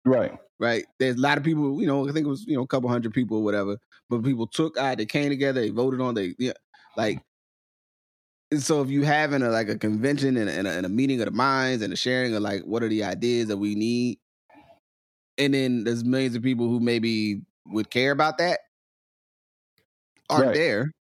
Right. 0.04 0.32
right 0.60 0.84
there's 1.00 1.16
a 1.16 1.20
lot 1.20 1.36
of 1.36 1.44
people 1.44 1.80
you 1.80 1.86
know 1.86 2.08
i 2.08 2.12
think 2.12 2.26
it 2.26 2.30
was 2.30 2.44
you 2.46 2.56
know 2.56 2.62
a 2.62 2.66
couple 2.66 2.88
hundred 2.88 3.12
people 3.12 3.38
or 3.38 3.44
whatever 3.44 3.76
but 4.08 4.22
people 4.22 4.46
took 4.46 4.76
out 4.78 4.98
they 4.98 5.06
came 5.06 5.30
together 5.30 5.60
they 5.60 5.70
voted 5.70 6.00
on 6.00 6.14
they 6.14 6.34
yeah 6.38 6.52
like 6.96 7.20
and 8.52 8.62
so 8.62 8.82
if 8.82 8.90
you 8.90 9.02
having 9.02 9.42
a 9.42 9.48
like 9.48 9.68
a 9.68 9.78
convention 9.78 10.36
and 10.36 10.48
a, 10.48 10.52
and, 10.52 10.68
a, 10.68 10.70
and 10.70 10.86
a 10.86 10.88
meeting 10.88 11.18
of 11.20 11.24
the 11.24 11.32
minds 11.32 11.82
and 11.82 11.92
a 11.92 11.96
sharing 11.96 12.34
of 12.34 12.42
like 12.42 12.62
what 12.62 12.82
are 12.82 12.88
the 12.88 13.02
ideas 13.02 13.48
that 13.48 13.56
we 13.56 13.74
need 13.74 14.18
and 15.38 15.54
then 15.54 15.82
there's 15.84 16.04
millions 16.04 16.36
of 16.36 16.42
people 16.42 16.68
who 16.68 16.78
maybe 16.78 17.40
would 17.66 17.90
care 17.90 18.12
about 18.12 18.38
that 18.38 18.60
aren't 20.30 20.46
Right. 20.46 20.54
there 20.54 20.92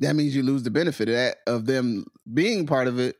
that 0.00 0.16
means 0.16 0.34
you 0.34 0.42
lose 0.42 0.62
the 0.62 0.70
benefit 0.70 1.08
of 1.08 1.14
that 1.14 1.36
of 1.46 1.66
them 1.66 2.04
being 2.32 2.66
part 2.66 2.88
of 2.88 2.98
it 2.98 3.16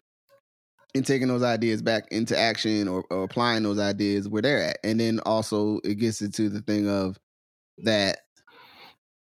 and 0.95 1.07
taking 1.07 1.29
those 1.29 1.43
ideas 1.43 1.81
back 1.81 2.07
into 2.11 2.39
action 2.39 2.87
or, 2.87 3.05
or 3.11 3.25
applying 3.25 3.63
those 3.63 3.79
ideas 3.79 4.29
where 4.29 4.43
they're 4.43 4.63
at 4.63 4.79
and 4.85 5.01
then 5.01 5.21
also 5.21 5.79
it 5.85 5.95
gets 5.95 6.21
into 6.21 6.49
the 6.49 6.61
thing 6.61 6.89
of 6.89 7.19
that 7.79 8.19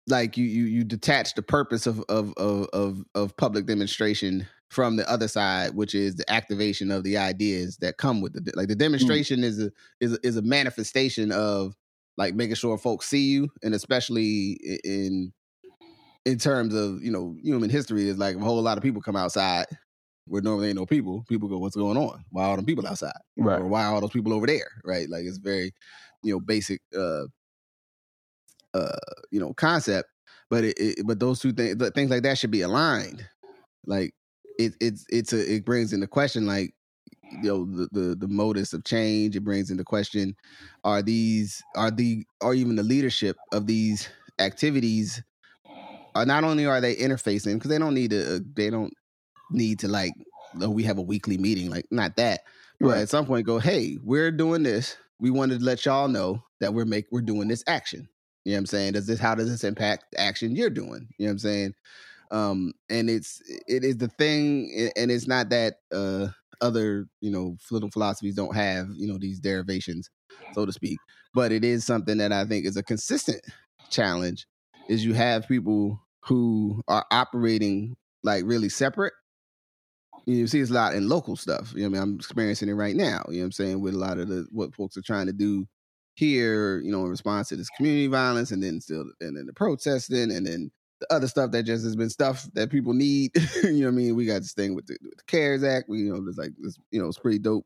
like 0.08 0.38
you 0.38 0.46
you 0.46 0.66
you 0.66 0.84
detach 0.84 1.34
the 1.36 1.42
purpose 1.42 1.86
of 1.86 2.00
of 2.10 2.34
of 2.38 2.68
of, 2.74 3.04
of 3.16 3.36
public 3.38 3.66
demonstration 3.66 4.48
from 4.70 4.96
the 4.96 5.10
other 5.10 5.28
side 5.28 5.76
which 5.76 5.96
is 5.96 6.16
the 6.16 6.32
activation 6.32 6.92
of 6.92 7.04
the 7.04 7.18
ideas 7.18 7.78
that 7.78 7.98
come 7.98 8.22
with 8.22 8.34
the 8.34 8.52
like 8.56 8.68
the 8.68 8.76
mm. 8.76 8.80
demonstration 8.80 9.44
is 9.44 9.62
a 9.62 9.72
is 10.00 10.14
a, 10.14 10.20
is 10.24 10.38
a 10.38 10.42
manifestation 10.42 11.32
of 11.32 11.76
like 12.20 12.36
making 12.36 12.56
sure 12.56 12.78
folks 12.78 13.08
see 13.08 13.30
you 13.30 13.50
and 13.64 13.74
especially 13.74 14.60
in 14.84 15.32
in 16.26 16.38
terms 16.38 16.76
of 16.76 17.02
you 17.02 17.10
know 17.10 17.36
human 17.42 17.70
history 17.70 18.10
is 18.10 18.18
like 18.18 18.36
a 18.36 18.40
whole 18.40 18.62
lot 18.62 18.78
of 18.78 18.84
people 18.84 19.02
come 19.02 19.16
outside 19.16 19.66
where 20.28 20.42
normally 20.42 20.68
ain't 20.68 20.78
no 20.78 20.86
people 20.86 21.26
people 21.30 21.48
go 21.48 21.58
what's 21.58 21.78
going 21.78 21.98
on? 21.98 22.24
Why 22.30 22.44
are 22.44 22.50
all 22.50 22.56
them 22.58 22.66
people 22.66 22.86
outside? 22.86 23.14
Right. 23.38 23.62
or 23.62 23.68
why 23.68 23.86
are 23.86 23.94
all 23.96 24.02
those 24.02 24.12
people 24.12 24.34
over 24.34 24.46
there? 24.46 24.68
Right? 24.84 25.10
Like 25.10 25.24
it's 25.24 25.38
very 25.38 25.72
you 26.22 26.34
know 26.34 26.42
basic 26.42 26.82
uh 26.96 27.24
uh 28.74 28.98
you 29.32 29.40
know 29.40 29.54
concept 29.54 30.10
but 30.50 30.66
it, 30.66 30.74
it 30.78 31.08
but 31.08 31.22
those 31.22 31.40
two 31.40 31.54
things 31.54 31.78
things 31.96 32.10
like 32.10 32.24
that 32.24 32.38
should 32.38 32.52
be 32.52 32.62
aligned. 32.62 33.26
Like 33.86 34.14
it 34.58 34.74
it's 34.82 35.06
it's 35.10 35.32
a 35.32 35.56
it 35.56 35.64
brings 35.64 35.94
into 35.94 36.06
question 36.06 36.46
like 36.46 36.74
you 37.32 37.50
know 37.50 37.66
the, 37.66 37.88
the 37.92 38.16
the 38.16 38.28
modus 38.28 38.74
of 38.74 38.84
change 38.86 39.36
it 39.36 39.42
brings 39.42 39.70
into 39.72 39.84
question 39.84 40.36
are 40.84 41.02
these 41.02 41.62
are 41.76 41.92
the 41.92 42.26
or 42.42 42.54
even 42.54 42.76
the 42.76 42.84
leadership 42.84 43.38
of 43.52 43.68
these 43.68 44.10
activities 44.40 45.24
are 46.16 46.26
not 46.26 46.44
only 46.44 46.66
are 46.66 46.82
they 46.82 46.96
interfacing 46.96 47.56
because 47.56 47.70
they 47.70 47.78
don't 47.78 47.94
need 47.94 48.12
to 48.12 48.38
uh, 48.38 48.40
they 48.56 48.70
don't 48.70 48.94
need 49.50 49.80
to 49.80 49.88
like 49.88 50.14
oh, 50.62 50.70
we 50.70 50.84
have 50.84 50.98
a 50.98 51.02
weekly 51.04 51.38
meeting 51.38 51.70
like 51.70 51.86
not 51.92 52.16
that 52.18 52.42
but 52.82 52.92
Right. 52.92 53.02
at 53.02 53.10
some 53.10 53.26
point 53.26 53.46
go 53.46 53.60
hey 53.60 53.98
we're 54.04 54.32
doing 54.32 54.64
this 54.64 54.98
we 55.20 55.30
wanted 55.32 55.60
to 55.60 55.66
let 55.66 55.86
y'all 55.86 56.08
know 56.08 56.44
that 56.62 56.74
we're 56.74 56.86
make 56.86 57.08
we're 57.12 57.22
doing 57.22 57.48
this 57.48 57.64
action 57.68 58.08
You 58.46 58.54
know 58.54 58.58
what 58.58 58.60
I'm 58.62 58.66
saying? 58.68 58.94
Does 58.94 59.08
this 59.08 59.20
how 59.20 59.36
does 59.36 59.50
this 59.50 59.64
impact 59.64 60.06
the 60.14 60.22
action 60.22 60.56
you're 60.56 60.70
doing? 60.70 61.08
You 61.18 61.26
know 61.26 61.32
what 61.32 61.34
I'm 61.34 61.40
saying? 61.40 61.74
Um, 62.32 62.74
and 62.90 63.10
it's 63.10 63.42
it 63.68 63.84
is 63.84 63.98
the 63.98 64.08
thing, 64.10 64.92
and 64.96 65.12
it's 65.12 65.28
not 65.28 65.50
that 65.50 65.76
uh 65.92 66.30
other 66.62 67.08
you 67.22 67.32
know 67.32 67.58
political 67.68 67.92
philosophies 67.92 68.36
don't 68.36 68.56
have 68.56 68.88
you 68.96 69.08
know 69.08 69.18
these 69.20 69.40
derivations, 69.40 70.10
so 70.54 70.66
to 70.66 70.72
speak. 70.72 70.98
But 71.34 71.52
it 71.52 71.64
is 71.64 71.86
something 71.86 72.18
that 72.18 72.32
I 72.32 72.46
think 72.46 72.66
is 72.66 72.78
a 72.78 72.84
consistent 72.84 73.42
challenge. 73.90 74.46
Is 74.88 75.06
you 75.06 75.14
have 75.14 75.48
people 75.48 76.02
who 76.26 76.82
are 76.88 77.06
operating 77.12 77.96
like 78.24 78.44
really 78.46 78.70
separate. 78.70 79.14
You 80.26 80.48
see 80.48 80.60
it's 80.60 80.72
a 80.72 80.74
lot 80.74 80.94
in 80.94 81.08
local 81.08 81.36
stuff. 81.36 81.74
You 81.74 81.82
know, 81.82 81.86
I 81.86 81.90
mean, 81.90 82.02
I'm 82.02 82.16
experiencing 82.16 82.70
it 82.70 82.74
right 82.74 82.96
now. 82.96 83.24
You 83.30 83.38
know, 83.38 83.40
what 83.40 83.46
I'm 83.46 83.52
saying 83.52 83.82
with 83.82 83.94
a 83.94 83.98
lot 83.98 84.20
of 84.20 84.28
the 84.28 84.46
what 84.52 84.76
folks 84.76 84.98
are 84.98 85.02
trying 85.02 85.28
to 85.28 85.34
do 85.34 85.66
here. 86.16 86.82
You 86.82 86.92
know, 86.92 87.04
in 87.04 87.10
response 87.10 87.50
to 87.50 87.56
this 87.56 87.70
community 87.78 88.08
violence, 88.08 88.52
and 88.52 88.62
then 88.62 88.82
still, 88.82 89.06
and 89.22 89.38
then 89.38 89.46
the 89.46 89.54
protesting, 89.54 90.32
and 90.32 90.46
then 90.46 90.72
the 91.00 91.14
other 91.14 91.28
stuff 91.28 91.52
that 91.52 91.64
just 91.64 91.84
has 91.84 91.96
been 91.96 92.10
stuff 92.10 92.48
that 92.54 92.70
people 92.70 92.94
need. 92.94 93.32
you 93.64 93.82
know, 93.82 93.88
what 93.88 93.94
I 93.94 93.96
mean, 93.96 94.16
we 94.16 94.26
got 94.26 94.42
this 94.42 94.54
thing 94.54 94.76
with 94.76 94.88
the, 94.88 94.98
with 95.02 95.18
the 95.18 95.24
CARES 95.28 95.64
Act. 95.64 95.90
We, 95.90 96.00
you 96.00 96.14
know, 96.14 96.24
there's 96.24 96.38
like 96.38 96.52
this. 96.60 96.78
You 96.92 97.02
know, 97.02 97.08
it's 97.08 97.20
pretty 97.20 97.40
dope. 97.40 97.66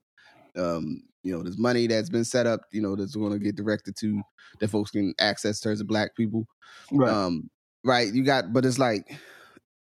Um, 0.55 1.03
you 1.23 1.36
know, 1.36 1.41
there's 1.41 1.57
money 1.57 1.88
that's 1.88 2.09
been 2.09 2.25
set 2.25 2.45
up. 2.45 2.61
You 2.71 2.81
know, 2.81 2.95
that's 2.95 3.15
going 3.15 3.34
to 3.34 3.39
get 3.39 3.55
directed 3.55 3.95
to 3.97 4.21
that 4.59 4.67
folks 4.67 4.91
can 4.91 5.13
access 5.19 5.59
towards 5.59 5.79
the 5.79 5.86
black 5.86 6.15
people. 6.15 6.45
Right. 6.91 7.09
Um, 7.09 7.49
right. 7.84 8.13
You 8.13 8.23
got, 8.23 8.53
but 8.53 8.65
it's 8.65 8.79
like 8.79 9.17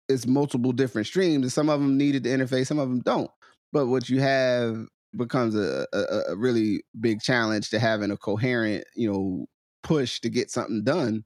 it's 0.09 0.25
multiple 0.25 0.71
different 0.71 1.07
streams, 1.07 1.43
and 1.43 1.53
some 1.53 1.69
of 1.69 1.79
them 1.79 1.97
needed 1.97 2.23
the 2.23 2.29
interface, 2.29 2.67
some 2.67 2.79
of 2.79 2.89
them 2.89 3.01
don't. 3.01 3.31
But 3.71 3.87
what 3.87 4.09
you 4.09 4.21
have 4.21 4.85
becomes 5.15 5.55
a, 5.55 5.85
a, 5.93 6.31
a 6.31 6.35
really 6.35 6.83
big 6.99 7.21
challenge 7.21 7.69
to 7.69 7.79
having 7.79 8.11
a 8.11 8.17
coherent, 8.17 8.85
you 8.95 9.11
know, 9.11 9.45
push 9.83 10.19
to 10.21 10.29
get 10.29 10.51
something 10.51 10.83
done. 10.83 11.23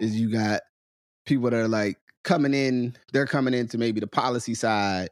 Is 0.00 0.18
you 0.18 0.32
got 0.32 0.62
people 1.26 1.50
that 1.50 1.56
are 1.60 1.68
like 1.68 1.98
coming 2.24 2.54
in, 2.54 2.96
they're 3.12 3.26
coming 3.26 3.54
into 3.54 3.78
maybe 3.78 4.00
the 4.00 4.06
policy 4.06 4.54
side 4.54 5.10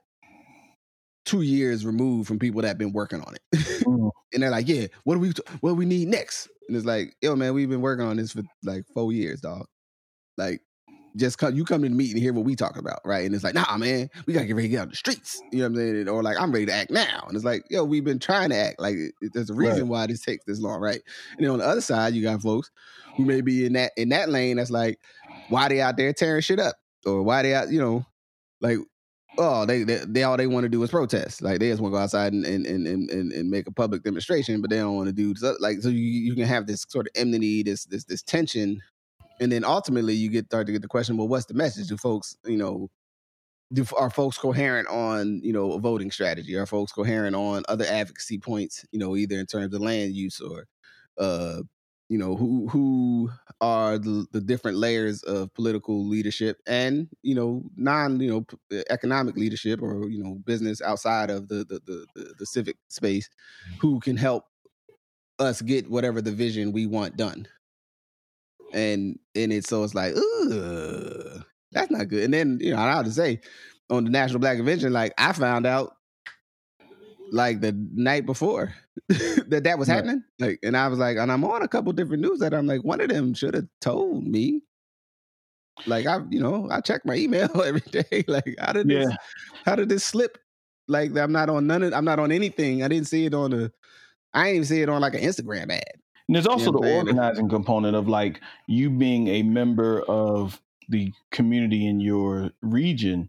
two 1.24 1.42
years 1.42 1.84
removed 1.84 2.26
from 2.26 2.38
people 2.38 2.62
that 2.62 2.68
have 2.68 2.78
been 2.78 2.92
working 2.92 3.20
on 3.20 3.34
it. 3.34 3.58
Mm. 3.84 4.11
and 4.32 4.42
they're 4.42 4.50
like, 4.50 4.68
yeah, 4.68 4.86
what 5.04 5.14
do 5.14 5.20
we 5.20 5.32
what 5.61 5.70
do 5.70 5.74
we 5.74 5.86
need 5.86 6.08
next? 6.08 6.48
And 6.68 6.76
it's 6.76 6.86
like, 6.86 7.14
yo, 7.20 7.36
man, 7.36 7.54
we've 7.54 7.68
been 7.68 7.80
working 7.80 8.06
on 8.06 8.16
this 8.16 8.32
for 8.32 8.42
like 8.64 8.84
four 8.94 9.12
years, 9.12 9.40
dog. 9.40 9.66
Like, 10.36 10.62
just 11.16 11.38
come 11.38 11.54
you 11.54 11.64
come 11.64 11.82
to 11.82 11.88
the 11.88 11.94
meeting 11.94 12.14
and 12.14 12.22
hear 12.22 12.32
what 12.32 12.44
we 12.44 12.54
talk 12.54 12.76
about, 12.76 13.00
right? 13.04 13.26
And 13.26 13.34
it's 13.34 13.42
like, 13.44 13.54
nah, 13.54 13.76
man, 13.76 14.08
we 14.26 14.32
gotta 14.32 14.46
get 14.46 14.54
ready 14.54 14.68
to 14.68 14.72
get 14.72 14.80
out 14.80 14.90
the 14.90 14.96
streets. 14.96 15.42
You 15.52 15.58
know 15.58 15.64
what 15.64 15.68
I'm 15.70 15.76
saying? 15.76 16.08
Or 16.08 16.22
like, 16.22 16.40
I'm 16.40 16.52
ready 16.52 16.66
to 16.66 16.72
act 16.72 16.90
now. 16.90 17.24
And 17.26 17.34
it's 17.36 17.44
like, 17.44 17.64
yo, 17.68 17.84
we've 17.84 18.04
been 18.04 18.20
trying 18.20 18.50
to 18.50 18.56
act. 18.56 18.80
Like, 18.80 18.96
there's 19.20 19.50
a 19.50 19.54
reason 19.54 19.82
Right. 19.82 19.88
why 19.88 20.06
this 20.06 20.20
takes 20.22 20.44
this 20.46 20.61
long, 20.61 20.80
right? 20.80 21.00
And 21.36 21.44
then 21.44 21.50
on 21.50 21.58
the 21.58 21.66
other 21.66 21.80
side, 21.80 22.14
you 22.14 22.22
got 22.22 22.40
folks 22.42 22.70
who 23.16 23.24
may 23.24 23.40
be 23.40 23.66
in 23.66 23.72
that 23.74 23.92
in 23.96 24.11
that 24.11 24.28
lane. 24.30 24.56
That's 24.56 24.70
like, 24.70 25.00
why 25.51 25.68
they 25.68 25.80
out 25.80 25.96
there 25.96 26.12
tearing 26.12 26.42
shit 26.42 26.59
up, 26.59 26.76
or 27.05 27.22
why 27.22 27.42
they 27.42 27.55
out, 27.55 27.70
you 27.70 27.80
know, 27.80 28.07
like, 28.61 28.78
oh, 29.38 29.66
they 29.66 29.82
they, 29.82 29.98
they 30.07 30.22
all 30.22 30.36
they 30.36 30.46
want 30.46 30.64
to 30.64 30.68
do 30.68 30.82
is 30.82 30.90
protest. 30.90 31.42
Like 31.42 31.59
they 31.59 31.70
just 31.70 31.80
want 31.80 31.92
to 31.92 31.96
go 31.96 32.03
outside 32.03 32.32
and 32.32 32.44
and, 32.46 32.66
and 32.66 32.86
and 32.86 33.32
and 33.32 33.51
make 33.51 33.66
a 33.66 33.72
public 33.72 34.03
demonstration, 34.03 34.61
but 34.61 34.70
they 34.70 34.78
don't 34.78 34.96
want 34.96 35.09
to 35.09 35.12
do 35.12 35.34
like 35.59 35.80
so. 35.80 35.88
You 35.88 35.98
you 35.98 36.34
can 36.34 36.44
have 36.44 36.66
this 36.66 36.86
sort 36.88 37.07
of 37.07 37.12
enmity, 37.14 37.62
this 37.62 37.84
this 37.84 38.05
this 38.05 38.22
tension, 38.22 38.80
and 39.40 39.51
then 39.51 39.64
ultimately 39.64 40.14
you 40.14 40.30
get 40.30 40.46
start 40.46 40.66
to 40.66 40.72
get 40.72 40.82
the 40.82 40.88
question: 40.88 41.16
Well, 41.16 41.28
what's 41.28 41.46
the 41.46 41.55
message? 41.55 41.88
Do 41.88 41.96
folks, 41.96 42.36
you 42.44 42.57
know? 42.57 42.88
Do, 43.72 43.84
are 43.96 44.11
folks 44.11 44.36
coherent 44.36 44.88
on 44.88 45.40
you 45.44 45.53
know 45.53 45.72
a 45.72 45.78
voting 45.78 46.11
strategy? 46.11 46.57
Are 46.57 46.66
folks 46.66 46.90
coherent 46.90 47.36
on 47.36 47.62
other 47.68 47.84
advocacy 47.88 48.38
points? 48.38 48.84
You 48.90 48.98
know, 48.98 49.14
either 49.14 49.38
in 49.38 49.46
terms 49.46 49.72
of 49.72 49.80
land 49.80 50.12
use 50.12 50.40
or 50.40 50.66
uh, 51.18 51.62
you 52.11 52.18
know 52.18 52.34
who 52.34 52.68
who 52.68 53.30
are 53.61 53.96
the, 53.96 54.26
the 54.32 54.40
different 54.40 54.76
layers 54.76 55.22
of 55.22 55.54
political 55.54 56.06
leadership 56.06 56.58
and 56.66 57.08
you 57.22 57.34
know 57.36 57.62
non 57.76 58.20
you 58.20 58.28
know 58.28 58.40
p- 58.42 58.82
economic 58.90 59.36
leadership 59.36 59.80
or 59.80 60.11
you 60.11 60.22
know 60.22 60.34
business 60.44 60.82
outside 60.82 61.30
of 61.30 61.48
the 61.48 61.64
the 61.64 61.80
the, 61.86 62.06
the, 62.16 62.34
the 62.40 62.46
civic 62.46 62.76
space 62.88 63.28
mm-hmm. 63.28 63.78
who 63.80 64.00
can 64.00 64.16
help 64.16 64.44
us 65.38 65.62
get 65.62 65.88
whatever 65.88 66.20
the 66.20 66.32
vision 66.32 66.72
we 66.72 66.86
want 66.86 67.16
done. 67.16 67.46
And 68.72 69.18
and 69.34 69.52
it 69.52 69.66
so 69.66 69.84
it's 69.84 69.94
like 69.94 70.14
that's 71.72 71.90
not 71.90 72.08
good. 72.08 72.24
And 72.24 72.34
then 72.34 72.58
you 72.61 72.72
know 72.72 72.78
i 72.78 72.90
have 72.90 73.04
to 73.04 73.12
say 73.12 73.40
on 73.88 74.04
the 74.04 74.11
national 74.11 74.40
black 74.40 74.56
convention 74.56 74.92
like 74.92 75.12
i 75.16 75.32
found 75.32 75.66
out 75.66 75.96
like 77.33 77.61
the 77.61 77.72
night 77.95 78.26
before 78.26 78.74
that 79.09 79.62
that 79.64 79.78
was 79.78 79.89
Right. 79.89 79.97
happening. 79.97 80.24
Like, 80.39 80.59
and 80.62 80.76
I 80.76 80.89
was 80.89 80.99
like, 80.99 81.16
and 81.16 81.31
I'm 81.31 81.45
on 81.45 81.62
a 81.62 81.68
couple 81.68 81.93
different 81.93 82.22
news 82.22 82.41
that 82.41 82.53
I'm 82.55 82.66
like, 82.66 82.83
one 82.85 83.01
of 83.01 83.09
them 83.09 83.35
should 83.35 83.55
have 83.55 83.68
told 83.81 84.26
me. 84.26 84.62
Like 85.87 86.07
I, 86.07 86.18
you 86.31 86.41
know, 86.41 86.68
I 86.70 86.81
check 86.81 87.07
my 87.07 87.14
email 87.14 87.49
every 87.64 87.81
day. 87.91 88.24
Like, 88.28 88.55
how 88.59 88.72
did 88.72 88.89
this? 88.89 89.09
Yeah. 89.09 89.16
How 89.64 89.76
did 89.76 89.89
this 89.89 90.05
slip? 90.05 90.39
Like, 90.89 91.16
I'm 91.16 91.33
not 91.33 91.49
on 91.49 91.66
none 91.66 91.83
of. 91.83 91.95
I'm 91.95 92.05
not 92.05 92.18
on 92.18 92.33
anything. 92.33 92.83
I 92.83 92.89
didn't 92.89 93.07
see 93.07 93.24
it 93.26 93.35
on 93.35 93.53
a. 93.53 93.70
I 94.35 94.45
didn't 94.45 94.55
even 94.57 94.66
see 94.66 94.83
it 94.83 94.89
on 94.89 95.01
like 95.01 95.14
an 95.14 95.20
Instagram 95.20 95.70
ad. 95.72 95.83
And 96.28 96.35
there's 96.37 96.47
also 96.47 96.70
what 96.70 96.85
I'm 96.85 96.91
the 96.91 96.97
organizing 96.97 97.49
component 97.49 97.97
of 97.97 98.09
like 98.09 98.41
you 98.68 98.91
being 98.91 99.28
a 99.28 99.43
member 99.43 100.03
of 100.03 100.61
the 100.89 101.12
community 101.33 101.87
in 101.87 102.01
your 102.01 102.51
region 102.62 103.28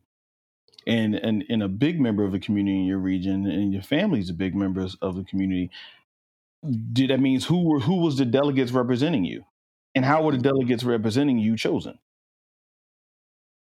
and, 0.87 1.15
and, 1.15 1.43
and 1.49 1.63
a 1.63 1.67
big 1.67 1.99
member 1.99 2.23
of 2.23 2.31
the 2.31 2.39
community 2.39 2.79
in 2.79 2.85
your 2.85 2.97
region 2.97 3.45
and 3.45 3.71
your 3.73 3.81
family's 3.81 4.29
a 4.29 4.33
big 4.33 4.55
members 4.55 4.95
of 5.01 5.15
the 5.15 5.23
community. 5.23 5.69
Did 6.93 7.09
that 7.09 7.19
means 7.19 7.45
who 7.45 7.63
were 7.67 7.79
who 7.79 8.01
was 8.01 8.17
the 8.17 8.25
delegates 8.25 8.71
representing 8.71 9.25
you? 9.25 9.45
And 9.95 10.05
how 10.05 10.23
were 10.23 10.31
the 10.31 10.37
delegates 10.37 10.83
representing 10.83 11.39
you 11.39 11.57
chosen? 11.57 11.97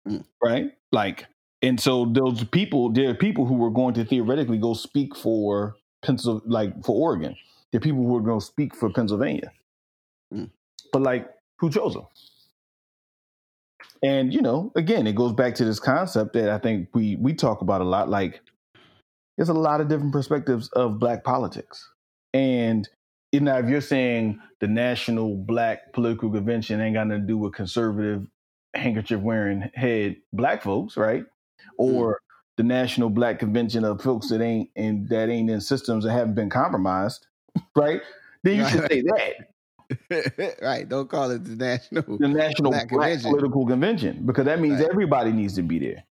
Mm. 0.06 0.24
Right? 0.42 0.72
Like 0.90 1.26
and 1.62 1.80
so 1.80 2.06
those 2.06 2.44
people, 2.44 2.92
there 2.92 3.10
are 3.10 3.14
people 3.14 3.46
who 3.46 3.54
were 3.54 3.70
going 3.70 3.94
to 3.94 4.04
theoretically 4.04 4.58
go 4.58 4.74
speak 4.74 5.16
for 5.16 5.76
Pencil 6.02 6.40
like 6.46 6.84
for 6.84 6.94
Oregon. 6.94 7.36
There 7.70 7.78
are 7.78 7.82
people 7.82 8.04
who 8.04 8.16
are 8.16 8.22
going 8.22 8.40
to 8.40 8.46
speak 8.46 8.74
for 8.76 8.90
Pennsylvania. 8.90 9.52
Mm. 10.32 10.50
But 10.92 11.02
like, 11.02 11.28
who 11.56 11.70
chose 11.70 11.94
them? 11.94 12.06
And 14.02 14.32
you 14.32 14.40
know, 14.40 14.72
again, 14.76 15.06
it 15.06 15.14
goes 15.14 15.32
back 15.32 15.54
to 15.56 15.64
this 15.64 15.80
concept 15.80 16.34
that 16.34 16.50
I 16.50 16.58
think 16.58 16.88
we 16.94 17.16
we 17.16 17.34
talk 17.34 17.62
about 17.62 17.80
a 17.80 17.84
lot. 17.84 18.08
Like, 18.08 18.40
there's 19.36 19.48
a 19.48 19.54
lot 19.54 19.80
of 19.80 19.88
different 19.88 20.12
perspectives 20.12 20.68
of 20.68 20.98
black 20.98 21.24
politics, 21.24 21.90
and 22.32 22.88
you 23.32 23.40
know, 23.40 23.58
if 23.58 23.68
you're 23.68 23.80
saying 23.80 24.40
the 24.60 24.68
National 24.68 25.36
Black 25.36 25.92
Political 25.92 26.30
Convention 26.30 26.80
ain't 26.80 26.94
got 26.94 27.06
nothing 27.08 27.22
to 27.22 27.26
do 27.26 27.38
with 27.38 27.54
conservative 27.54 28.26
handkerchief 28.74 29.20
wearing 29.20 29.70
head 29.74 30.16
black 30.32 30.62
folks, 30.62 30.96
right? 30.96 31.24
Hmm. 31.60 31.64
Or 31.78 32.20
the 32.56 32.62
National 32.62 33.10
Black 33.10 33.38
Convention 33.38 33.84
of 33.84 34.02
folks 34.02 34.30
that 34.30 34.40
ain't 34.40 34.70
and 34.76 35.08
that 35.08 35.28
ain't 35.28 35.50
in 35.50 35.60
systems 35.60 36.04
that 36.04 36.12
haven't 36.12 36.34
been 36.34 36.50
compromised, 36.50 37.26
right? 37.76 38.00
Then 38.44 38.58
you 38.58 38.68
should 38.68 38.88
say 38.90 39.02
that 39.02 39.34
right. 40.62 40.88
Don't 40.88 41.08
call 41.08 41.30
it 41.30 41.44
the 41.44 41.56
national. 41.56 42.18
the 42.18 42.28
National 42.28 42.70
Black 42.72 42.88
Black, 42.88 43.10
Convention. 43.12 43.30
Political 43.30 43.66
Convention 43.66 44.26
because 44.26 44.44
that 44.44 44.60
means 44.60 44.80
Right. 44.80 44.88
everybody 44.90 45.32
needs 45.32 45.54
to 45.54 45.62
be 45.62 45.78
there. 45.78 46.04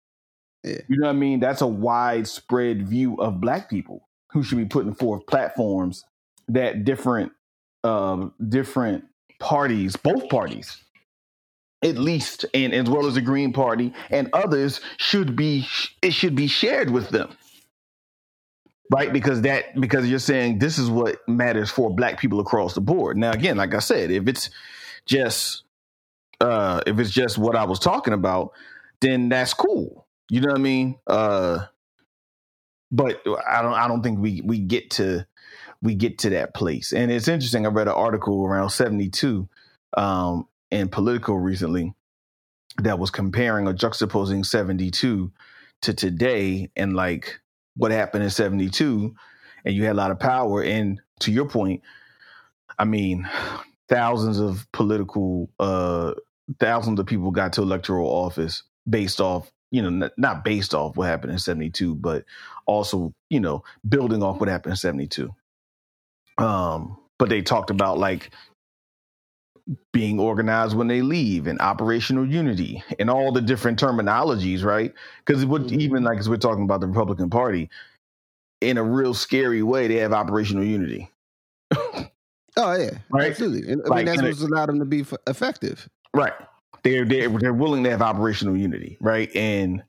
Yeah. 0.63 0.79
You 0.89 0.99
know 0.99 1.07
what 1.07 1.17
I 1.17 1.19
mean? 1.19 1.41
That's 1.41 1.61
a 1.61 1.67
widespread 1.67 2.89
view 2.89 3.17
of 3.17 3.41
black 3.41 3.69
people 3.69 4.09
who 4.33 4.43
should 4.43 4.59
be 4.59 4.65
putting 4.65 4.95
forth 4.95 5.27
platforms 5.27 6.05
that 6.49 6.85
different 6.85 7.33
um, 7.83 8.33
different 8.49 9.05
parties, 9.41 9.97
both 9.97 10.29
parties, 10.31 10.79
at 11.83 11.99
least, 11.99 12.47
and 12.55 12.73
as 12.73 12.89
well 12.89 13.07
as 13.07 13.15
the 13.15 13.21
Green 13.21 13.53
Party 13.53 13.93
and 14.11 14.31
others 14.33 14.81
should 14.97 15.37
be 15.37 15.67
it 16.01 16.13
should 16.13 16.35
be 16.35 16.47
shared 16.47 16.91
with 16.91 17.11
them. 17.11 17.31
Right, 18.93 19.13
because 19.13 19.43
that 19.43 19.81
because 19.81 20.09
you're 20.09 20.19
saying 20.19 20.59
this 20.59 20.79
is 20.79 20.91
what 20.91 21.27
matters 21.27 21.71
for 21.71 21.95
black 21.95 22.21
people 22.21 22.39
across 22.41 22.75
the 22.75 22.81
board. 22.83 23.17
Now, 23.17 23.31
again, 23.33 23.57
like 23.57 23.75
I 23.75 23.79
said, 23.79 24.11
if 24.11 24.29
it's 24.29 24.51
just 25.07 25.65
uh 26.41 26.81
if 26.87 26.99
it's 26.99 27.11
just 27.11 27.39
what 27.39 27.57
I 27.57 27.65
was 27.65 27.79
talking 27.79 28.13
about, 28.13 28.53
then 29.01 29.31
that's 29.31 29.55
cool. 29.55 30.07
You 30.31 30.43
know 30.43 30.49
what 30.49 30.59
I 30.59 30.63
mean? 30.63 30.99
Uh 31.07 31.67
but 32.91 33.23
I 33.49 33.63
don't 33.63 33.73
I 33.73 33.89
don't 33.89 34.03
think 34.03 34.19
we 34.19 34.43
we 34.45 34.59
get 34.59 34.91
to 34.93 35.27
we 35.83 35.95
get 35.95 36.19
to 36.19 36.31
that 36.31 36.55
place. 36.55 36.93
And 36.93 37.11
it's 37.11 37.29
interesting. 37.29 37.67
I 37.67 37.71
read 37.71 37.89
an 37.89 37.95
article 37.95 38.45
around 38.45 38.71
72 38.71 39.49
um 39.97 40.47
in 40.71 40.89
Politico 40.89 41.35
recently 41.35 41.95
that 42.83 42.99
was 42.99 43.11
comparing 43.11 43.67
or 43.67 43.73
juxtaposing 43.73 44.45
72 44.45 45.33
to 45.83 45.95
today 45.95 46.71
and 46.77 46.95
like 46.95 47.41
what 47.77 47.91
happened 47.91 48.25
in 48.25 48.31
72 48.31 49.15
and 49.65 49.75
you 49.75 49.85
had 49.85 49.93
a 49.93 49.99
lot 49.99 50.11
of 50.11 50.19
power 50.19 50.63
and 50.63 51.01
to 51.21 51.33
your 51.33 51.49
point 51.49 51.83
I 52.79 52.85
mean 52.85 53.29
thousands 53.89 54.39
of 54.39 54.67
political 54.73 55.51
uh 55.59 56.15
thousands 56.59 57.01
of 57.01 57.07
people 57.07 57.31
got 57.31 57.55
to 57.55 57.63
electoral 57.63 58.09
office 58.09 58.63
based 58.89 59.21
off 59.21 59.51
you 59.71 59.83
know 59.83 60.11
not 60.17 60.45
based 60.45 60.75
off 60.75 60.97
what 60.97 61.09
happened 61.09 61.33
in 61.33 61.39
72 61.39 61.95
but 61.95 62.25
also 62.67 63.13
you 63.31 63.41
know 63.41 63.65
building 63.89 64.23
off 64.23 64.41
what 64.41 64.49
happened 64.49 64.73
in 64.73 64.77
72 64.77 65.31
um 66.39 66.97
but 67.19 67.29
they 67.29 67.43
talked 67.43 67.71
about 67.71 67.99
like 67.99 68.31
being 69.93 70.21
organized 70.21 70.77
when 70.77 70.89
they 70.89 71.01
leave 71.01 71.47
and 71.47 71.61
operational 71.61 72.27
unity 72.27 72.83
and 72.99 73.09
all 73.09 73.33
the 73.33 73.41
different 73.41 73.79
terminologies, 73.79 74.63
right? 74.63 74.93
Because 75.25 75.47
what 75.47 75.63
mm-hmm. 75.63 75.81
even 75.81 76.05
like 76.05 76.19
as 76.19 76.29
we're 76.29 76.37
talking 76.37 76.65
about 76.65 76.81
the 76.81 76.87
Republican 76.87 77.31
Party, 77.31 77.71
in 78.61 78.77
a 78.77 78.83
real 78.83 79.15
scary 79.15 79.63
way, 79.63 79.87
they 79.89 79.97
have 79.97 80.13
operational 80.13 80.65
unity. 80.65 81.11
oh 81.75 82.07
yeah, 82.57 82.91
right. 83.11 83.31
Absolutely. 83.31 83.73
And, 83.73 83.83
I 83.91 83.97
mean, 83.97 84.07
that's 84.07 84.23
what's 84.23 84.43
allowed 84.43 84.67
them 84.67 84.79
to 84.81 84.85
be 84.85 85.01
f- 85.01 85.15
effective. 85.27 85.89
Right. 86.13 86.33
They're 86.83 87.07
they're 87.07 87.31
they're 87.31 87.55
willing 87.55 87.85
to 87.85 87.91
have 87.91 88.03
operational 88.03 88.57
unity, 88.57 88.99
right? 89.01 89.35
And 89.35 89.83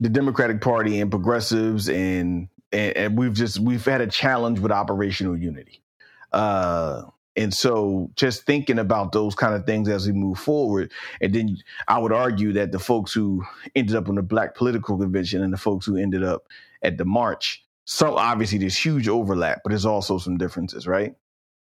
the 0.00 0.10
Democratic 0.10 0.60
Party 0.60 1.00
and 1.00 1.10
progressives 1.10 1.88
and 1.88 2.48
and, 2.72 2.96
and 2.96 3.18
we've 3.18 3.32
just 3.32 3.58
we've 3.58 3.84
had 3.84 4.02
a 4.02 4.06
challenge 4.06 4.58
with 4.58 4.70
operational 4.70 5.36
unity. 5.36 5.82
Uh, 6.32 7.04
and 7.36 7.52
so 7.52 8.10
just 8.14 8.44
thinking 8.44 8.78
about 8.78 9.12
those 9.12 9.34
kind 9.34 9.54
of 9.54 9.66
things 9.66 9.88
as 9.88 10.06
we 10.06 10.12
move 10.12 10.38
forward. 10.38 10.92
And 11.20 11.32
then 11.34 11.56
I 11.88 11.98
would 11.98 12.12
argue 12.12 12.52
that 12.52 12.72
the 12.72 12.78
folks 12.78 13.12
who 13.12 13.44
ended 13.74 13.96
up 13.96 14.08
on 14.08 14.14
the 14.14 14.22
black 14.22 14.54
political 14.54 14.96
convention 14.96 15.42
and 15.42 15.52
the 15.52 15.58
folks 15.58 15.86
who 15.86 15.96
ended 15.96 16.22
up 16.22 16.46
at 16.82 16.96
the 16.96 17.04
march, 17.04 17.64
so 17.86 18.16
obviously 18.16 18.58
there's 18.58 18.76
huge 18.76 19.08
overlap, 19.08 19.62
but 19.64 19.70
there's 19.70 19.86
also 19.86 20.18
some 20.18 20.38
differences, 20.38 20.86
right? 20.86 21.14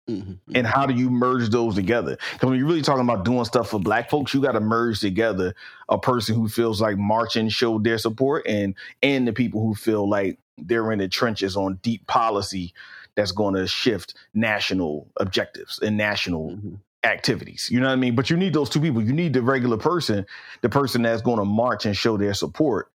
Mm-hmm. 0.08 0.56
And 0.56 0.66
how 0.66 0.86
do 0.86 0.94
you 0.94 1.08
merge 1.08 1.50
those 1.50 1.76
together? 1.76 2.18
Because 2.32 2.48
when 2.48 2.58
you're 2.58 2.66
really 2.66 2.82
talking 2.82 3.04
about 3.04 3.24
doing 3.24 3.44
stuff 3.44 3.70
for 3.70 3.78
black 3.78 4.10
folks, 4.10 4.34
you 4.34 4.40
got 4.40 4.52
to 4.52 4.60
merge 4.60 4.98
together 4.98 5.54
a 5.88 5.98
person 5.98 6.34
who 6.34 6.48
feels 6.48 6.80
like 6.80 6.98
marching 6.98 7.48
showed 7.48 7.84
their 7.84 7.98
support 7.98 8.44
and 8.46 8.74
and 9.02 9.28
the 9.28 9.32
people 9.32 9.62
who 9.62 9.74
feel 9.74 10.08
like 10.08 10.38
they're 10.58 10.90
in 10.90 10.98
the 10.98 11.08
trenches 11.08 11.56
on 11.56 11.78
deep 11.82 12.06
policy 12.06 12.74
that's 13.20 13.32
going 13.32 13.54
to 13.54 13.66
shift 13.66 14.14
national 14.34 15.06
objectives 15.18 15.78
and 15.80 15.96
national 15.96 16.52
mm-hmm. 16.52 16.74
activities. 17.04 17.68
You 17.70 17.80
know 17.80 17.86
what 17.86 17.92
I 17.92 17.96
mean? 17.96 18.14
But 18.14 18.30
you 18.30 18.36
need 18.36 18.54
those 18.54 18.70
two 18.70 18.80
people. 18.80 19.02
You 19.02 19.12
need 19.12 19.34
the 19.34 19.42
regular 19.42 19.76
person, 19.76 20.26
the 20.62 20.68
person 20.68 21.02
that's 21.02 21.22
going 21.22 21.38
to 21.38 21.44
march 21.44 21.84
and 21.84 21.96
show 21.96 22.16
their 22.16 22.34
support 22.34 22.90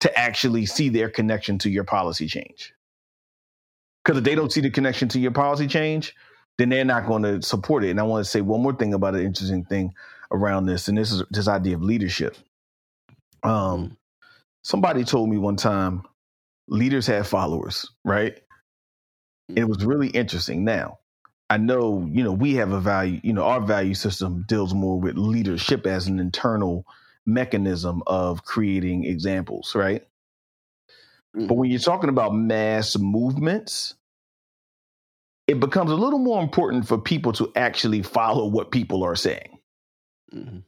to 0.00 0.18
actually 0.18 0.66
see 0.66 0.88
their 0.88 1.08
connection 1.08 1.58
to 1.58 1.70
your 1.70 1.84
policy 1.84 2.26
change. 2.26 2.74
Because 4.04 4.18
if 4.18 4.24
they 4.24 4.34
don't 4.34 4.50
see 4.50 4.60
the 4.60 4.70
connection 4.70 5.08
to 5.10 5.20
your 5.20 5.30
policy 5.30 5.68
change, 5.68 6.16
then 6.58 6.68
they're 6.68 6.84
not 6.84 7.06
going 7.06 7.22
to 7.22 7.40
support 7.40 7.84
it. 7.84 7.90
And 7.90 8.00
I 8.00 8.02
want 8.02 8.24
to 8.24 8.30
say 8.30 8.40
one 8.40 8.62
more 8.62 8.74
thing 8.74 8.94
about 8.94 9.14
an 9.14 9.24
interesting 9.24 9.64
thing 9.64 9.94
around 10.32 10.66
this, 10.66 10.88
and 10.88 10.98
this 10.98 11.12
is 11.12 11.22
this 11.30 11.46
idea 11.46 11.76
of 11.76 11.82
leadership. 11.82 12.36
Um, 13.44 13.96
somebody 14.64 15.04
told 15.04 15.30
me 15.30 15.38
one 15.38 15.56
time, 15.56 16.02
leaders 16.68 17.06
have 17.06 17.28
followers, 17.28 17.90
right? 18.04 18.41
It 19.48 19.64
was 19.64 19.84
really 19.84 20.08
interesting. 20.08 20.64
Now, 20.64 20.98
I 21.50 21.58
know, 21.58 22.08
you 22.10 22.24
know, 22.24 22.32
we 22.32 22.54
have 22.54 22.72
a 22.72 22.80
value, 22.80 23.20
you 23.22 23.32
know, 23.32 23.44
our 23.44 23.60
value 23.60 23.94
system 23.94 24.44
deals 24.48 24.72
more 24.72 24.98
with 24.98 25.16
leadership 25.16 25.86
as 25.86 26.06
an 26.06 26.18
internal 26.18 26.86
mechanism 27.26 28.02
of 28.06 28.44
creating 28.44 29.04
examples, 29.04 29.74
right? 29.74 30.06
Mm-hmm. 31.36 31.46
But 31.46 31.54
when 31.54 31.70
you're 31.70 31.80
talking 31.80 32.08
about 32.08 32.34
mass 32.34 32.96
movements, 32.96 33.94
it 35.46 35.60
becomes 35.60 35.90
a 35.90 35.96
little 35.96 36.18
more 36.18 36.42
important 36.42 36.88
for 36.88 36.98
people 36.98 37.32
to 37.34 37.52
actually 37.56 38.02
follow 38.02 38.46
what 38.46 38.70
people 38.70 39.02
are 39.02 39.16
saying. 39.16 39.58
Mm-hmm. 40.34 40.58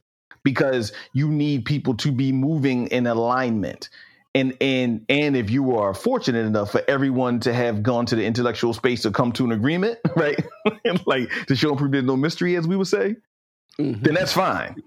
Because 0.43 0.93
you 1.14 1.29
need 1.29 1.64
people 1.64 1.95
to 1.97 2.12
be 2.12 2.31
moving 2.31 2.89
in 2.89 3.07
alignment 3.07 3.89
and 4.35 4.57
and 4.61 5.05
and 5.09 5.37
if 5.37 5.51
you 5.51 5.76
are 5.76 5.95
fortunate 5.95 6.45
enough 6.45 6.72
for 6.72 6.82
everyone 6.89 7.41
to 7.41 7.53
have 7.53 7.82
gone 7.82 8.07
to 8.07 8.16
the 8.16 8.24
intellectual 8.24 8.74
space 8.74 9.03
to 9.03 9.11
come 9.11 9.32
to 9.32 9.45
an 9.45 9.53
agreement, 9.53 9.99
right? 10.16 10.45
like 11.07 11.30
to 11.47 11.55
show 11.55 11.70
and 11.70 11.78
prove 11.78 11.93
there's 11.93 12.05
no 12.05 12.16
mystery, 12.16 12.57
as 12.57 12.66
we 12.66 12.76
would 12.76 12.89
say, 12.89 13.16
mm-hmm. 13.78 14.03
then 14.03 14.14
that's 14.14 14.32
fine. 14.32 14.82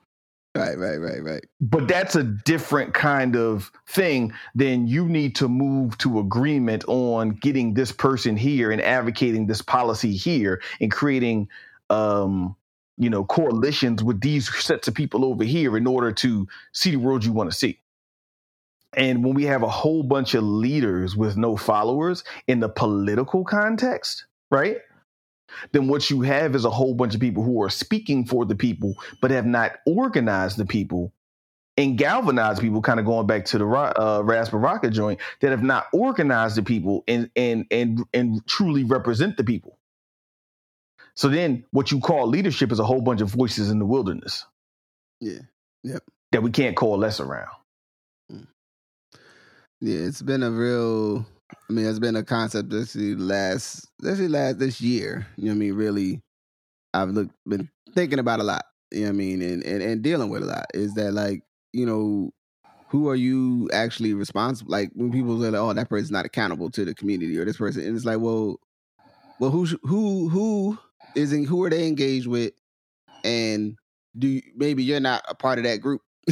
Right, 0.55 0.77
right, 0.77 0.97
right, 0.97 1.23
right. 1.23 1.45
But 1.61 1.87
that's 1.87 2.15
a 2.15 2.23
different 2.23 2.95
kind 2.95 3.35
of 3.35 3.71
thing 3.87 4.33
than 4.55 4.87
you 4.87 5.07
need 5.07 5.35
to 5.35 5.47
move 5.47 5.97
to 5.99 6.19
agreement 6.19 6.83
on 6.87 7.31
getting 7.31 7.75
this 7.75 7.91
person 7.91 8.35
here 8.35 8.71
and 8.71 8.81
advocating 8.81 9.45
this 9.45 9.61
policy 9.61 10.15
here 10.15 10.61
and 10.81 10.91
creating 10.91 11.47
um 11.89 12.55
you 12.97 13.09
know 13.09 13.23
coalitions 13.23 14.03
with 14.03 14.19
these 14.19 14.53
sets 14.53 14.87
of 14.87 14.95
people 14.95 15.23
over 15.23 15.43
here 15.43 15.77
in 15.77 15.85
order 15.85 16.11
to 16.11 16.47
see 16.73 16.91
the 16.91 16.97
world 16.97 17.23
you 17.23 17.31
want 17.31 17.51
to 17.51 17.55
see. 17.55 17.79
And 18.97 19.23
when 19.23 19.35
we 19.35 19.43
have 19.43 19.61
a 19.61 19.69
whole 19.69 20.03
bunch 20.03 20.33
of 20.33 20.43
leaders 20.43 21.15
with 21.15 21.37
no 21.37 21.55
followers 21.55 22.23
in 22.47 22.59
the 22.59 22.67
political 22.67 23.45
context, 23.45 24.25
right? 24.49 24.79
Then 25.71 25.87
what 25.87 26.09
you 26.09 26.21
have 26.21 26.55
is 26.55 26.65
a 26.65 26.69
whole 26.69 26.95
bunch 26.95 27.13
of 27.13 27.21
people 27.21 27.43
who 27.43 27.61
are 27.63 27.69
speaking 27.69 28.25
for 28.25 28.45
the 28.45 28.55
people, 28.55 28.95
but 29.21 29.31
have 29.31 29.45
not 29.45 29.73
organized 29.85 30.57
the 30.57 30.65
people 30.65 31.13
and 31.77 31.97
galvanized 31.97 32.59
people. 32.59 32.81
Kind 32.81 32.99
of 32.99 33.05
going 33.05 33.27
back 33.27 33.45
to 33.45 33.59
the 33.59 33.65
uh, 33.65 34.21
Ras 34.23 34.49
joint 34.89 35.19
that 35.41 35.51
have 35.51 35.63
not 35.63 35.85
organized 35.93 36.57
the 36.57 36.63
people 36.63 37.03
and 37.07 37.29
and 37.35 37.65
and 37.71 37.99
and 38.13 38.45
truly 38.47 38.83
represent 38.83 39.37
the 39.37 39.43
people. 39.43 39.77
So 41.15 41.29
then, 41.29 41.65
what 41.71 41.91
you 41.91 41.99
call 41.99 42.27
leadership 42.27 42.71
is 42.71 42.79
a 42.79 42.83
whole 42.85 43.01
bunch 43.01 43.21
of 43.21 43.29
voices 43.29 43.71
in 43.71 43.79
the 43.79 43.85
wilderness. 43.85 44.45
Yeah. 45.19 45.39
Yep. 45.83 46.03
That 46.31 46.43
we 46.43 46.51
can't 46.51 46.75
coalesce 46.75 47.19
around. 47.19 47.49
Yeah, 49.81 49.99
it's 49.99 50.21
been 50.21 50.43
a 50.43 50.51
real. 50.51 51.25
I 51.69 51.73
mean, 51.73 51.85
it's 51.85 51.99
been 51.99 52.15
a 52.15 52.23
concept 52.23 52.69
this 52.69 52.95
last, 52.95 53.87
this 53.99 54.19
last 54.19 54.59
this 54.59 54.81
year. 54.81 55.27
You 55.37 55.45
know 55.45 55.51
what 55.51 55.55
I 55.55 55.59
mean? 55.59 55.73
Really, 55.73 56.21
I've 56.93 57.09
looked, 57.11 57.35
been 57.47 57.69
thinking 57.93 58.19
about 58.19 58.39
a 58.39 58.43
lot. 58.43 58.65
You 58.91 59.01
know 59.01 59.05
what 59.07 59.09
I 59.09 59.17
mean? 59.17 59.41
And, 59.41 59.63
and 59.63 59.81
and 59.81 60.01
dealing 60.01 60.29
with 60.29 60.43
a 60.43 60.47
lot. 60.47 60.65
Is 60.73 60.93
that 60.95 61.13
like 61.13 61.43
you 61.73 61.85
know, 61.85 62.31
who 62.89 63.09
are 63.09 63.15
you 63.15 63.69
actually 63.73 64.13
responsible? 64.13 64.71
Like 64.71 64.91
when 64.93 65.11
people 65.11 65.41
say, 65.41 65.49
like, 65.49 65.61
"Oh, 65.61 65.73
that 65.73 65.89
person's 65.89 66.11
not 66.11 66.25
accountable 66.25 66.71
to 66.71 66.85
the 66.85 66.95
community," 66.95 67.37
or 67.37 67.45
this 67.45 67.57
person, 67.57 67.83
and 67.85 67.95
it's 67.95 68.05
like, 68.05 68.19
well, 68.19 68.59
well, 69.39 69.51
who 69.51 69.65
who 69.83 70.29
who 70.29 70.79
is 71.15 71.33
in, 71.33 71.45
who 71.45 71.63
are 71.63 71.69
they 71.69 71.87
engaged 71.87 72.27
with, 72.27 72.53
and 73.23 73.77
do 74.17 74.27
you, 74.27 74.41
maybe 74.55 74.83
you're 74.83 74.99
not 74.99 75.23
a 75.29 75.35
part 75.35 75.59
of 75.59 75.65
that 75.65 75.81
group. 75.81 76.01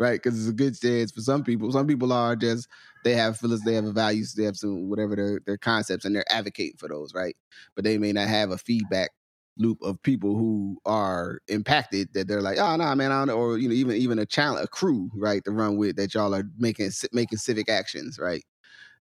right? 0.00 0.20
Because 0.20 0.40
it's 0.40 0.48
a 0.48 0.54
good 0.54 0.80
chance 0.80 1.12
for 1.12 1.20
some 1.20 1.44
people. 1.44 1.70
Some 1.70 1.86
people 1.86 2.12
are 2.12 2.34
just 2.34 2.66
they 3.04 3.14
have 3.14 3.36
feelings, 3.36 3.62
they 3.62 3.74
have 3.74 3.84
a 3.84 3.92
values, 3.92 4.32
they 4.34 4.44
have 4.44 4.56
some 4.56 4.88
whatever 4.88 5.14
their 5.14 5.40
their 5.46 5.58
concepts, 5.58 6.04
and 6.06 6.16
they're 6.16 6.32
advocating 6.32 6.78
for 6.78 6.88
those, 6.88 7.14
right? 7.14 7.36
But 7.76 7.84
they 7.84 7.98
may 7.98 8.12
not 8.12 8.28
have 8.28 8.50
a 8.50 8.58
feedback 8.58 9.10
loop 9.58 9.78
of 9.82 10.02
people 10.02 10.36
who 10.36 10.78
are 10.86 11.40
impacted 11.48 12.08
that 12.14 12.26
they're 12.26 12.40
like, 12.40 12.58
oh 12.58 12.76
no, 12.76 12.84
nah, 12.84 12.94
man, 12.94 13.12
I 13.12 13.24
don't 13.26 13.36
or 13.36 13.58
you 13.58 13.68
know, 13.68 13.74
even 13.74 13.96
even 13.96 14.18
a 14.18 14.26
challenge, 14.26 14.64
a 14.64 14.68
crew, 14.68 15.10
right, 15.14 15.44
to 15.44 15.52
run 15.52 15.76
with 15.76 15.96
that 15.96 16.14
y'all 16.14 16.34
are 16.34 16.44
making 16.58 16.90
making 17.12 17.38
civic 17.38 17.68
actions, 17.68 18.18
right? 18.18 18.42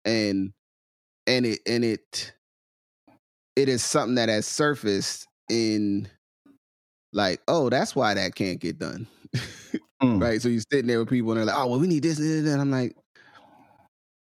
And 0.06 0.52
and 1.26 1.46
it 1.46 1.60
and 1.66 1.84
it 1.84 2.32
it 3.54 3.68
is 3.68 3.84
something 3.84 4.16
that 4.16 4.30
has 4.30 4.46
surfaced 4.46 5.26
in 5.50 6.08
like, 7.12 7.40
oh, 7.48 7.70
that's 7.70 7.96
why 7.96 8.14
that 8.14 8.34
can't 8.34 8.60
get 8.60 8.78
done. 8.78 9.06
Mm. 10.02 10.20
Right. 10.20 10.42
So 10.42 10.48
you're 10.48 10.60
sitting 10.70 10.86
there 10.86 10.98
with 10.98 11.08
people 11.08 11.30
and 11.30 11.38
they're 11.38 11.46
like, 11.46 11.56
oh, 11.56 11.68
well, 11.68 11.80
we 11.80 11.86
need 11.86 12.02
this, 12.02 12.18
and 12.18 12.46
that. 12.46 12.60
I'm 12.60 12.70
like, 12.70 12.94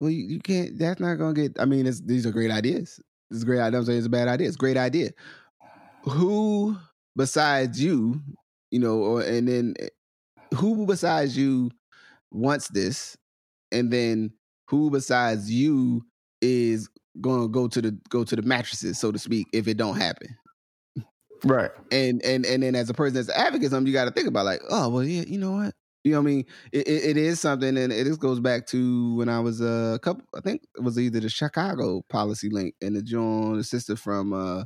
well, 0.00 0.10
you, 0.10 0.24
you, 0.24 0.40
can't, 0.40 0.78
that's 0.78 1.00
not 1.00 1.16
going 1.16 1.34
to 1.34 1.40
get, 1.42 1.60
I 1.60 1.66
mean, 1.66 1.84
these 2.06 2.24
are 2.24 2.30
great 2.30 2.50
ideas. 2.50 2.98
This 3.30 3.38
is 3.38 3.44
great. 3.44 3.60
Idea. 3.60 3.78
I'm 3.78 3.84
saying 3.84 3.98
it's 3.98 4.06
a 4.06 4.10
bad 4.10 4.28
idea. 4.28 4.46
It's 4.46 4.56
a 4.56 4.58
great 4.58 4.78
idea. 4.78 5.10
Who 6.04 6.76
besides 7.14 7.82
you, 7.82 8.20
you 8.70 8.80
know, 8.80 8.96
or, 9.02 9.20
and 9.20 9.46
then 9.46 9.74
eh, 9.78 9.88
who 10.54 10.86
besides 10.86 11.36
you 11.36 11.70
wants 12.30 12.68
this? 12.68 13.16
And 13.70 13.92
then 13.92 14.32
who 14.66 14.90
besides 14.90 15.50
you 15.50 16.02
is 16.40 16.88
to 17.22 17.48
go 17.48 17.68
to 17.68 17.82
the 17.82 17.98
go 18.08 18.24
to 18.24 18.34
the 18.34 18.42
mattresses, 18.42 18.98
so 18.98 19.12
to 19.12 19.18
speak, 19.18 19.46
if 19.52 19.68
it 19.68 19.76
don't 19.76 20.00
happen. 20.00 20.36
Right. 21.44 21.70
And 21.90 22.22
and 22.22 22.44
and 22.44 22.62
then 22.62 22.74
as 22.74 22.90
a 22.90 22.94
person 22.94 23.14
that's 23.14 23.28
an 23.28 23.34
advocate, 23.36 23.70
something 23.70 23.86
you 23.86 23.92
got 23.92 24.06
to 24.06 24.10
think 24.10 24.28
about, 24.28 24.44
like, 24.44 24.60
oh 24.68 24.88
well, 24.88 25.04
yeah, 25.04 25.22
you 25.26 25.38
know 25.38 25.52
what? 25.52 25.74
You 26.04 26.12
know 26.12 26.22
what 26.22 26.28
I 26.28 26.32
mean? 26.32 26.44
It, 26.72 26.88
it, 26.88 27.04
it 27.10 27.16
is 27.18 27.40
something, 27.40 27.76
and 27.76 27.92
it 27.92 28.04
just 28.04 28.20
goes 28.20 28.40
back 28.40 28.66
to 28.68 29.16
when 29.16 29.28
I 29.28 29.40
was 29.40 29.60
a 29.60 29.98
couple. 30.02 30.24
I 30.34 30.40
think 30.40 30.62
it 30.76 30.82
was 30.82 30.98
either 30.98 31.20
the 31.20 31.28
Chicago 31.28 32.02
policy 32.08 32.48
link 32.48 32.74
and 32.80 32.96
the 32.96 33.02
John, 33.02 33.58
the 33.58 33.64
sister 33.64 33.96
from 33.96 34.32
uh, 34.32 34.64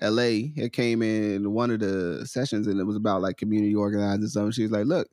L.A. 0.00 0.52
It 0.56 0.72
came 0.72 1.02
in 1.02 1.52
one 1.52 1.70
of 1.72 1.80
the 1.80 2.24
sessions, 2.26 2.68
and 2.68 2.78
it 2.78 2.84
was 2.84 2.96
about 2.96 3.22
like 3.22 3.36
community 3.36 3.74
organizing. 3.74 4.28
Something. 4.28 4.52
She 4.52 4.62
was 4.62 4.70
like, 4.70 4.86
"Look, 4.86 5.08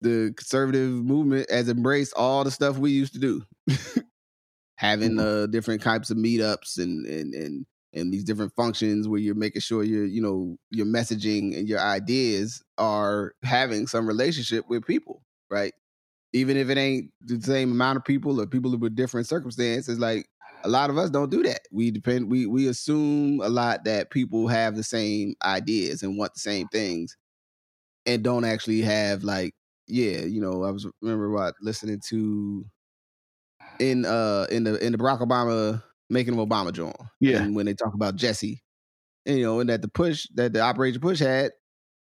the 0.00 0.32
conservative 0.36 0.90
movement 0.90 1.50
has 1.50 1.68
embraced 1.68 2.14
all 2.16 2.44
the 2.44 2.52
stuff 2.52 2.78
we 2.78 2.92
used 2.92 3.14
to 3.14 3.18
do." 3.18 3.42
having 4.76 5.12
mm-hmm. 5.12 5.44
uh, 5.44 5.46
different 5.46 5.82
types 5.82 6.10
of 6.10 6.16
meetups 6.16 6.78
and 6.78 7.06
and 7.06 7.34
and 7.34 7.66
and 7.94 8.12
these 8.12 8.24
different 8.24 8.52
functions 8.54 9.08
where 9.08 9.20
you're 9.20 9.34
making 9.34 9.60
sure 9.60 9.84
your 9.84 10.04
you 10.04 10.20
know 10.20 10.56
your 10.70 10.86
messaging 10.86 11.56
and 11.56 11.68
your 11.68 11.80
ideas 11.80 12.62
are 12.78 13.34
having 13.42 13.86
some 13.86 14.06
relationship 14.06 14.64
with 14.68 14.84
people 14.84 15.22
right 15.50 15.72
even 16.32 16.56
if 16.56 16.68
it 16.68 16.76
ain't 16.76 17.10
the 17.22 17.40
same 17.40 17.70
amount 17.70 17.96
of 17.96 18.04
people 18.04 18.40
or 18.40 18.46
people 18.46 18.76
with 18.76 18.96
different 18.96 19.26
circumstances 19.26 19.98
like 19.98 20.26
a 20.64 20.68
lot 20.68 20.88
of 20.90 20.96
us 20.96 21.10
don't 21.10 21.30
do 21.30 21.42
that. 21.42 21.60
We 21.70 21.90
depend 21.90 22.30
we 22.30 22.46
we 22.46 22.68
assume 22.68 23.40
a 23.40 23.48
lot 23.48 23.84
that 23.84 24.10
people 24.10 24.48
have 24.48 24.76
the 24.76 24.82
same 24.82 25.34
ideas 25.44 26.02
and 26.02 26.16
want 26.16 26.32
the 26.34 26.40
same 26.40 26.68
things 26.68 27.16
and 28.06 28.24
don't 28.24 28.44
actually 28.44 28.80
have 28.80 29.24
like 29.24 29.54
yeah, 29.86 30.20
you 30.20 30.40
know, 30.40 30.64
I 30.64 30.70
was 30.70 30.86
remember 31.02 31.30
what 31.30 31.54
listening 31.60 32.00
to 32.08 32.64
in 33.78 34.06
uh 34.06 34.46
in 34.50 34.64
the 34.64 34.84
in 34.84 34.92
the 34.92 34.98
Barack 34.98 35.20
Obama 35.20 35.82
making 36.10 36.38
of 36.38 36.46
Obama 36.46 36.72
joint. 36.72 36.96
Yeah. 37.20 37.42
And 37.42 37.54
when 37.54 37.66
they 37.66 37.74
talk 37.74 37.94
about 37.94 38.16
Jesse. 38.16 38.62
And 39.26 39.38
you 39.38 39.44
know, 39.44 39.60
and 39.60 39.70
that 39.70 39.82
the 39.82 39.88
push 39.88 40.26
that 40.34 40.52
the 40.52 40.60
Operation 40.60 41.00
Push 41.00 41.18
had 41.18 41.52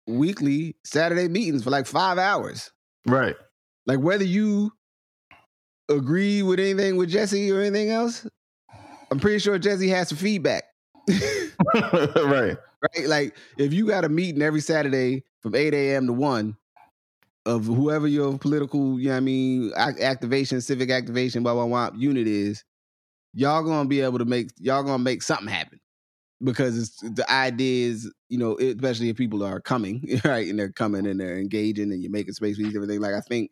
weekly 0.07 0.75
Saturday 0.83 1.27
meetings 1.27 1.63
for 1.63 1.69
like 1.69 1.85
five 1.85 2.17
hours. 2.17 2.71
Right. 3.07 3.35
Like 3.85 3.99
whether 3.99 4.23
you 4.23 4.71
agree 5.89 6.43
with 6.43 6.59
anything 6.59 6.97
with 6.97 7.09
Jesse 7.09 7.51
or 7.51 7.61
anything 7.61 7.89
else, 7.89 8.27
I'm 9.11 9.19
pretty 9.19 9.39
sure 9.39 9.57
Jesse 9.57 9.89
has 9.89 10.09
some 10.09 10.17
feedback. 10.17 10.63
right. 11.75 12.57
Right? 12.97 13.07
Like 13.07 13.35
if 13.57 13.73
you 13.73 13.87
got 13.87 14.05
a 14.05 14.09
meeting 14.09 14.41
every 14.41 14.61
Saturday 14.61 15.23
from 15.41 15.55
8 15.55 15.73
a.m. 15.73 16.07
to 16.07 16.13
1 16.13 16.57
of 17.45 17.65
whoever 17.65 18.07
your 18.07 18.37
political, 18.37 18.99
you 18.99 19.07
know 19.07 19.11
what 19.11 19.17
I 19.17 19.21
mean, 19.21 19.71
activation, 19.77 20.61
civic 20.61 20.89
activation, 20.89 21.43
blah, 21.43 21.53
blah, 21.53 21.67
blah, 21.67 21.91
unit 21.95 22.27
is, 22.27 22.63
y'all 23.35 23.63
gonna 23.63 23.87
be 23.87 24.01
able 24.01 24.17
to 24.17 24.25
make, 24.25 24.49
y'all 24.57 24.81
gonna 24.83 24.97
make 24.97 25.21
something 25.21 25.47
happen. 25.47 25.79
Because 26.43 26.77
it's 26.77 26.99
the 27.15 27.29
idea 27.31 27.89
is, 27.89 28.11
you 28.29 28.37
know, 28.37 28.57
especially 28.57 29.09
if 29.09 29.15
people 29.15 29.43
are 29.43 29.61
coming, 29.61 30.19
right? 30.25 30.47
And 30.47 30.57
they're 30.57 30.71
coming 30.71 31.05
and 31.05 31.19
they're 31.19 31.37
engaging 31.37 31.91
and 31.91 32.01
you're 32.01 32.11
making 32.11 32.33
space 32.33 32.57
for 32.57 32.63
these 32.63 32.75
everything. 32.75 32.99
Like 32.99 33.13
I 33.13 33.21
think 33.21 33.51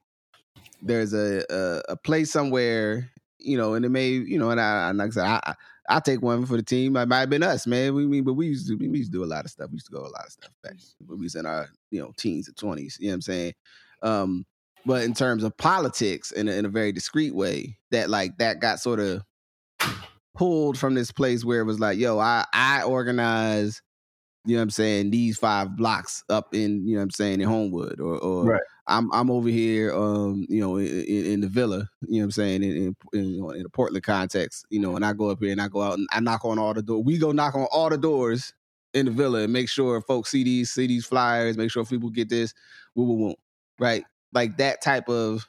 there's 0.82 1.14
a, 1.14 1.44
a, 1.50 1.94
a 1.94 1.96
place 1.98 2.32
somewhere, 2.32 3.10
you 3.40 3.58
know, 3.58 3.76
and 3.76 3.86
it 3.86 3.90
may, 3.90 4.10
you 4.10 4.38
know, 4.38 4.50
and 4.50 4.60
I, 4.60 4.92
like 4.92 5.10
I 5.10 5.12
said, 5.12 5.26
I, 5.26 5.54
I 5.90 6.00
take 6.00 6.22
one 6.22 6.46
for 6.46 6.58
the 6.58 6.64
team. 6.64 6.96
It 6.96 7.08
might 7.08 7.20
have 7.20 7.30
been 7.30 7.44
us, 7.44 7.68
man. 7.68 7.94
We 7.94 8.06
mean, 8.06 8.24
but 8.24 8.34
we 8.34 8.48
used 8.48 8.68
to 8.68 8.76
we 8.76 8.88
used 8.88 9.12
to 9.12 9.18
do 9.18 9.24
a 9.24 9.26
lot 9.26 9.46
of 9.46 9.52
stuff. 9.52 9.70
We 9.70 9.76
used 9.76 9.88
to 9.88 9.92
go 9.92 10.02
a 10.02 10.08
lot 10.08 10.26
of 10.26 10.32
stuff 10.32 10.52
back 10.62 10.76
when 11.06 11.20
we 11.20 11.26
was 11.26 11.36
in 11.36 11.46
our 11.46 11.70
you 11.92 12.02
know 12.02 12.14
teens 12.18 12.48
and 12.48 12.56
twenties. 12.56 12.98
You 13.00 13.08
know 13.08 13.12
what 13.12 13.16
I'm 13.16 13.22
saying? 13.22 13.54
Um, 14.02 14.46
but 14.86 15.04
in 15.04 15.14
terms 15.14 15.44
of 15.44 15.56
politics, 15.58 16.32
in 16.32 16.48
a, 16.48 16.52
in 16.52 16.66
a 16.66 16.70
very 16.70 16.92
discreet 16.92 17.36
way, 17.36 17.78
that 17.92 18.10
like 18.10 18.38
that 18.38 18.60
got 18.60 18.80
sort 18.80 19.00
of 19.00 19.24
pulled 20.36 20.78
from 20.78 20.94
this 20.96 21.12
place 21.12 21.46
where 21.46 21.62
it 21.62 21.66
was 21.66 21.80
like, 21.80 21.98
yo, 21.98 22.20
I 22.20 22.46
I 22.54 22.84
organize 22.84 23.82
you 24.46 24.56
know 24.56 24.60
what 24.60 24.64
I'm 24.64 24.70
saying, 24.72 25.12
these 25.12 25.38
five 25.38 25.78
blocks 25.78 26.24
up 26.30 26.54
in, 26.54 26.86
you 26.86 26.96
know 26.96 27.00
what 27.00 27.04
I'm 27.04 27.12
saying, 27.12 27.40
in 27.40 27.48
Homewood 27.48 28.02
or, 28.02 28.18
or 28.18 28.46
right. 28.46 28.62
I'm 28.88 29.12
I'm 29.14 29.32
over 29.32 29.48
here 29.48 29.94
um, 29.94 30.46
you 30.50 30.60
know, 30.60 30.78
in, 30.78 31.26
in, 31.26 31.42
the 31.42 31.48
villa, 31.48 31.88
you 32.02 32.18
know 32.18 32.20
what 32.20 32.24
I'm 32.26 32.32
saying, 32.32 32.64
in 32.64 32.96
in, 33.14 33.52
in, 33.56 33.66
a 33.66 33.70
Portland 33.70 34.04
context, 34.04 34.66
you 34.70 34.80
know, 34.82 34.98
and 34.98 35.06
I 35.06 35.14
go 35.14 35.30
up 35.30 35.40
here 35.40 35.54
and 35.54 35.62
I 35.62 35.70
go 35.70 35.82
out 35.82 35.98
and 35.98 36.08
I 36.12 36.20
knock 36.20 36.44
on 36.44 36.60
all 36.60 36.74
the 36.74 36.82
doors. 36.82 37.06
We 37.06 37.18
go 37.18 37.32
knock 37.32 37.56
on 37.56 37.68
all 37.72 37.90
the 37.90 37.98
doors 37.98 38.54
in 38.94 39.06
the 39.06 39.12
villa 39.12 39.44
and 39.44 39.54
make 39.54 39.70
sure 39.70 40.02
folks 40.02 40.32
see 40.32 40.44
these 40.44 40.72
see 40.72 40.88
these 40.88 41.06
flyers, 41.06 41.56
make 41.56 41.72
sure 41.72 41.86
people 41.86 42.10
get 42.10 42.28
this, 42.28 42.54
we 42.96 43.06
will 43.06 43.18
won't. 43.18 43.40
Right? 43.80 44.04
Like 44.34 44.58
that 44.58 44.82
type 44.82 45.08
of 45.08 45.48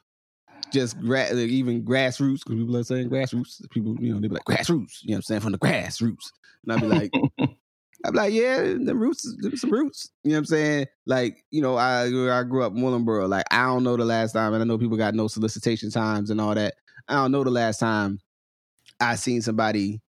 just 0.75 1.01
gra- 1.01 1.35
even 1.35 1.83
grassroots, 1.85 2.41
because 2.45 2.57
people 2.57 2.77
are 2.77 2.85
saying 2.85 3.09
grassroots. 3.09 3.69
People, 3.71 3.97
you 4.01 4.13
know, 4.13 4.21
they 4.21 4.29
be 4.29 4.35
like 4.35 4.45
grassroots. 4.45 5.03
You 5.03 5.11
know 5.11 5.15
what 5.15 5.17
I'm 5.17 5.23
saying? 5.23 5.41
From 5.41 5.53
the 5.53 5.59
grassroots. 5.59 6.31
And 6.65 6.73
I'd 6.73 6.81
be 6.81 6.87
like, 6.87 7.11
I'm 8.05 8.15
like, 8.15 8.35
yeah, 8.35 8.61
the 8.61 8.95
roots, 8.95 9.27
some 9.55 9.71
roots. 9.71 10.11
You 10.25 10.31
know 10.31 10.35
what 10.35 10.39
I'm 10.41 10.45
saying? 10.45 10.87
Like, 11.07 11.43
you 11.51 11.63
know, 11.63 11.77
I 11.77 12.05
I 12.05 12.43
grew 12.43 12.63
up 12.63 12.75
in 12.75 12.83
Willingboro. 12.83 13.29
Like, 13.29 13.47
I 13.51 13.65
don't 13.65 13.85
know 13.85 13.97
the 13.97 14.05
last 14.05 14.33
time, 14.33 14.53
and 14.53 14.63
I 14.63 14.67
know 14.67 14.77
people 14.77 14.99
got 14.99 15.15
no 15.15 15.29
solicitation 15.29 15.91
times 15.91 16.29
and 16.29 16.41
all 16.41 16.55
that. 16.55 16.75
I 17.09 17.15
don't 17.15 17.33
know 17.33 17.45
the 17.45 17.51
last 17.51 17.79
time 17.79 18.19
I 19.01 19.15
seen 19.15 19.41
somebody 19.41 20.03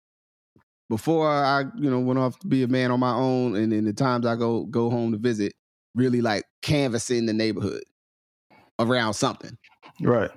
before 0.90 1.30
I, 1.30 1.64
you 1.78 1.90
know, 1.90 2.00
went 2.00 2.20
off 2.20 2.38
to 2.40 2.48
be 2.48 2.64
a 2.64 2.68
man 2.68 2.92
on 2.92 3.00
my 3.00 3.14
own, 3.14 3.56
and 3.56 3.72
then 3.72 3.86
the 3.86 3.94
times 3.94 4.26
I 4.26 4.36
go 4.36 4.66
go 4.66 4.90
home 4.90 5.14
to 5.14 5.18
visit, 5.18 5.54
really 5.94 6.22
like 6.22 6.44
canvassing 6.62 7.26
the 7.28 7.34
neighborhood 7.34 7.84
around 8.80 9.14
something. 9.14 9.58
Right. 10.02 10.32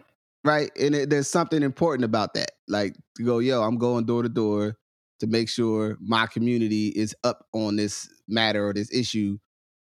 Right. 0.45 0.71
And 0.79 0.95
it, 0.95 1.11
there's 1.11 1.29
something 1.29 1.63
important 1.63 2.05
about 2.05 2.35
that. 2.35 2.53
Like 2.69 2.95
to 3.17 3.25
go, 3.25 3.39
yo, 3.39 3.63
I'm 3.63 3.79
going 3.79 4.07
door 4.07 4.23
to 4.23 4.29
door 4.29 4.77
to 5.21 5.27
make 5.27 5.49
sure 5.49 5.97
my 6.01 6.27
community 6.27 6.89
is 6.89 7.15
up 7.25 7.47
on 7.53 7.77
this 7.77 8.09
matter 8.29 8.67
or 8.67 8.73
this 8.73 8.93
issue, 8.93 9.39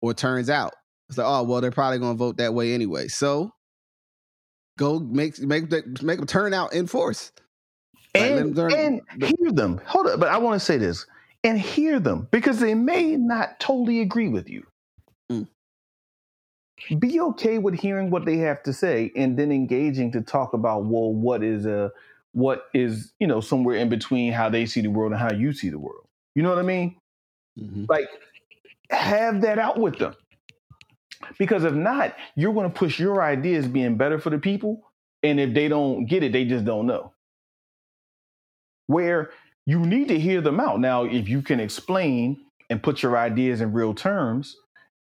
or 0.02 0.14
turns 0.14 0.50
out 0.50 0.74
it's 1.10 1.18
like, 1.18 1.28
oh 1.28 1.44
well, 1.44 1.62
they're 1.62 1.72
probably 1.72 2.00
going 2.00 2.14
to 2.14 2.18
vote 2.18 2.38
that 2.38 2.54
way 2.54 2.74
anyway. 2.74 3.08
So 3.08 3.52
go 4.78 5.00
make 5.00 5.40
make 5.40 5.72
make 6.04 6.18
them 6.18 6.28
turn 6.28 6.54
out 6.54 6.74
in 6.74 6.88
force. 6.88 7.32
And, 8.14 8.56
like, 8.56 8.74
and 8.74 9.02
hear 9.20 9.52
them. 9.52 9.82
Hold 9.86 10.08
up, 10.08 10.20
but 10.22 10.30
I 10.30 10.38
want 10.38 10.60
to 10.60 10.66
say 10.66 10.78
this 10.78 11.06
and 11.44 11.60
hear 11.60 12.00
them 12.00 12.28
because 12.32 12.60
they 12.60 12.74
may 12.74 13.18
not 13.18 13.60
totally 13.60 14.00
agree 14.00 14.30
with 14.30 14.50
you. 14.50 14.66
Mm. 15.30 15.48
Be 17.00 17.20
okay 17.22 17.58
with 17.58 17.74
hearing 17.74 18.10
what 18.10 18.26
they 18.26 18.38
have 18.38 18.62
to 18.64 18.74
say 18.74 19.12
and 19.16 19.38
then 19.38 19.52
engaging 19.52 20.12
to 20.12 20.22
talk 20.22 20.54
about 20.54 20.86
well, 20.86 21.14
what 21.14 21.42
is 21.44 21.66
a 21.66 21.92
what 22.34 22.66
is 22.74 23.14
you 23.18 23.28
know 23.28 23.40
somewhere 23.40 23.78
in 23.78 23.88
between 23.88 24.34
how 24.34 24.50
they 24.50 24.66
see 24.66 24.82
the 24.82 24.90
world 24.90 25.14
and 25.14 25.22
how 25.22 25.32
you 25.32 25.54
see 25.54 25.70
the 25.70 25.80
world. 25.80 26.06
You 26.36 26.44
know 26.44 26.50
what 26.50 26.60
i 26.60 26.64
mean? 26.64 26.98
Mm-hmm. 27.58 27.86
like 27.88 28.10
have 28.90 29.42
that 29.42 29.58
out 29.58 29.80
with 29.80 29.98
them. 29.98 30.14
Because 31.40 31.64
if 31.64 31.74
not 31.74 32.14
you're 32.36 32.54
going 32.54 32.70
to 32.70 32.78
push 32.78 33.00
your 33.00 33.24
ideas 33.24 33.66
being 33.68 33.96
better 33.96 34.20
for 34.20 34.30
the 34.30 34.38
people 34.38 34.82
and 35.24 35.40
if 35.40 35.54
they 35.54 35.70
don't 35.70 36.06
get 36.06 36.24
it 36.24 36.34
they 36.34 36.44
just 36.44 36.66
don't 36.66 36.86
know. 36.86 37.14
Where 38.88 39.32
you 39.66 39.80
need 39.80 40.10
to 40.10 40.20
hear 40.20 40.42
them 40.42 40.60
out. 40.60 40.82
Now 40.82 41.06
if 41.06 41.30
you 41.30 41.42
can 41.42 41.62
explain 41.62 42.38
and 42.70 42.84
put 42.84 43.02
your 43.02 43.18
ideas 43.18 43.62
in 43.62 43.72
real 43.72 43.94
terms 43.94 44.58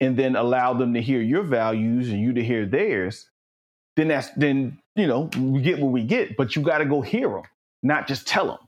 and 0.02 0.18
then 0.18 0.36
allow 0.36 0.74
them 0.74 0.92
to 0.92 1.00
hear 1.00 1.22
your 1.22 1.42
values 1.42 2.10
and 2.10 2.20
you 2.20 2.34
to 2.34 2.44
hear 2.44 2.66
theirs 2.66 3.30
then 3.96 4.08
that's 4.08 4.30
then 4.30 4.78
you 4.96 5.06
know 5.06 5.30
we 5.38 5.60
get 5.60 5.78
what 5.78 5.92
we 5.92 6.02
get. 6.02 6.36
But 6.36 6.56
you 6.56 6.62
got 6.62 6.78
to 6.78 6.84
go 6.84 7.00
hear 7.00 7.28
them, 7.28 7.42
not 7.82 8.06
just 8.06 8.26
tell 8.26 8.46
them, 8.46 8.58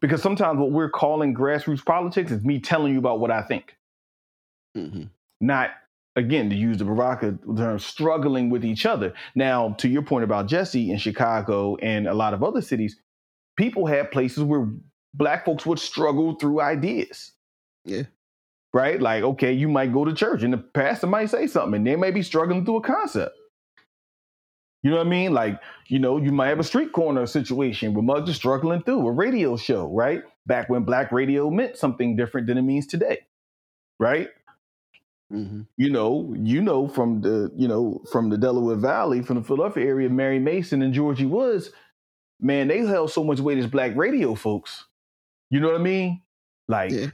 because 0.00 0.22
sometimes 0.22 0.58
what 0.58 0.72
we're 0.72 0.90
calling 0.90 1.34
grassroots 1.34 1.84
politics 1.84 2.30
is 2.30 2.44
me 2.44 2.60
telling 2.60 2.92
you 2.92 2.98
about 2.98 3.20
what 3.20 3.30
I 3.30 3.42
think, 3.42 3.76
mm-hmm. 4.76 5.04
not 5.40 5.70
again 6.16 6.50
to 6.50 6.56
use 6.56 6.78
the 6.78 6.84
Baraka 6.84 7.38
term, 7.56 7.78
struggling 7.78 8.50
with 8.50 8.64
each 8.64 8.86
other. 8.86 9.14
Now, 9.34 9.74
to 9.78 9.88
your 9.88 10.02
point 10.02 10.24
about 10.24 10.48
Jesse 10.48 10.90
in 10.90 10.98
Chicago 10.98 11.76
and 11.76 12.06
a 12.06 12.14
lot 12.14 12.34
of 12.34 12.42
other 12.42 12.60
cities, 12.60 13.00
people 13.56 13.86
had 13.86 14.10
places 14.10 14.42
where 14.42 14.68
black 15.14 15.44
folks 15.44 15.64
would 15.66 15.78
struggle 15.78 16.34
through 16.34 16.60
ideas. 16.60 17.32
Yeah. 17.84 18.02
Right? 18.72 19.00
Like, 19.00 19.24
okay, 19.24 19.52
you 19.52 19.68
might 19.68 19.92
go 19.92 20.04
to 20.04 20.14
church 20.14 20.42
and 20.42 20.52
the 20.52 20.58
pastor 20.58 21.08
might 21.08 21.30
say 21.30 21.46
something 21.48 21.74
and 21.74 21.86
they 21.86 21.96
may 21.96 22.12
be 22.12 22.22
struggling 22.22 22.64
through 22.64 22.76
a 22.76 22.82
concept. 22.82 23.36
You 24.82 24.90
know 24.90 24.96
what 24.96 25.06
I 25.06 25.10
mean? 25.10 25.34
Like, 25.34 25.60
you 25.88 25.98
know, 25.98 26.16
you 26.16 26.32
might 26.32 26.48
have 26.48 26.60
a 26.60 26.64
street 26.64 26.92
corner 26.92 27.26
situation 27.26 27.92
where 27.92 28.02
Muggs 28.02 28.30
is 28.30 28.36
struggling 28.36 28.82
through 28.82 29.06
a 29.06 29.12
radio 29.12 29.56
show, 29.56 29.86
right? 29.86 30.22
Back 30.46 30.70
when 30.70 30.84
black 30.84 31.12
radio 31.12 31.50
meant 31.50 31.76
something 31.76 32.16
different 32.16 32.46
than 32.46 32.56
it 32.56 32.62
means 32.62 32.86
today, 32.86 33.26
right? 33.98 34.28
Mm-hmm. 35.30 35.62
You 35.76 35.90
know, 35.90 36.34
you 36.36 36.62
know 36.62 36.88
from 36.88 37.20
the 37.20 37.52
you 37.56 37.68
know 37.68 38.02
from 38.10 38.30
the 38.30 38.38
Delaware 38.38 38.76
Valley, 38.76 39.22
from 39.22 39.36
the 39.36 39.44
Philadelphia 39.44 39.86
area, 39.86 40.08
Mary 40.08 40.38
Mason 40.38 40.82
and 40.82 40.94
Georgie 40.94 41.26
Woods, 41.26 41.70
man, 42.40 42.66
they 42.66 42.78
held 42.78 43.12
so 43.12 43.22
much 43.22 43.38
weight 43.38 43.58
as 43.58 43.66
black 43.66 43.94
radio 43.94 44.34
folks. 44.34 44.86
You 45.50 45.60
know 45.60 45.68
what 45.68 45.80
I 45.80 45.84
mean? 45.84 46.22
Like, 46.66 46.90
yeah 46.90 47.06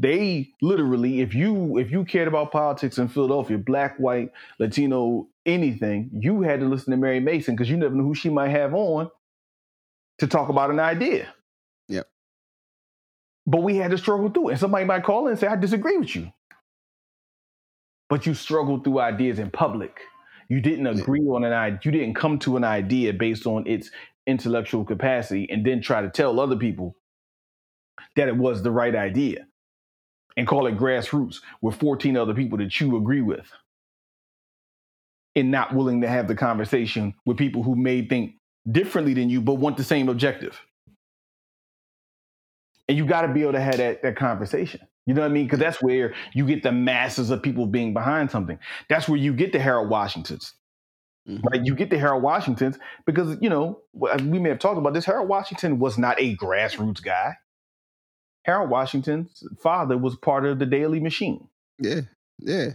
they 0.00 0.50
literally 0.62 1.20
if 1.20 1.34
you 1.34 1.78
if 1.78 1.90
you 1.90 2.04
cared 2.04 2.26
about 2.26 2.50
politics 2.50 2.98
in 2.98 3.06
philadelphia 3.06 3.58
black 3.58 3.96
white 3.98 4.32
latino 4.58 5.28
anything 5.46 6.10
you 6.12 6.42
had 6.42 6.60
to 6.60 6.66
listen 6.66 6.90
to 6.90 6.96
mary 6.96 7.20
mason 7.20 7.54
because 7.54 7.68
you 7.68 7.76
never 7.76 7.94
knew 7.94 8.04
who 8.04 8.14
she 8.14 8.30
might 8.30 8.48
have 8.48 8.74
on 8.74 9.10
to 10.20 10.26
talk 10.26 10.48
about 10.50 10.70
an 10.70 10.78
idea. 10.78 11.34
Yep. 11.88 12.06
But 13.46 13.62
we 13.62 13.76
had 13.76 13.90
to 13.90 13.98
struggle 13.98 14.30
through 14.30 14.50
it. 14.50 14.52
And 14.52 14.60
somebody 14.60 14.84
might 14.84 15.02
call 15.02 15.26
in 15.26 15.32
and 15.32 15.40
say 15.40 15.48
i 15.48 15.56
disagree 15.56 15.96
with 15.96 16.14
you. 16.14 16.32
But 18.08 18.26
you 18.26 18.34
struggled 18.34 18.84
through 18.84 19.00
ideas 19.00 19.38
in 19.38 19.50
public. 19.50 20.00
You 20.48 20.60
didn't 20.60 20.86
agree 20.86 21.22
yeah. 21.22 21.32
on 21.32 21.44
an 21.44 21.52
idea 21.52 21.80
you 21.84 21.90
didn't 21.90 22.14
come 22.14 22.38
to 22.40 22.56
an 22.56 22.64
idea 22.64 23.12
based 23.12 23.46
on 23.46 23.66
its 23.66 23.90
intellectual 24.26 24.84
capacity 24.84 25.48
and 25.50 25.64
then 25.64 25.80
try 25.80 26.02
to 26.02 26.10
tell 26.10 26.38
other 26.38 26.56
people 26.56 26.96
that 28.16 28.28
it 28.28 28.36
was 28.36 28.62
the 28.62 28.70
right 28.70 28.94
idea 28.94 29.46
and 30.36 30.46
call 30.46 30.66
it 30.66 30.76
grassroots 30.76 31.40
with 31.60 31.76
14 31.76 32.16
other 32.16 32.34
people 32.34 32.58
that 32.58 32.80
you 32.80 32.96
agree 32.96 33.22
with. 33.22 33.46
And 35.36 35.50
not 35.50 35.74
willing 35.74 36.00
to 36.00 36.08
have 36.08 36.28
the 36.28 36.34
conversation 36.34 37.14
with 37.24 37.36
people 37.36 37.62
who 37.62 37.76
may 37.76 38.04
think 38.06 38.34
differently 38.70 39.14
than 39.14 39.30
you 39.30 39.40
but 39.40 39.54
want 39.54 39.76
the 39.76 39.84
same 39.84 40.08
objective. 40.08 40.58
And 42.88 42.98
you 42.98 43.06
got 43.06 43.22
to 43.22 43.28
be 43.28 43.42
able 43.42 43.52
to 43.52 43.60
have 43.60 43.76
that, 43.76 44.02
that 44.02 44.16
conversation. 44.16 44.80
You 45.06 45.14
know 45.14 45.22
what 45.22 45.30
i 45.30 45.32
mean? 45.32 45.46
Because 45.46 45.60
that's 45.60 45.80
where 45.80 46.14
you 46.34 46.46
get 46.46 46.62
the 46.62 46.72
masses 46.72 47.30
of 47.30 47.42
people 47.42 47.66
being 47.66 47.94
behind 47.94 48.30
something. 48.30 48.58
That's 48.88 49.08
where 49.08 49.18
you 49.18 49.32
get 49.32 49.52
the 49.52 49.60
harold 49.60 49.88
washingtons. 49.88 50.54
Mm-hmm. 51.28 51.46
Right, 51.46 51.64
you 51.64 51.74
get 51.74 51.90
the 51.90 51.98
Harold 51.98 52.22
Washingtons 52.22 52.78
because 53.04 53.36
you 53.40 53.50
know 53.50 53.80
we 53.92 54.38
may 54.38 54.48
have 54.48 54.58
talked 54.58 54.78
about 54.78 54.94
this. 54.94 55.04
Harold 55.04 55.28
Washington 55.28 55.78
was 55.78 55.98
not 55.98 56.20
a 56.20 56.34
grassroots 56.36 57.02
guy. 57.02 57.36
Harold 58.44 58.70
Washington's 58.70 59.44
father 59.62 59.98
was 59.98 60.16
part 60.16 60.46
of 60.46 60.58
the 60.58 60.66
Daley 60.66 61.00
Machine. 61.00 61.48
Yeah, 61.78 62.02
yeah. 62.38 62.70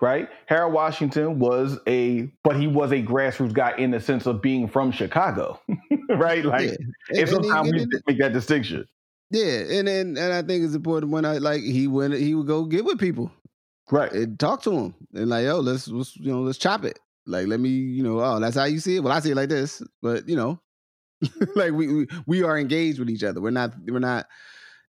Right, 0.00 0.28
Harold 0.46 0.74
Washington 0.74 1.38
was 1.38 1.78
a, 1.86 2.28
but 2.42 2.56
he 2.56 2.66
was 2.66 2.92
a 2.92 3.02
grassroots 3.02 3.54
guy 3.54 3.74
in 3.78 3.90
the 3.90 4.00
sense 4.00 4.26
of 4.26 4.42
being 4.42 4.68
from 4.68 4.90
Chicago. 4.90 5.60
right, 6.10 6.44
like, 6.44 6.70
yeah. 6.70 6.76
and, 7.10 7.18
and 7.18 7.28
sometimes 7.28 7.72
we 7.72 7.86
make 8.06 8.18
that 8.18 8.32
distinction. 8.32 8.86
Yeah, 9.30 9.60
and 9.78 9.88
then 9.88 10.16
and 10.18 10.32
I 10.32 10.42
think 10.42 10.64
it's 10.64 10.74
important 10.74 11.12
when 11.12 11.24
I 11.24 11.38
like 11.38 11.62
he 11.62 11.86
went 11.86 12.14
he 12.14 12.34
would 12.34 12.46
go 12.46 12.64
get 12.66 12.84
with 12.84 12.98
people, 12.98 13.32
right, 13.90 14.12
and 14.12 14.38
talk 14.38 14.62
to 14.62 14.70
them 14.70 14.94
and 15.14 15.30
like 15.30 15.44
yo 15.44 15.60
let's, 15.60 15.88
let's 15.88 16.16
you 16.16 16.30
know 16.30 16.42
let's 16.42 16.58
chop 16.58 16.84
it 16.84 16.98
like 17.26 17.46
let 17.46 17.60
me 17.60 17.68
you 17.68 18.02
know 18.02 18.20
oh 18.20 18.38
that's 18.38 18.56
how 18.56 18.64
you 18.64 18.78
see 18.78 18.96
it 18.96 19.00
well 19.02 19.12
I 19.12 19.20
see 19.20 19.30
it 19.30 19.36
like 19.36 19.48
this 19.48 19.82
but 20.02 20.28
you 20.28 20.36
know 20.36 20.60
like 21.56 21.72
we, 21.72 21.92
we 21.92 22.06
we 22.26 22.42
are 22.42 22.58
engaged 22.58 22.98
with 22.98 23.08
each 23.08 23.24
other 23.24 23.40
we're 23.40 23.50
not 23.50 23.72
we're 23.86 23.98
not 23.98 24.26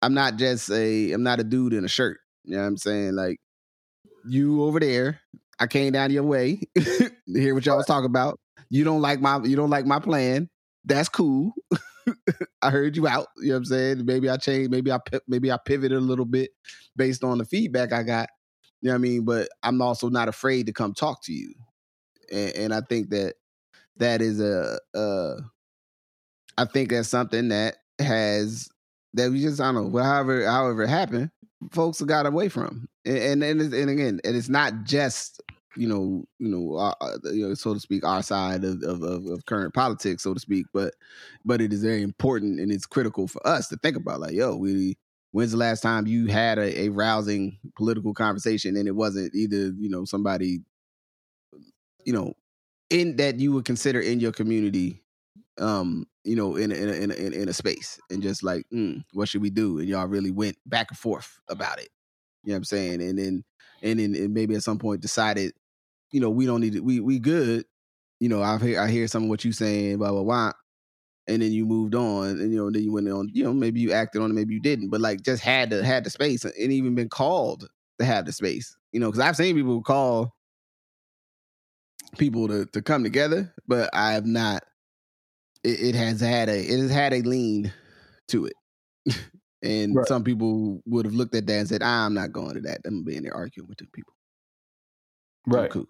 I'm 0.04 0.14
not 0.14 0.36
just 0.36 0.70
a 0.70 1.12
I'm 1.12 1.22
not 1.22 1.40
a 1.40 1.44
dude 1.44 1.72
in 1.72 1.84
a 1.84 1.88
shirt 1.88 2.18
you 2.44 2.56
know 2.56 2.62
what 2.62 2.68
I'm 2.68 2.76
saying 2.76 3.14
like 3.14 3.38
you 4.26 4.64
over 4.64 4.80
there 4.80 5.20
I 5.58 5.66
came 5.66 5.92
down 5.92 6.10
your 6.10 6.24
way 6.24 6.60
to 6.78 7.10
hear 7.32 7.54
what 7.54 7.66
y'all 7.66 7.76
was 7.76 7.86
talking 7.86 8.06
about 8.06 8.38
you 8.70 8.84
don't 8.84 9.00
like 9.00 9.20
my 9.20 9.42
you 9.42 9.56
don't 9.56 9.70
like 9.70 9.86
my 9.86 9.98
plan 9.98 10.48
that's 10.84 11.08
cool 11.08 11.52
I 12.62 12.70
heard 12.70 12.96
you 12.96 13.06
out. 13.06 13.28
You 13.36 13.48
know 13.48 13.54
what 13.54 13.58
I'm 13.58 13.64
saying? 13.66 14.04
Maybe 14.04 14.28
I 14.28 14.36
changed. 14.36 14.70
Maybe 14.70 14.90
I 14.92 14.98
maybe 15.28 15.50
I 15.52 15.58
pivoted 15.64 15.96
a 15.96 16.00
little 16.00 16.24
bit 16.24 16.50
based 16.96 17.24
on 17.24 17.38
the 17.38 17.44
feedback 17.44 17.92
I 17.92 18.02
got. 18.02 18.28
You 18.80 18.88
know 18.88 18.94
what 18.94 18.98
I 18.98 19.02
mean? 19.02 19.24
But 19.24 19.48
I'm 19.62 19.80
also 19.80 20.08
not 20.08 20.28
afraid 20.28 20.66
to 20.66 20.72
come 20.72 20.92
talk 20.92 21.22
to 21.24 21.32
you, 21.32 21.54
and, 22.32 22.56
and 22.56 22.74
I 22.74 22.80
think 22.80 23.10
that 23.10 23.34
that 23.96 24.20
is 24.20 24.40
a. 24.40 24.78
Uh, 24.94 25.40
I 26.56 26.66
think 26.66 26.90
that's 26.90 27.08
something 27.08 27.48
that 27.48 27.76
has 27.98 28.68
that 29.14 29.30
we 29.30 29.40
just 29.40 29.60
I 29.60 29.72
don't 29.72 29.92
know. 29.92 30.02
However, 30.02 30.46
however 30.46 30.82
it 30.82 30.88
happened, 30.88 31.30
folks 31.72 32.00
got 32.02 32.26
away 32.26 32.48
from, 32.48 32.88
and 33.04 33.42
and 33.42 33.60
and, 33.60 33.72
and 33.74 33.90
again, 33.90 34.20
and 34.24 34.36
it's 34.36 34.48
not 34.48 34.84
just 34.84 35.40
you 35.76 35.88
know, 35.88 36.24
you 36.38 36.48
know, 36.48 36.76
uh, 36.76 36.94
uh 37.00 37.18
you 37.24 37.48
know, 37.48 37.54
so 37.54 37.74
to 37.74 37.80
speak, 37.80 38.04
our 38.04 38.22
side 38.22 38.64
of, 38.64 38.82
of, 38.82 39.02
of 39.02 39.44
current 39.46 39.74
politics, 39.74 40.22
so 40.22 40.34
to 40.34 40.40
speak. 40.40 40.66
But 40.72 40.94
but 41.44 41.60
it 41.60 41.72
is 41.72 41.82
very 41.82 42.02
important 42.02 42.60
and 42.60 42.70
it's 42.70 42.86
critical 42.86 43.26
for 43.26 43.44
us 43.46 43.68
to 43.68 43.76
think 43.76 43.96
about. 43.96 44.20
Like, 44.20 44.32
yo, 44.32 44.56
we 44.56 44.96
when's 45.32 45.52
the 45.52 45.58
last 45.58 45.82
time 45.82 46.06
you 46.06 46.26
had 46.26 46.58
a, 46.58 46.82
a 46.82 46.88
rousing 46.90 47.58
political 47.76 48.14
conversation 48.14 48.76
and 48.76 48.86
it 48.86 48.94
wasn't 48.94 49.34
either 49.34 49.72
you 49.76 49.88
know 49.88 50.04
somebody, 50.04 50.60
you 52.04 52.12
know, 52.12 52.34
in 52.90 53.16
that 53.16 53.40
you 53.40 53.52
would 53.52 53.64
consider 53.64 54.00
in 54.00 54.20
your 54.20 54.32
community, 54.32 55.02
um, 55.58 56.06
you 56.24 56.36
know, 56.36 56.56
in 56.56 56.72
a, 56.72 56.74
in 56.74 56.88
a, 56.88 56.92
in 56.92 57.10
a, 57.10 57.14
in 57.14 57.48
a 57.48 57.52
space 57.52 57.98
and 58.10 58.22
just 58.22 58.42
like, 58.42 58.66
mm, 58.72 59.02
what 59.12 59.28
should 59.28 59.42
we 59.42 59.50
do? 59.50 59.78
And 59.78 59.88
y'all 59.88 60.06
really 60.06 60.30
went 60.30 60.56
back 60.66 60.88
and 60.90 60.98
forth 60.98 61.38
about 61.48 61.78
it. 61.78 61.88
You 62.42 62.50
know 62.50 62.54
what 62.54 62.58
I'm 62.58 62.64
saying? 62.64 63.02
And 63.02 63.18
then 63.18 63.44
and 63.82 63.98
then 63.98 64.14
and 64.14 64.32
maybe 64.34 64.54
at 64.54 64.62
some 64.62 64.78
point 64.78 65.00
decided 65.00 65.52
you 66.14 66.20
know, 66.20 66.30
we 66.30 66.46
don't 66.46 66.60
need 66.60 66.76
it. 66.76 66.84
We 66.84 67.00
we 67.00 67.18
good. 67.18 67.64
You 68.20 68.28
know, 68.28 68.40
I 68.40 68.56
hear 68.58 68.80
I 68.80 68.88
hear 68.88 69.08
some 69.08 69.24
of 69.24 69.28
what 69.28 69.44
you 69.44 69.50
saying, 69.50 69.98
blah 69.98 70.12
blah 70.12 70.22
blah, 70.22 70.52
and 71.26 71.42
then 71.42 71.50
you 71.50 71.66
moved 71.66 71.96
on, 71.96 72.28
and 72.28 72.52
you 72.52 72.58
know, 72.58 72.70
then 72.70 72.84
you 72.84 72.92
went 72.92 73.08
on. 73.08 73.30
You 73.32 73.42
know, 73.42 73.52
maybe 73.52 73.80
you 73.80 73.90
acted 73.90 74.22
on 74.22 74.30
it, 74.30 74.34
maybe 74.34 74.54
you 74.54 74.60
didn't, 74.60 74.90
but 74.90 75.00
like 75.00 75.22
just 75.22 75.42
had 75.42 75.70
to 75.70 75.84
had 75.84 76.04
the 76.04 76.10
space, 76.10 76.44
and 76.44 76.72
even 76.72 76.94
been 76.94 77.08
called 77.08 77.68
to 77.98 78.04
have 78.04 78.26
the 78.26 78.32
space. 78.32 78.76
You 78.92 79.00
know, 79.00 79.08
because 79.08 79.18
I've 79.18 79.34
seen 79.34 79.56
people 79.56 79.82
call 79.82 80.36
people 82.16 82.46
to 82.46 82.64
to 82.66 82.80
come 82.80 83.02
together, 83.02 83.52
but 83.66 83.90
I 83.92 84.12
have 84.12 84.24
not. 84.24 84.62
It, 85.64 85.80
it 85.80 85.94
has 85.94 86.20
had 86.20 86.48
a 86.48 86.58
it 86.58 86.78
has 86.78 86.90
had 86.90 87.12
a 87.12 87.22
lean 87.22 87.72
to 88.28 88.46
it. 88.46 88.54
and 89.62 89.96
right. 89.96 90.06
some 90.06 90.22
people 90.22 90.82
would 90.86 91.06
have 91.06 91.14
looked 91.14 91.34
at 91.34 91.46
that 91.46 91.58
and 91.58 91.68
said, 91.68 91.82
"I'm 91.82 92.14
not 92.14 92.32
going 92.32 92.54
to 92.54 92.60
that. 92.62 92.80
I'm 92.84 93.02
being 93.02 93.22
there 93.22 93.34
arguing 93.34 93.68
with 93.68 93.78
two 93.78 93.86
people." 93.92 94.14
Right. 95.46 95.70
Cool. 95.70 95.86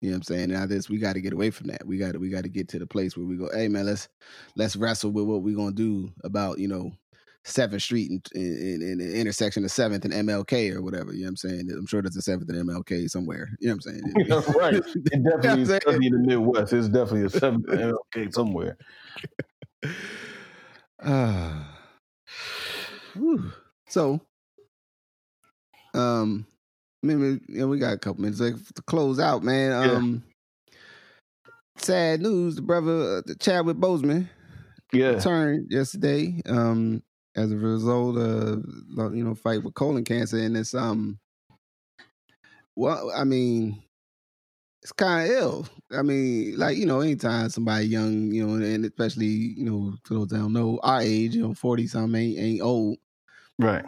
You 0.00 0.10
know 0.10 0.16
what 0.16 0.28
I'm 0.28 0.36
saying? 0.36 0.50
Now 0.50 0.66
this 0.66 0.90
we 0.90 0.98
got 0.98 1.14
to 1.14 1.20
get 1.20 1.32
away 1.32 1.50
from 1.50 1.68
that. 1.68 1.86
We 1.86 1.96
got 1.96 2.12
to 2.12 2.18
we 2.18 2.28
got 2.28 2.42
to 2.42 2.50
get 2.50 2.68
to 2.68 2.78
the 2.78 2.86
place 2.86 3.16
where 3.16 3.26
we 3.26 3.36
go, 3.36 3.48
hey 3.54 3.68
man, 3.68 3.86
let's 3.86 4.08
let's 4.54 4.76
wrestle 4.76 5.10
with 5.10 5.24
what 5.24 5.42
we're 5.42 5.56
gonna 5.56 5.72
do 5.72 6.12
about 6.24 6.58
you 6.58 6.68
know 6.68 6.92
Seventh 7.44 7.82
Street 7.82 8.10
and 8.10 8.26
in, 8.34 8.42
in, 8.42 8.82
in, 8.82 8.98
the 8.98 9.20
intersection 9.20 9.64
of 9.64 9.70
Seventh 9.70 10.04
and 10.06 10.14
MLK 10.14 10.74
or 10.74 10.82
whatever. 10.82 11.12
You 11.12 11.20
know 11.20 11.26
what 11.26 11.30
I'm 11.30 11.36
saying? 11.36 11.70
I'm 11.70 11.86
sure 11.86 12.00
there's 12.00 12.16
a 12.16 12.22
Seventh 12.22 12.48
and 12.48 12.68
MLK 12.68 13.08
somewhere. 13.10 13.50
You 13.60 13.68
know 13.68 13.76
what 13.76 13.86
I'm 13.86 14.42
saying? 14.42 14.54
right. 14.58 14.74
It 15.12 15.24
definitely 15.24 15.62
is 15.62 15.70
in 15.70 16.12
the 16.12 16.18
Midwest. 16.18 16.72
It's 16.72 16.88
definitely 16.88 17.24
a 17.24 17.30
Seventh 17.30 17.68
and 17.68 17.94
MLK 18.14 18.32
somewhere. 18.32 18.76
Uh, 21.02 21.64
so, 23.88 24.18
um, 25.92 26.46
maybe 27.02 27.40
you 27.48 27.58
know, 27.58 27.68
we 27.68 27.78
got 27.78 27.92
a 27.92 27.98
couple 27.98 28.22
minutes 28.22 28.40
like 28.40 28.54
to 28.74 28.82
close 28.82 29.20
out, 29.20 29.42
man. 29.42 29.72
Um, 29.72 30.22
yeah. 30.66 30.78
sad 31.76 32.20
news: 32.22 32.56
the 32.56 32.62
brother 32.62 33.18
uh, 33.18 33.34
Chadwick 33.38 33.76
Boseman, 33.76 34.30
yeah, 34.94 35.08
returned 35.08 35.66
yesterday. 35.70 36.40
Um, 36.46 37.02
as 37.36 37.52
a 37.52 37.56
result 37.56 38.16
of 38.16 38.64
you 39.14 39.24
know 39.24 39.34
fight 39.34 39.62
with 39.62 39.74
colon 39.74 40.04
cancer, 40.04 40.38
and 40.38 40.56
it's 40.56 40.74
um, 40.74 41.18
well, 42.76 43.10
I 43.14 43.24
mean, 43.24 43.82
it's 44.82 44.92
kind 44.92 45.28
of 45.28 45.36
ill. 45.36 45.68
I 45.92 46.02
mean, 46.02 46.58
like 46.58 46.76
you 46.76 46.86
know, 46.86 47.00
anytime 47.00 47.48
somebody 47.48 47.86
young, 47.86 48.32
you 48.32 48.46
know, 48.46 48.54
and 48.54 48.84
especially 48.84 49.26
you 49.26 49.64
know, 49.64 49.94
for 50.04 50.14
those 50.14 50.28
that 50.28 50.38
don't 50.38 50.52
know, 50.52 50.80
our 50.82 51.00
age, 51.00 51.34
you 51.34 51.42
know, 51.42 51.54
forty 51.54 51.86
something 51.86 52.20
ain't, 52.20 52.38
ain't 52.38 52.62
old, 52.62 52.98
right? 53.58 53.84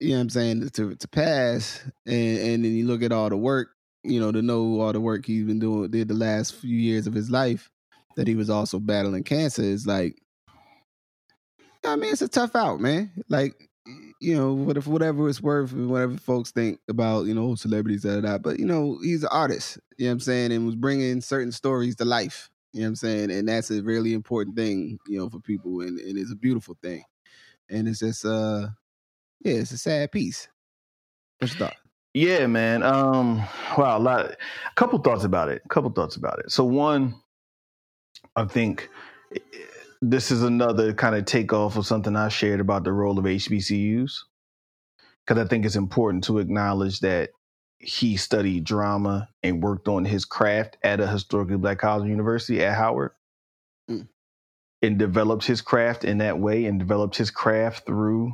you 0.00 0.10
know 0.10 0.16
what 0.16 0.22
I'm 0.22 0.30
saying, 0.30 0.68
to 0.70 0.94
to 0.94 1.08
pass 1.08 1.82
and 2.06 2.38
and 2.38 2.64
then 2.64 2.72
you 2.72 2.86
look 2.86 3.02
at 3.02 3.12
all 3.12 3.28
the 3.28 3.36
work, 3.36 3.70
you 4.04 4.20
know, 4.20 4.32
to 4.32 4.42
know 4.42 4.80
all 4.80 4.92
the 4.92 5.00
work 5.00 5.26
he's 5.26 5.44
been 5.44 5.58
doing 5.58 5.90
did 5.90 6.08
the 6.08 6.14
last 6.14 6.54
few 6.54 6.76
years 6.76 7.06
of 7.06 7.14
his 7.14 7.30
life 7.30 7.70
that 8.16 8.28
he 8.28 8.34
was 8.34 8.50
also 8.50 8.78
battling 8.78 9.24
cancer 9.24 9.62
is 9.62 9.86
like 9.86 10.20
I 11.92 11.96
mean, 11.96 12.12
it's 12.12 12.22
a 12.22 12.28
tough 12.28 12.54
out, 12.54 12.80
man. 12.80 13.10
Like, 13.28 13.68
you 14.20 14.36
know, 14.36 14.52
what 14.52 14.76
if 14.76 14.86
whatever 14.86 15.28
it's 15.28 15.40
worth 15.40 15.72
whatever 15.72 16.16
folks 16.16 16.50
think 16.50 16.80
about, 16.88 17.26
you 17.26 17.34
know, 17.34 17.54
celebrities 17.54 18.02
that 18.02 18.40
but 18.42 18.58
you 18.58 18.66
know, 18.66 18.98
he's 19.02 19.22
an 19.22 19.30
artist, 19.32 19.78
you 19.96 20.06
know 20.06 20.10
what 20.10 20.14
I'm 20.14 20.20
saying, 20.20 20.52
and 20.52 20.66
was 20.66 20.74
bringing 20.74 21.20
certain 21.20 21.52
stories 21.52 21.96
to 21.96 22.04
life. 22.04 22.50
You 22.72 22.80
know 22.80 22.86
what 22.86 22.88
I'm 22.90 22.96
saying? 22.96 23.30
And 23.30 23.48
that's 23.48 23.70
a 23.70 23.82
really 23.82 24.12
important 24.12 24.56
thing, 24.56 24.98
you 25.06 25.18
know, 25.18 25.30
for 25.30 25.40
people 25.40 25.80
and, 25.80 25.98
and 25.98 26.18
it's 26.18 26.32
a 26.32 26.36
beautiful 26.36 26.76
thing. 26.82 27.02
And 27.70 27.88
it's 27.88 28.00
just 28.00 28.24
uh 28.24 28.68
yeah, 29.40 29.54
it's 29.54 29.70
a 29.70 29.78
sad 29.78 30.12
piece. 30.12 30.48
What's 31.38 31.54
your 31.54 31.68
thought? 31.68 31.76
Yeah, 32.14 32.46
man. 32.46 32.82
Um, 32.82 33.38
wow, 33.76 33.98
a 33.98 34.00
lot. 34.00 34.26
A 34.26 34.36
couple 34.74 34.98
thoughts 34.98 35.24
about 35.24 35.48
it. 35.50 35.62
A 35.64 35.68
couple 35.68 35.90
thoughts 35.90 36.16
about 36.16 36.40
it. 36.40 36.50
So 36.50 36.64
one, 36.64 37.14
I 38.34 38.44
think 38.44 38.88
eh, 39.34 39.38
this 40.00 40.30
is 40.30 40.42
another 40.42 40.92
kind 40.92 41.14
of 41.14 41.24
takeoff 41.24 41.76
of 41.76 41.86
something 41.86 42.14
I 42.16 42.28
shared 42.28 42.60
about 42.60 42.84
the 42.84 42.92
role 42.92 43.18
of 43.18 43.24
HBCUs, 43.24 44.12
because 45.26 45.44
I 45.44 45.46
think 45.46 45.64
it's 45.64 45.76
important 45.76 46.24
to 46.24 46.38
acknowledge 46.38 47.00
that 47.00 47.30
he 47.78 48.16
studied 48.16 48.64
drama 48.64 49.28
and 49.42 49.62
worked 49.62 49.88
on 49.88 50.04
his 50.04 50.24
craft 50.24 50.76
at 50.82 51.00
a 51.00 51.06
historically 51.06 51.56
black 51.56 51.78
college 51.78 52.02
and 52.02 52.10
university 52.10 52.64
at 52.64 52.76
Howard. 52.76 53.12
Mm. 53.90 54.08
And 54.80 54.98
developed 54.98 55.44
his 55.44 55.60
craft 55.60 56.04
in 56.04 56.18
that 56.18 56.38
way 56.38 56.66
and 56.66 56.78
developed 56.78 57.16
his 57.16 57.32
craft 57.32 57.84
through 57.84 58.32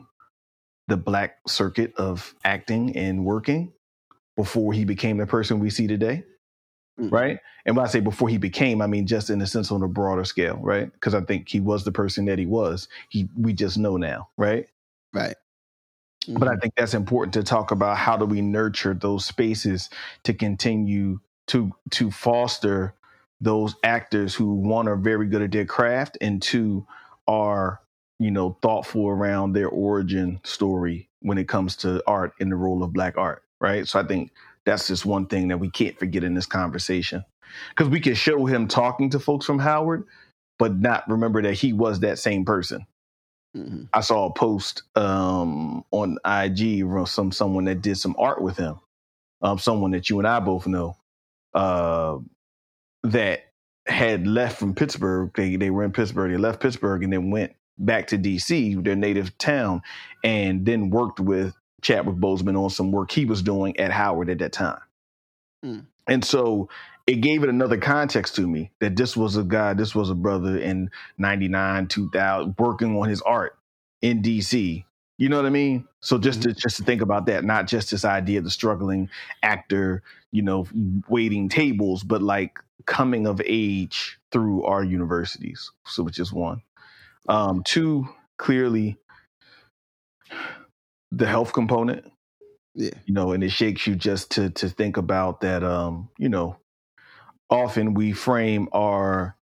the 0.89 0.97
black 0.97 1.39
circuit 1.47 1.95
of 1.97 2.35
acting 2.45 2.95
and 2.97 3.25
working 3.25 3.73
before 4.37 4.75
he 4.75 4.85
became 4.85 5.17
the 5.17 5.27
person 5.27 5.59
we 5.59 5.71
see 5.71 5.87
today. 5.87 6.25
Mm-hmm. 6.99 7.15
Right. 7.15 7.39
And 7.67 7.77
when 7.77 7.85
I 7.85 7.89
say 7.89 8.01
before 8.01 8.29
he 8.29 8.39
became, 8.39 8.81
I 8.81 8.87
mean 8.87 9.07
just 9.07 9.31
in 9.31 9.41
a 9.41 9.47
sense 9.47 9.73
on 9.73 9.83
a 9.83 9.89
broader 9.89 10.25
scale, 10.25 10.59
right? 10.63 10.93
Because 10.93 11.15
I 11.15 11.23
think 11.23 11.49
he 11.49 11.59
was 11.59 11.85
the 11.85 11.93
person 11.93 12.25
that 12.27 12.39
he 12.39 12.47
was. 12.47 12.89
He 13.09 13.29
we 13.37 13.53
just 13.53 13.79
know 13.79 13.97
now, 13.97 14.29
right? 14.37 14.69
Right. 15.13 15.35
Mm-hmm. 16.25 16.39
But 16.39 16.49
I 16.49 16.53
mm-hmm. 16.53 16.61
think 16.61 16.75
that's 16.77 16.95
important 16.95 17.35
to 17.35 17.43
talk 17.43 17.73
about 17.73 17.97
how 17.97 18.17
do 18.17 18.25
we 18.25 18.41
nurture 18.41 18.95
those 18.95 19.25
spaces 19.25 19.91
to 20.23 20.35
continue 20.35 21.19
to 21.49 21.73
to 21.91 22.11
foster 22.13 22.95
those 23.41 23.75
actors 23.83 24.35
who 24.35 24.55
one 24.55 24.87
are 24.87 24.97
very 24.97 25.27
good 25.27 25.43
at 25.43 25.51
their 25.51 25.67
craft 25.67 26.17
and 26.21 26.41
two 26.41 26.87
are 27.27 27.81
you 28.19 28.31
know, 28.31 28.57
thoughtful 28.63 29.09
around 29.09 29.53
their 29.53 29.69
origin 29.69 30.41
story 30.45 31.09
when 31.21 31.39
it 31.39 31.49
comes 31.49 31.77
to 31.77 32.03
art 32.07 32.33
and 32.41 32.51
the 32.51 32.57
role 32.57 32.83
of 32.83 32.93
black 32.93 33.17
art, 33.17 33.43
right? 33.61 33.89
So 33.89 33.99
I 33.99 34.05
think 34.05 34.31
that's 34.65 34.89
just 34.89 35.05
one 35.05 35.27
thing 35.27 35.49
that 35.49 35.59
we 35.59 35.71
can't 35.71 35.99
forget 35.99 36.25
in 36.25 36.35
this 36.35 36.47
conversation. 36.47 37.25
Because 37.71 37.89
we 37.89 38.01
can 38.01 38.15
show 38.15 38.47
him 38.47 38.67
talking 38.67 39.11
to 39.11 39.21
folks 39.21 39.47
from 39.47 39.59
Howard, 39.59 40.07
but 40.59 40.79
not 40.79 41.09
remember 41.09 41.43
that 41.43 41.55
he 41.55 41.73
was 41.73 42.01
that 42.01 42.19
same 42.19 42.45
person. 42.45 42.87
Mm-hmm. 43.57 43.85
I 43.93 44.01
saw 44.01 44.27
a 44.27 44.33
post 44.33 44.83
um, 44.97 45.85
on 45.93 46.19
IG 46.25 46.81
from 46.81 47.07
some 47.07 47.33
someone 47.33 47.65
that 47.67 47.83
did 47.83 47.97
some 47.97 48.17
art 48.19 48.43
with 48.43 48.57
him, 48.57 48.81
um, 49.43 49.59
someone 49.59 49.93
that 49.93 50.11
you 50.11 50.19
and 50.19 50.27
I 50.27 50.41
both 50.41 50.67
know. 50.67 50.97
Uh, 51.53 52.19
that 53.05 53.45
had 53.87 54.27
left 54.27 54.59
from 54.59 54.75
Pittsburgh. 54.75 55.31
They 55.37 55.55
they 55.55 55.71
were 55.71 55.85
in 55.85 55.93
Pittsburgh. 55.93 56.33
They 56.33 56.37
left 56.37 56.61
Pittsburgh 56.61 57.05
and 57.05 57.13
then 57.13 57.31
went 57.31 57.53
back 57.79 58.09
to 58.09 58.19
DC, 58.19 58.83
their 58.83 58.97
native 58.97 59.37
town, 59.39 59.83
and 60.25 60.65
then 60.65 60.91
worked 60.91 61.21
with 61.21 61.55
Chadwick 61.85 62.17
Boseman 62.17 62.59
on 62.61 62.71
some 62.71 62.91
work 62.91 63.13
he 63.13 63.27
was 63.27 63.43
doing 63.43 63.79
at 63.79 63.93
Howard 63.93 64.31
at 64.31 64.39
that 64.39 64.53
time. 64.53 64.81
Mm. 65.65 65.87
And 66.09 66.25
so 66.25 66.71
it 67.07 67.17
gave 67.17 67.43
it 67.45 67.51
another 67.51 67.77
context 67.77 68.35
to 68.37 68.47
me 68.47 68.73
that 68.81 68.97
this 68.97 69.17
was 69.17 69.37
a 69.37 69.45
guy, 69.45 69.75
this 69.75 69.95
was 69.95 70.09
a 70.09 70.15
brother 70.15 70.59
in 70.59 70.91
99, 71.19 71.87
2000, 71.89 72.55
working 72.59 72.97
on 72.97 73.09
his 73.09 73.21
art 73.23 73.59
in 74.01 74.23
DC. 74.23 74.85
You 75.19 75.29
know 75.29 75.37
what 75.37 75.47
I 75.47 75.51
mean? 75.51 75.87
So 76.01 76.19
just 76.19 76.41
mm-hmm. 76.41 76.53
to 76.53 76.61
just 76.61 76.79
to 76.79 76.85
think 76.85 77.03
about 77.03 77.27
that, 77.27 77.45
not 77.45 77.69
just 77.69 77.91
this 77.91 78.05
idea 78.05 78.39
of 78.39 78.45
the 78.45 78.51
struggling 78.51 79.11
actor, 79.43 80.03
you 80.33 80.43
know, 80.43 80.67
waiting 81.09 81.51
tables, 81.51 82.03
but 82.03 82.23
like 82.23 82.59
coming 82.87 83.27
of 83.27 83.41
age 83.45 84.19
through 84.33 84.65
our 84.65 84.83
universities. 84.83 85.71
So 85.87 86.03
which 86.03 86.19
is 86.19 86.33
one. 86.33 86.63
Um, 87.29 87.63
two, 87.63 88.09
clearly 88.39 88.97
the 91.17 91.27
health 91.27 91.53
component. 91.53 92.11
Yeah. 92.75 92.91
You 93.07 93.15
know, 93.15 93.33
and 93.33 93.45
it 93.45 93.51
shakes 93.51 93.87
you 93.87 93.95
just 93.95 94.33
to 94.33 94.51
to 94.51 94.69
think 94.69 94.97
about 94.97 95.43
that 95.43 95.63
um, 95.63 96.09
you 96.19 96.29
know, 96.29 96.57
often 97.49 97.95
we 97.95 98.13
frame 98.13 98.69
our 98.73 99.37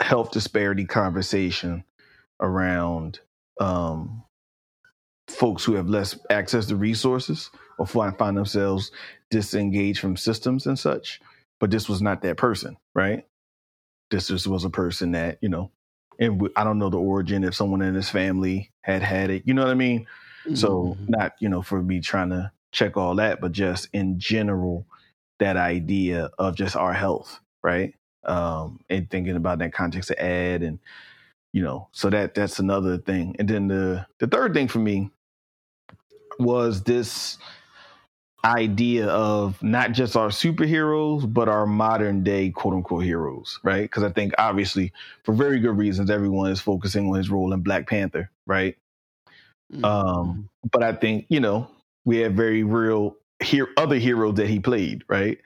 health 0.00 0.30
disparity 0.30 0.84
conversation 0.84 1.84
around 2.40 3.20
um 3.60 4.22
folks 5.28 5.64
who 5.64 5.74
have 5.74 5.88
less 5.88 6.18
access 6.30 6.66
to 6.66 6.76
resources 6.76 7.50
or 7.78 7.86
find, 7.86 8.16
find 8.16 8.36
themselves 8.36 8.90
disengaged 9.30 10.00
from 10.00 10.16
systems 10.16 10.66
and 10.66 10.78
such. 10.78 11.20
But 11.60 11.70
this 11.70 11.88
was 11.88 12.00
not 12.00 12.22
that 12.22 12.36
person, 12.36 12.76
right? 12.94 13.26
This 14.10 14.28
just 14.28 14.46
was 14.46 14.64
a 14.64 14.70
person 14.70 15.12
that, 15.12 15.38
you 15.42 15.48
know, 15.48 15.70
and 16.18 16.48
I 16.56 16.64
don't 16.64 16.78
know 16.78 16.88
the 16.90 16.98
origin 16.98 17.44
if 17.44 17.54
someone 17.54 17.82
in 17.82 17.94
his 17.94 18.08
family 18.08 18.70
had 18.80 19.02
had 19.02 19.30
it. 19.30 19.42
You 19.44 19.54
know 19.54 19.62
what 19.62 19.70
I 19.70 19.74
mean? 19.74 20.06
Mm-hmm. 20.48 20.56
So 20.56 20.96
not 21.06 21.32
you 21.40 21.48
know 21.48 21.62
for 21.62 21.82
me 21.82 22.00
trying 22.00 22.30
to 22.30 22.50
check 22.72 22.96
all 22.96 23.14
that, 23.16 23.40
but 23.40 23.52
just 23.52 23.88
in 23.92 24.18
general 24.18 24.86
that 25.38 25.56
idea 25.56 26.30
of 26.38 26.56
just 26.56 26.76
our 26.76 26.92
health, 26.92 27.40
right? 27.62 27.94
Um, 28.24 28.80
and 28.90 29.08
thinking 29.08 29.36
about 29.36 29.58
that 29.60 29.72
context 29.72 30.10
of 30.10 30.18
ad 30.18 30.62
and 30.62 30.78
you 31.52 31.62
know, 31.62 31.88
so 31.92 32.10
that 32.10 32.34
that's 32.34 32.58
another 32.58 32.98
thing. 32.98 33.36
And 33.38 33.48
then 33.48 33.68
the 33.68 34.06
the 34.18 34.26
third 34.26 34.54
thing 34.54 34.68
for 34.68 34.78
me 34.78 35.10
was 36.38 36.82
this 36.82 37.38
idea 38.44 39.08
of 39.08 39.60
not 39.62 39.92
just 39.92 40.16
our 40.16 40.28
superheroes, 40.28 41.30
but 41.32 41.48
our 41.48 41.66
modern 41.66 42.22
day 42.22 42.50
quote 42.50 42.74
unquote 42.74 43.04
heroes, 43.04 43.58
right? 43.64 43.82
Because 43.82 44.04
I 44.04 44.10
think 44.10 44.34
obviously, 44.38 44.92
for 45.24 45.34
very 45.34 45.58
good 45.58 45.76
reasons, 45.76 46.10
everyone 46.10 46.50
is 46.50 46.60
focusing 46.60 47.08
on 47.08 47.16
his 47.16 47.30
role 47.30 47.52
in 47.52 47.60
Black 47.60 47.88
Panther, 47.88 48.30
right? 48.46 48.76
Mm-hmm. 49.72 49.84
Um, 49.84 50.48
but 50.70 50.82
I 50.82 50.92
think, 50.92 51.26
you 51.28 51.40
know, 51.40 51.68
we 52.04 52.18
have 52.18 52.32
very 52.32 52.62
real 52.62 53.16
here 53.42 53.68
other 53.76 53.96
heroes 53.96 54.34
that 54.34 54.48
he 54.48 54.60
played, 54.60 55.04
right? 55.08 55.38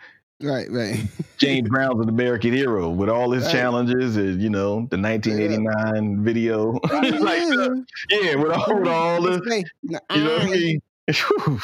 Right, 0.42 0.70
right. 0.70 1.00
James 1.38 1.68
Brown's 1.68 2.00
an 2.00 2.08
American 2.08 2.52
hero 2.52 2.90
with 2.90 3.08
all 3.08 3.30
his 3.30 3.44
right. 3.44 3.52
challenges 3.52 4.16
and 4.16 4.42
you 4.42 4.50
know 4.50 4.86
the 4.90 4.98
1989 4.98 5.64
yeah. 5.64 6.22
video, 6.22 6.72
like 6.82 7.42
uh, 7.42 7.70
yeah, 8.10 8.34
with 8.34 8.52
all, 8.52 8.78
with 8.78 8.88
all 8.88 9.22
the, 9.22 9.64
you 9.84 10.24
know 10.24 10.32
what 10.32 10.42
I 10.42 10.50
mean. 10.50 10.82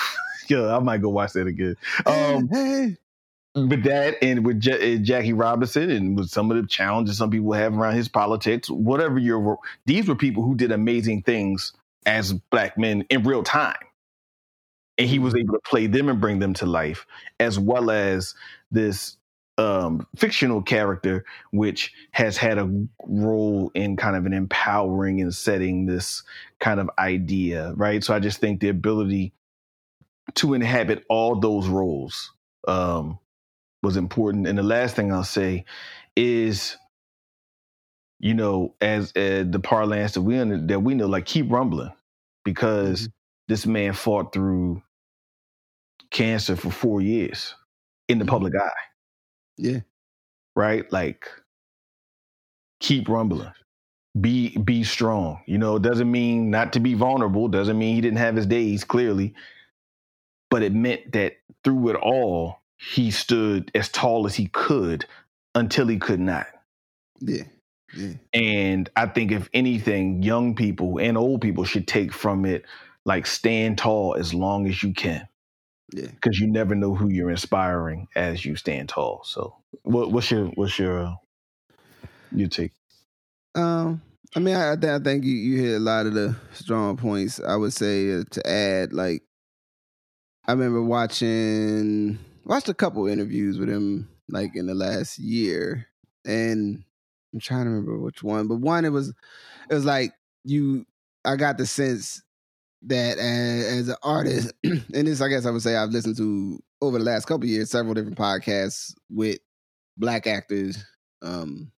yeah, 0.48 0.76
I 0.76 0.78
might 0.78 1.02
go 1.02 1.08
watch 1.08 1.32
that 1.32 1.46
again. 1.46 1.76
Um, 2.06 2.96
with 3.54 3.82
that 3.84 4.16
and 4.22 4.46
with 4.46 4.60
J- 4.60 4.98
Jackie 4.98 5.32
Robinson 5.32 5.90
and 5.90 6.16
with 6.16 6.28
some 6.28 6.50
of 6.50 6.56
the 6.56 6.66
challenges 6.68 7.18
some 7.18 7.30
people 7.30 7.52
have 7.52 7.76
around 7.76 7.94
his 7.96 8.08
politics, 8.08 8.70
whatever 8.70 9.18
your 9.18 9.58
these 9.86 10.06
were 10.06 10.14
people 10.14 10.44
who 10.44 10.54
did 10.54 10.70
amazing 10.70 11.22
things 11.22 11.72
as 12.08 12.32
black 12.32 12.78
men 12.78 13.04
in 13.10 13.22
real 13.22 13.44
time. 13.44 13.76
And 14.96 15.08
he 15.08 15.20
was 15.20 15.36
able 15.36 15.54
to 15.54 15.60
play 15.60 15.86
them 15.86 16.08
and 16.08 16.20
bring 16.20 16.40
them 16.40 16.54
to 16.54 16.66
life, 16.66 17.06
as 17.38 17.58
well 17.58 17.90
as 17.90 18.34
this 18.72 19.16
um, 19.58 20.06
fictional 20.16 20.62
character, 20.62 21.24
which 21.52 21.92
has 22.12 22.36
had 22.36 22.58
a 22.58 22.68
role 23.04 23.70
in 23.74 23.96
kind 23.96 24.16
of 24.16 24.26
an 24.26 24.32
empowering 24.32 25.20
and 25.20 25.34
setting 25.34 25.86
this 25.86 26.24
kind 26.60 26.80
of 26.80 26.90
idea, 26.98 27.74
right? 27.76 28.02
So 28.02 28.14
I 28.14 28.20
just 28.20 28.40
think 28.40 28.60
the 28.60 28.70
ability 28.70 29.34
to 30.36 30.54
inhabit 30.54 31.04
all 31.08 31.38
those 31.38 31.68
roles 31.68 32.32
um, 32.66 33.18
was 33.82 33.96
important. 33.96 34.46
And 34.46 34.58
the 34.58 34.62
last 34.64 34.96
thing 34.96 35.12
I'll 35.12 35.24
say 35.24 35.64
is, 36.16 36.76
you 38.18 38.34
know, 38.34 38.74
as 38.80 39.12
uh, 39.16 39.44
the 39.48 39.60
parlance 39.62 40.12
that 40.12 40.22
we 40.22 40.36
that 40.36 40.80
we 40.82 40.94
know, 40.94 41.06
like 41.06 41.26
keep 41.26 41.50
rumbling, 41.50 41.92
because 42.48 43.02
mm-hmm. 43.02 43.10
this 43.48 43.66
man 43.66 43.92
fought 43.92 44.32
through 44.32 44.82
cancer 46.10 46.56
for 46.56 46.70
four 46.70 47.02
years 47.02 47.54
in 48.08 48.18
the 48.18 48.24
mm-hmm. 48.24 48.30
public 48.30 48.54
eye. 48.56 48.70
Yeah. 49.58 49.80
Right? 50.56 50.90
Like 50.90 51.28
keep 52.80 53.06
rumbling. 53.06 53.52
Be 54.18 54.56
be 54.56 54.82
strong. 54.82 55.42
You 55.44 55.58
know, 55.58 55.76
it 55.76 55.82
doesn't 55.82 56.10
mean 56.10 56.48
not 56.50 56.72
to 56.72 56.80
be 56.80 56.94
vulnerable, 56.94 57.48
doesn't 57.48 57.78
mean 57.78 57.94
he 57.94 58.00
didn't 58.00 58.18
have 58.18 58.34
his 58.34 58.46
days, 58.46 58.82
clearly. 58.82 59.34
But 60.50 60.62
it 60.62 60.72
meant 60.72 61.12
that 61.12 61.34
through 61.62 61.90
it 61.90 61.96
all, 61.96 62.62
he 62.78 63.10
stood 63.10 63.70
as 63.74 63.90
tall 63.90 64.26
as 64.26 64.34
he 64.34 64.46
could 64.46 65.04
until 65.54 65.86
he 65.86 65.98
could 65.98 66.20
not. 66.20 66.46
Yeah. 67.20 67.44
Yeah. 67.94 68.14
And 68.34 68.90
I 68.96 69.06
think 69.06 69.32
if 69.32 69.48
anything, 69.54 70.22
young 70.22 70.54
people 70.54 70.98
and 70.98 71.16
old 71.16 71.40
people 71.40 71.64
should 71.64 71.88
take 71.88 72.12
from 72.12 72.44
it 72.44 72.64
like 73.04 73.26
stand 73.26 73.78
tall 73.78 74.14
as 74.18 74.34
long 74.34 74.68
as 74.68 74.82
you 74.82 74.92
can. 74.92 75.26
Yeah. 75.92 76.06
Because 76.06 76.38
you 76.38 76.48
never 76.48 76.74
know 76.74 76.94
who 76.94 77.08
you're 77.08 77.30
inspiring 77.30 78.08
as 78.14 78.44
you 78.44 78.56
stand 78.56 78.90
tall. 78.90 79.22
So, 79.24 79.56
what, 79.82 80.12
what's 80.12 80.30
your 80.30 80.46
what's 80.48 80.78
your 80.78 81.06
uh, 81.06 81.14
your 82.30 82.48
take? 82.48 82.72
Um, 83.54 84.02
I 84.36 84.40
mean, 84.40 84.54
I, 84.54 84.72
I 84.72 84.98
think 84.98 85.24
you, 85.24 85.32
you 85.32 85.62
hit 85.62 85.76
a 85.76 85.80
lot 85.80 86.04
of 86.04 86.12
the 86.12 86.36
strong 86.52 86.98
points. 86.98 87.40
I 87.40 87.56
would 87.56 87.72
say 87.72 88.12
uh, 88.12 88.24
to 88.30 88.46
add, 88.46 88.92
like, 88.92 89.22
I 90.46 90.52
remember 90.52 90.82
watching 90.82 92.18
watched 92.44 92.68
a 92.68 92.74
couple 92.74 93.06
interviews 93.06 93.58
with 93.58 93.70
him 93.70 94.08
like 94.28 94.54
in 94.54 94.66
the 94.66 94.74
last 94.74 95.18
year, 95.18 95.86
and 96.26 96.84
I'm 97.32 97.40
trying 97.40 97.64
to 97.64 97.70
remember 97.70 97.98
which 97.98 98.22
one, 98.22 98.48
but 98.48 98.56
one 98.56 98.84
it 98.84 98.92
was 98.92 99.08
it 99.70 99.74
was 99.74 99.84
like 99.84 100.12
you. 100.44 100.84
I 101.24 101.36
got 101.36 101.58
the 101.58 101.66
sense 101.66 102.22
that 102.82 103.18
as, 103.18 103.64
as 103.64 103.88
an 103.88 103.96
artist, 104.02 104.52
and 104.64 104.84
this 104.92 105.20
I 105.20 105.28
guess 105.28 105.46
I 105.46 105.50
would 105.50 105.62
say 105.62 105.76
I've 105.76 105.90
listened 105.90 106.16
to 106.18 106.58
over 106.80 106.98
the 106.98 107.04
last 107.04 107.26
couple 107.26 107.46
years 107.46 107.70
several 107.70 107.94
different 107.94 108.16
podcasts 108.16 108.94
with 109.10 109.38
black 109.96 110.26
actors 110.26 110.84
um, 111.22 111.72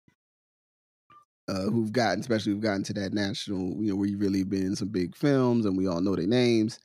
uh, 1.49 1.63
who've 1.63 1.93
gotten, 1.93 2.21
especially 2.21 2.53
who've 2.53 2.61
gotten 2.61 2.85
to 2.85 2.93
that 2.93 3.13
national, 3.13 3.83
you 3.83 3.91
know, 3.91 3.97
where 3.97 4.07
you've 4.07 4.21
really 4.21 4.45
been 4.45 4.67
in 4.67 4.77
some 4.77 4.89
big 4.89 5.17
films 5.17 5.67
and 5.67 5.77
we 5.77 5.87
all 5.87 6.01
know 6.01 6.15
their 6.15 6.27
names, 6.27 6.79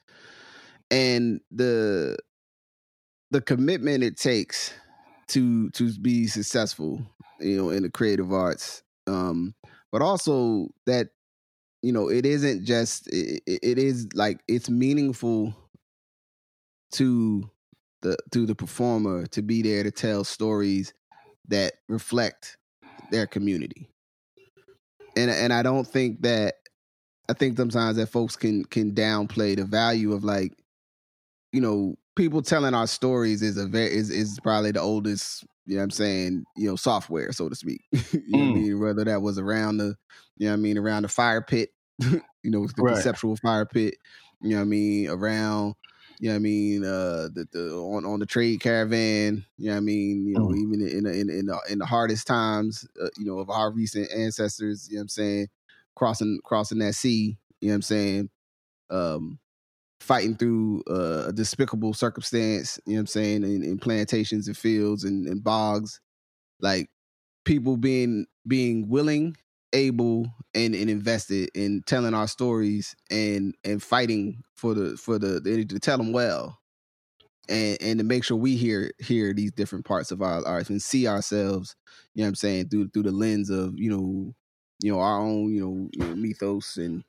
and 0.90 1.40
the 1.52 2.18
the 3.32 3.42
commitment 3.42 4.04
it 4.04 4.18
takes 4.18 4.74
to 5.28 5.70
to 5.72 5.92
be 6.00 6.28
successful, 6.28 7.02
you 7.40 7.58
know, 7.58 7.70
in 7.70 7.84
the 7.84 7.90
creative 7.90 8.32
arts, 8.32 8.84
um, 9.08 9.54
but 9.92 10.02
also 10.02 10.68
that 10.86 11.10
you 11.82 11.92
know, 11.92 12.10
it 12.10 12.26
isn't 12.26 12.66
just 12.66 13.08
it, 13.14 13.44
it 13.46 13.78
is 13.78 14.08
like 14.16 14.42
it's 14.48 14.70
meaningful 14.70 15.56
to 16.94 17.48
the 18.02 18.18
to 18.32 18.46
the 18.46 18.56
performer 18.56 19.28
to 19.28 19.42
be 19.42 19.62
there 19.62 19.84
to 19.84 19.92
tell 19.92 20.24
stories 20.24 20.94
that 21.48 21.74
reflect 21.88 22.58
their 23.12 23.28
community. 23.28 23.88
And 25.16 25.30
and 25.30 25.54
I 25.54 25.62
don't 25.62 25.88
think 25.88 26.22
that 26.24 26.56
I 27.30 27.34
think 27.34 27.58
sometimes 27.58 27.98
that 27.98 28.08
folks 28.08 28.36
can 28.36 28.66
can 28.66 28.94
downplay 28.94 29.56
the 29.56 29.66
value 29.66 30.14
of 30.14 30.24
like 30.24 30.54
you 31.52 31.62
know 31.62 31.96
people 32.16 32.42
telling 32.42 32.74
our 32.74 32.88
stories 32.88 33.42
is 33.42 33.58
a 33.58 33.68
very 33.68 33.94
is 33.94 34.10
is 34.10 34.40
probably 34.42 34.72
the 34.72 34.82
oldest 34.82 35.46
you 35.66 35.76
know 35.76 35.82
what 35.82 35.84
I'm 35.86 35.92
saying, 35.92 36.46
you 36.56 36.68
know, 36.68 36.76
software, 36.76 37.32
so 37.32 37.50
to 37.50 37.56
speak. 37.56 37.82
you 37.92 38.00
mm. 38.00 38.22
know 38.30 38.40
what 38.40 38.46
I 38.46 38.54
mean? 38.54 38.80
Whether 38.80 39.04
that 39.06 39.22
was 39.22 39.40
around 39.40 39.78
the 39.78 39.96
you 40.38 40.48
know 40.48 40.52
what 40.52 40.58
I 40.58 40.62
mean, 40.62 40.78
around 40.78 41.04
the 41.04 41.10
fire 41.10 41.42
pit 41.42 41.70
you 42.00 42.52
know, 42.52 42.66
the 42.68 42.84
right. 42.84 42.94
conceptual 42.94 43.36
fire 43.38 43.66
pit, 43.66 43.96
you 44.42 44.52
know 44.52 44.58
what 44.58 44.62
I 44.64 44.66
mean, 44.66 45.10
around, 45.10 45.76
you 46.20 46.30
know 46.30 46.34
what 46.34 46.40
I 46.40 46.40
mean, 46.40 46.84
uh 46.84 47.30
the, 47.34 47.48
the 47.52 47.72
on, 47.74 48.06
on 48.06 48.20
the 48.20 48.26
trade 48.26 48.60
caravan, 48.60 49.46
you 49.58 49.68
know 49.68 49.74
what 49.74 49.78
I 49.78 49.82
mean, 49.82 50.26
you 50.26 50.34
know, 50.34 50.48
mm. 50.48 50.58
even 50.58 50.82
in, 50.82 51.06
in 51.06 51.30
in 51.30 51.46
the 51.46 51.60
in 51.70 51.80
the 51.80 51.86
hardest 51.86 52.28
times, 52.28 52.88
uh, 53.02 53.10
you 53.18 53.26
know, 53.26 53.40
of 53.40 53.50
our 53.50 53.72
recent 53.72 54.10
ancestors, 54.12 54.88
you 54.90 54.96
know 54.96 55.00
what 55.00 55.04
I'm 55.04 55.10
saying, 55.10 55.48
crossing 55.96 56.40
crossing 56.44 56.80
that 56.80 56.96
sea, 56.96 57.38
you 57.62 57.70
know 57.70 57.74
what 57.74 57.76
I'm 57.76 57.82
saying, 57.82 58.30
um 58.90 59.40
fighting 60.06 60.36
through 60.36 60.84
uh, 60.90 61.26
a 61.28 61.34
despicable 61.34 61.94
circumstance, 61.94 62.80
you 62.86 62.94
know 62.94 62.98
what 62.98 63.02
I'm 63.02 63.08
saying, 63.08 63.44
in, 63.44 63.64
in 63.64 63.80
plantations 63.80 64.48
and 64.48 64.56
fields 64.56 65.04
and, 65.04 65.28
and 65.28 65.44
bogs, 65.44 66.00
like 66.60 66.90
people 67.44 67.76
being 67.76 68.28
being 68.48 68.88
willing, 68.88 69.36
able, 69.74 70.28
and, 70.54 70.76
and 70.76 70.90
invested 70.90 71.50
in 71.56 71.82
telling 71.88 72.14
our 72.14 72.28
stories 72.28 72.96
and 73.10 73.56
and 73.64 73.82
fighting 73.82 74.44
for 74.56 74.76
the 74.76 74.96
for 74.96 75.18
the, 75.18 75.42
to 75.42 75.80
tell 75.80 75.98
them 75.98 76.14
well, 76.14 76.60
and 77.50 77.78
and 77.82 77.98
to 78.00 78.06
make 78.06 78.24
sure 78.24 78.38
we 78.38 78.56
hear 78.56 78.92
hear 79.00 79.34
these 79.34 79.52
different 79.54 79.86
parts 79.86 80.12
of 80.12 80.22
our 80.22 80.40
life 80.42 80.70
and 80.70 80.82
see 80.82 81.08
ourselves, 81.08 81.76
you 82.14 82.22
know 82.22 82.26
what 82.26 82.30
I'm 82.30 82.36
saying, 82.36 82.70
through 82.70 82.90
through 82.90 83.04
the 83.04 83.12
lens 83.12 83.50
of 83.50 83.74
you 83.76 83.90
know 83.90 84.36
you 84.84 84.92
know 84.92 85.00
our 85.00 85.20
own 85.20 85.52
you 85.52 85.62
know, 85.62 85.90
you 85.94 86.00
know 86.08 86.16
mythos 86.16 86.78
and 86.78 87.04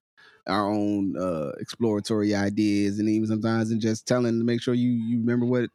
our 0.47 0.71
own 0.71 1.17
uh 1.19 1.51
exploratory 1.59 2.35
ideas 2.35 2.99
and 2.99 3.09
even 3.09 3.27
sometimes 3.27 3.71
and 3.71 3.81
just 3.81 4.07
telling 4.07 4.39
to 4.39 4.45
make 4.45 4.63
sure 4.63 4.75
you 4.75 4.91
you 4.91 5.19
remember 5.19 5.47
what 5.47 5.69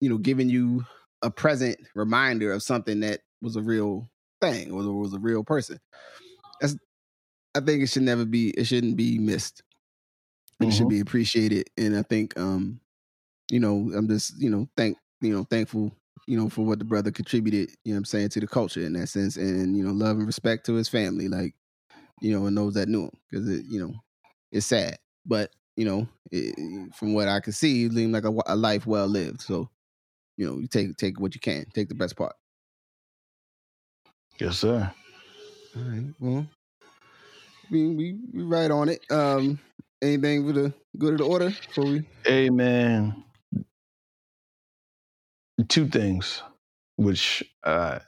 you 0.00 0.08
know 0.08 0.18
giving 0.18 0.48
you 0.48 0.84
a 1.22 1.30
present 1.30 1.78
reminder 1.94 2.52
of 2.52 2.62
something 2.62 3.00
that 3.00 3.20
was 3.40 3.56
a 3.56 3.62
real 3.62 4.08
thing 4.40 4.70
or 4.70 4.92
was 4.92 5.14
a 5.14 5.18
real 5.18 5.44
person. 5.44 5.78
That's 6.60 6.76
i 7.54 7.60
think 7.60 7.82
it 7.82 7.88
should 7.88 8.02
never 8.02 8.24
be 8.24 8.50
it 8.50 8.64
shouldn't 8.64 8.96
be 8.96 9.18
missed. 9.18 9.62
It 10.60 10.64
mm-hmm. 10.64 10.70
should 10.70 10.88
be 10.88 11.00
appreciated. 11.00 11.68
And 11.76 11.96
i 11.96 12.02
think 12.02 12.38
um 12.38 12.80
you 13.50 13.60
know 13.60 13.90
i'm 13.94 14.08
just 14.08 14.40
you 14.40 14.50
know 14.50 14.68
thank 14.76 14.98
you 15.20 15.32
know 15.32 15.44
thankful 15.44 15.92
you 16.26 16.36
know 16.36 16.48
for 16.48 16.62
what 16.62 16.78
the 16.78 16.84
brother 16.84 17.10
contributed 17.12 17.70
you 17.84 17.92
know 17.92 17.98
i'm 17.98 18.04
saying 18.04 18.28
to 18.30 18.40
the 18.40 18.46
culture 18.46 18.80
in 18.80 18.94
that 18.94 19.08
sense. 19.08 19.36
And 19.36 19.76
you 19.76 19.84
know 19.84 19.92
love 19.92 20.16
and 20.16 20.26
respect 20.26 20.66
to 20.66 20.74
his 20.74 20.88
family 20.88 21.28
like 21.28 21.54
you 22.20 22.32
know 22.32 22.46
and 22.46 22.56
those 22.56 22.74
that 22.74 22.88
knew 22.88 23.04
him. 23.04 23.10
Because 23.30 23.48
it 23.48 23.64
you 23.68 23.80
know 23.80 23.94
it's 24.52 24.66
sad, 24.66 24.98
but 25.24 25.50
you 25.76 25.84
know, 25.84 26.08
it, 26.30 26.94
from 26.94 27.14
what 27.14 27.28
I 27.28 27.40
can 27.40 27.52
see, 27.52 27.84
it 27.84 27.92
seemed 27.92 28.12
like 28.12 28.24
a, 28.24 28.34
a, 28.46 28.56
life 28.56 28.86
well 28.86 29.06
lived. 29.06 29.42
So, 29.42 29.68
you 30.36 30.46
know, 30.46 30.58
you 30.58 30.66
take 30.66 30.96
take 30.96 31.20
what 31.20 31.34
you 31.34 31.40
can, 31.40 31.66
take 31.74 31.88
the 31.88 31.94
best 31.94 32.16
part. 32.16 32.34
Yes, 34.38 34.58
sir. 34.58 34.90
All 35.76 35.82
right. 35.82 36.14
Well, 36.18 36.46
we 37.70 37.88
we, 37.88 38.18
we 38.32 38.42
right 38.42 38.70
on 38.70 38.88
it. 38.88 39.00
Um, 39.10 39.58
anything 40.02 40.46
for 40.46 40.52
the 40.52 40.74
good 40.98 41.14
of 41.14 41.18
the 41.18 41.24
order 41.24 41.50
before 41.50 41.84
we? 41.84 42.08
Amen. 42.26 43.22
Two 45.68 45.88
things, 45.88 46.42
which 46.96 47.42
uh, 47.64 47.98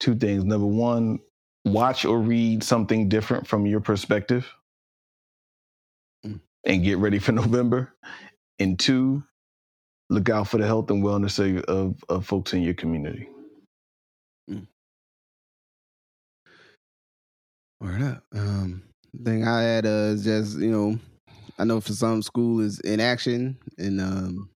two 0.00 0.14
things. 0.14 0.44
Number 0.44 0.66
one, 0.66 1.20
watch 1.64 2.04
or 2.04 2.20
read 2.20 2.62
something 2.62 3.08
different 3.08 3.46
from 3.46 3.66
your 3.66 3.80
perspective 3.80 4.46
and 6.64 6.82
get 6.84 6.98
ready 6.98 7.18
for 7.18 7.32
November. 7.32 7.94
And 8.58 8.78
two, 8.78 9.22
look 10.10 10.28
out 10.28 10.48
for 10.48 10.58
the 10.58 10.66
health 10.66 10.90
and 10.90 11.02
wellness 11.04 11.38
of, 11.38 11.64
of, 11.64 12.04
of 12.08 12.26
folks 12.26 12.52
in 12.52 12.62
your 12.62 12.74
community. 12.74 13.28
Mm. 14.50 14.66
Word 17.80 18.02
up. 18.02 18.24
Um, 18.34 18.82
thing 19.24 19.46
I 19.46 19.62
had 19.62 19.86
uh, 19.86 20.12
is 20.14 20.24
just 20.24 20.58
you 20.58 20.70
know, 20.70 20.98
I 21.58 21.64
know 21.64 21.80
for 21.80 21.92
some 21.92 22.22
school 22.22 22.60
is 22.60 22.80
in 22.80 23.00
action 23.00 23.58
and 23.78 24.00
um, 24.00 24.50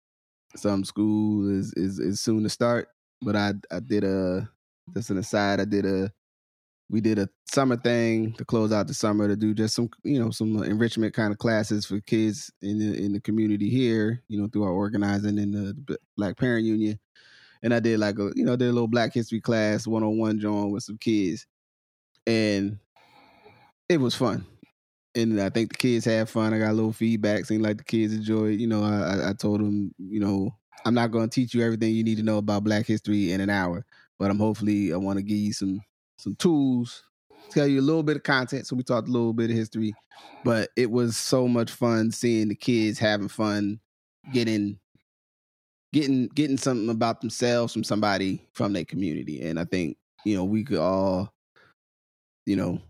some 0.56 0.84
school 0.84 1.50
is, 1.50 1.72
is 1.74 1.98
is 1.98 2.20
soon 2.20 2.42
to 2.44 2.48
start. 2.48 2.88
But 3.22 3.36
I 3.36 3.52
I 3.70 3.80
did 3.80 4.04
a 4.04 4.48
just 4.94 5.10
an 5.10 5.18
aside. 5.18 5.60
I 5.60 5.64
did 5.66 5.84
a 5.84 6.10
we 6.90 7.00
did 7.00 7.20
a 7.20 7.28
summer 7.50 7.76
thing 7.76 8.32
to 8.32 8.44
close 8.44 8.72
out 8.72 8.88
the 8.88 8.94
summer 8.94 9.28
to 9.28 9.36
do 9.36 9.54
just 9.54 9.74
some 9.74 9.88
you 10.02 10.22
know 10.22 10.30
some 10.30 10.62
enrichment 10.64 11.14
kind 11.14 11.32
of 11.32 11.38
classes 11.38 11.86
for 11.86 12.00
kids 12.00 12.50
in 12.60 12.78
the 12.78 13.02
in 13.02 13.12
the 13.12 13.20
community 13.20 13.70
here 13.70 14.22
you 14.28 14.40
know 14.40 14.48
through 14.48 14.64
our 14.64 14.72
organizing 14.72 15.38
in 15.38 15.52
the 15.52 15.98
black 16.16 16.36
parent 16.36 16.66
union. 16.66 16.98
And 17.62 17.72
i 17.72 17.80
did 17.80 18.00
like 18.00 18.18
a 18.18 18.30
you 18.34 18.44
know 18.44 18.56
did 18.56 18.68
a 18.68 18.72
little 18.72 18.88
black 18.88 19.14
history 19.14 19.40
class 19.40 19.86
one-on-one 19.86 20.40
joint 20.40 20.72
with 20.72 20.82
some 20.82 20.98
kids. 20.98 21.46
And 22.26 22.78
it 23.88 24.00
was 24.00 24.14
fun. 24.14 24.44
And 25.14 25.40
i 25.40 25.48
think 25.48 25.72
the 25.72 25.78
kids 25.78 26.04
had 26.04 26.28
fun. 26.28 26.52
I 26.52 26.58
got 26.58 26.72
a 26.72 26.74
little 26.74 26.92
feedback 26.92 27.46
seemed 27.46 27.62
like 27.62 27.78
the 27.78 27.84
kids 27.84 28.12
enjoyed 28.12 28.58
you 28.58 28.66
know 28.66 28.82
i 28.82 29.30
i 29.30 29.32
told 29.32 29.60
them 29.60 29.94
you 29.98 30.18
know 30.18 30.50
i'm 30.84 30.94
not 30.94 31.12
going 31.12 31.28
to 31.28 31.34
teach 31.34 31.54
you 31.54 31.62
everything 31.62 31.94
you 31.94 32.02
need 32.02 32.16
to 32.16 32.24
know 32.24 32.38
about 32.38 32.64
black 32.64 32.86
history 32.86 33.32
in 33.32 33.40
an 33.40 33.50
hour 33.50 33.84
but 34.18 34.30
i'm 34.30 34.38
hopefully 34.38 34.92
i 34.92 34.96
want 34.96 35.18
to 35.18 35.22
give 35.22 35.36
you 35.36 35.52
some 35.52 35.80
some 36.20 36.36
tools, 36.36 37.02
tell 37.50 37.66
you 37.66 37.80
a 37.80 37.82
little 37.82 38.02
bit 38.02 38.16
of 38.16 38.22
content. 38.22 38.66
So 38.66 38.76
we 38.76 38.82
talked 38.82 39.08
a 39.08 39.12
little 39.12 39.32
bit 39.32 39.50
of 39.50 39.56
history, 39.56 39.94
but 40.44 40.70
it 40.76 40.90
was 40.90 41.16
so 41.16 41.48
much 41.48 41.70
fun 41.70 42.10
seeing 42.10 42.48
the 42.48 42.54
kids 42.54 42.98
having 42.98 43.28
fun, 43.28 43.80
getting 44.32 44.78
getting 45.92 46.28
getting 46.28 46.56
something 46.56 46.88
about 46.88 47.20
themselves 47.20 47.72
from 47.72 47.84
somebody 47.84 48.46
from 48.52 48.72
their 48.72 48.84
community. 48.84 49.42
And 49.42 49.58
I 49.58 49.64
think 49.64 49.96
you 50.24 50.36
know 50.36 50.44
we 50.44 50.64
could 50.64 50.78
all, 50.78 51.32
you 52.46 52.56
know, 52.56 52.80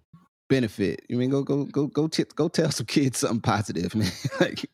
benefit. 0.49 1.01
I 1.11 1.15
mean, 1.15 1.31
go 1.31 1.43
go 1.43 1.65
go 1.65 1.87
go 1.87 2.09
t- 2.09 2.25
go 2.35 2.49
tell 2.49 2.71
some 2.71 2.87
kids 2.87 3.19
something 3.19 3.41
positive, 3.41 3.95
man. 3.97 4.11
like 4.41 4.67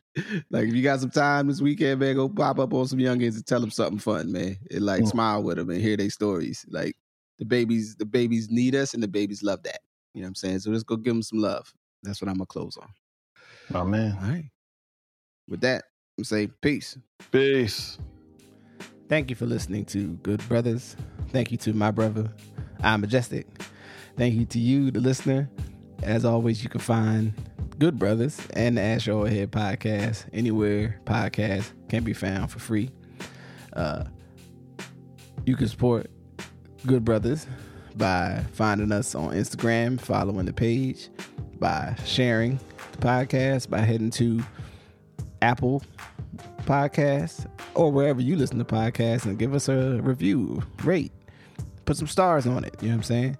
like 0.49 0.67
if 0.67 0.73
you 0.73 0.83
got 0.83 0.99
some 0.99 1.11
time 1.11 1.47
this 1.47 1.61
weekend, 1.61 1.99
man, 2.01 2.15
go 2.15 2.27
pop 2.27 2.59
up 2.59 2.73
on 2.73 2.87
some 2.87 2.99
youngins 2.99 3.35
and 3.35 3.45
tell 3.45 3.61
them 3.61 3.71
something 3.71 3.99
fun, 3.99 4.31
man. 4.31 4.57
And 4.71 4.85
like 4.85 5.03
mm. 5.03 5.09
smile 5.09 5.43
with 5.43 5.57
them 5.57 5.69
and 5.69 5.81
hear 5.81 5.95
their 5.95 6.09
stories. 6.09 6.65
Like 6.69 6.97
the 7.37 7.45
babies 7.45 7.95
the 7.95 8.05
babies 8.05 8.49
need 8.49 8.75
us 8.75 8.93
and 8.93 9.01
the 9.01 9.07
babies 9.07 9.43
love 9.43 9.63
that. 9.63 9.79
You 10.13 10.21
know 10.21 10.25
what 10.25 10.29
I'm 10.29 10.35
saying? 10.35 10.59
So 10.59 10.71
let's 10.71 10.83
go 10.83 10.95
give 10.95 11.13
them 11.13 11.23
some 11.23 11.39
love. 11.39 11.73
That's 12.03 12.21
what 12.21 12.29
I'm 12.29 12.35
gonna 12.35 12.45
close 12.45 12.77
on. 12.77 12.89
Oh 13.73 13.85
man. 13.85 14.17
All 14.21 14.29
right. 14.29 14.49
With 15.47 15.61
that, 15.61 15.85
I'm 16.17 16.23
say 16.23 16.47
peace. 16.47 16.97
Peace. 17.31 17.97
Thank 19.09 19.29
you 19.29 19.35
for 19.35 19.45
listening 19.45 19.85
to 19.85 20.15
Good 20.17 20.45
Brothers. 20.49 20.97
Thank 21.29 21.51
you 21.51 21.57
to 21.59 21.73
my 21.73 21.91
brother, 21.91 22.29
I'm 22.81 23.01
Majestic. 23.01 23.47
Thank 24.17 24.35
you 24.35 24.45
to 24.45 24.59
you, 24.59 24.91
the 24.91 24.99
listener. 24.99 25.49
As 26.03 26.25
always, 26.25 26.63
you 26.63 26.69
can 26.69 26.81
find 26.81 27.33
Good 27.79 27.97
Brothers 27.99 28.39
and 28.53 28.77
the 28.77 28.81
Ask 28.81 29.05
Your 29.05 29.25
Oldhead 29.25 29.47
podcast 29.47 30.25
anywhere 30.33 30.99
podcasts 31.05 31.71
can 31.89 32.03
be 32.03 32.13
found 32.13 32.51
for 32.51 32.59
free. 32.59 32.89
Uh, 33.73 34.05
you 35.45 35.55
can 35.55 35.67
support 35.67 36.09
Good 36.85 37.03
Brothers 37.03 37.47
by 37.95 38.43
finding 38.53 38.91
us 38.91 39.15
on 39.15 39.33
Instagram, 39.33 39.99
following 39.99 40.45
the 40.45 40.53
page, 40.53 41.09
by 41.59 41.95
sharing 42.05 42.59
the 42.91 42.97
podcast, 42.99 43.69
by 43.69 43.79
heading 43.79 44.11
to 44.11 44.43
Apple 45.41 45.83
Podcasts 46.63 47.49
or 47.73 47.91
wherever 47.91 48.21
you 48.21 48.35
listen 48.35 48.57
to 48.59 48.65
podcasts 48.65 49.25
and 49.25 49.39
give 49.39 49.53
us 49.53 49.69
a 49.69 49.99
review, 50.01 50.61
rate, 50.83 51.11
put 51.85 51.97
some 51.97 52.07
stars 52.07 52.45
on 52.45 52.63
it. 52.63 52.75
You 52.81 52.89
know 52.89 52.95
what 52.95 52.97
I'm 52.99 53.03
saying? 53.03 53.37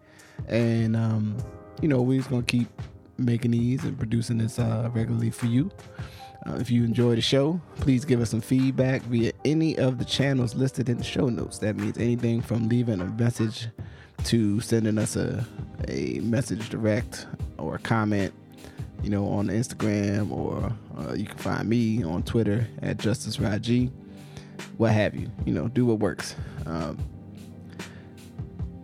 And 0.47 0.95
um, 0.95 1.37
you 1.81 1.87
know, 1.87 2.01
we're 2.01 2.19
just 2.19 2.29
gonna 2.29 2.43
keep 2.43 2.69
making 3.17 3.51
these 3.51 3.83
and 3.83 3.97
producing 3.97 4.37
this 4.37 4.59
uh, 4.59 4.89
regularly 4.93 5.29
for 5.29 5.47
you. 5.47 5.69
Uh, 6.47 6.55
if 6.55 6.71
you 6.71 6.83
enjoy 6.83 7.15
the 7.15 7.21
show, 7.21 7.59
please 7.75 8.05
give 8.05 8.21
us 8.21 8.29
some 8.29 8.41
feedback 8.41 9.01
via 9.03 9.31
any 9.43 9.77
of 9.77 9.97
the 9.97 10.05
channels 10.05 10.55
listed 10.55 10.87
in 10.87 10.97
the 10.97 11.03
show 11.03 11.27
notes. 11.27 11.57
That 11.57 11.75
means 11.75 11.97
anything 11.97 12.41
from 12.41 12.69
leaving 12.69 13.01
a 13.01 13.05
message 13.05 13.67
to 14.25 14.59
sending 14.61 14.97
us 14.97 15.15
a, 15.15 15.45
a 15.87 16.19
message 16.19 16.69
direct 16.69 17.27
or 17.57 17.75
a 17.75 17.79
comment, 17.79 18.33
you 19.03 19.09
know, 19.09 19.27
on 19.27 19.47
Instagram, 19.47 20.31
or 20.31 20.71
uh, 20.97 21.13
you 21.13 21.25
can 21.25 21.37
find 21.37 21.67
me 21.67 22.03
on 22.03 22.23
Twitter 22.23 22.67
at 22.81 22.97
Justice 22.97 23.37
Rajee, 23.37 23.91
what 24.77 24.93
have 24.93 25.15
you. 25.15 25.29
You 25.45 25.53
know, 25.53 25.67
do 25.67 25.85
what 25.85 25.99
works. 25.99 26.35
Um, 26.65 26.97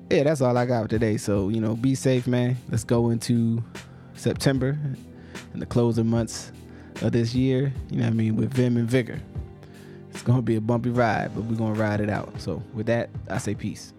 yeah, 0.10 0.24
that's 0.24 0.42
all 0.42 0.58
I 0.58 0.66
got 0.66 0.90
today. 0.90 1.18
So, 1.18 1.50
you 1.50 1.62
know, 1.62 1.76
be 1.76 1.96
safe, 1.96 2.28
man. 2.28 2.58
Let's 2.70 2.84
go 2.84 3.10
into 3.10 3.64
September 4.16 4.78
and 5.54 5.62
the 5.62 5.66
closing 5.66 6.08
months 6.08 6.52
of 7.02 7.12
this 7.12 7.34
year, 7.34 7.74
you 7.90 7.98
know 7.98 8.04
what 8.04 8.12
I 8.12 8.14
mean, 8.14 8.36
with 8.36 8.54
vim 8.54 8.78
and 8.78 8.90
vigor. 8.90 9.20
It's 10.12 10.22
gonna 10.22 10.42
be 10.42 10.56
a 10.56 10.62
bumpy 10.62 10.90
ride, 10.90 11.32
but 11.34 11.44
we're 11.46 11.56
gonna 11.56 11.80
ride 11.80 12.00
it 12.00 12.10
out. 12.10 12.40
So 12.40 12.62
with 12.74 12.86
that, 12.86 13.10
I 13.30 13.40
say 13.40 13.56
peace. 13.56 13.94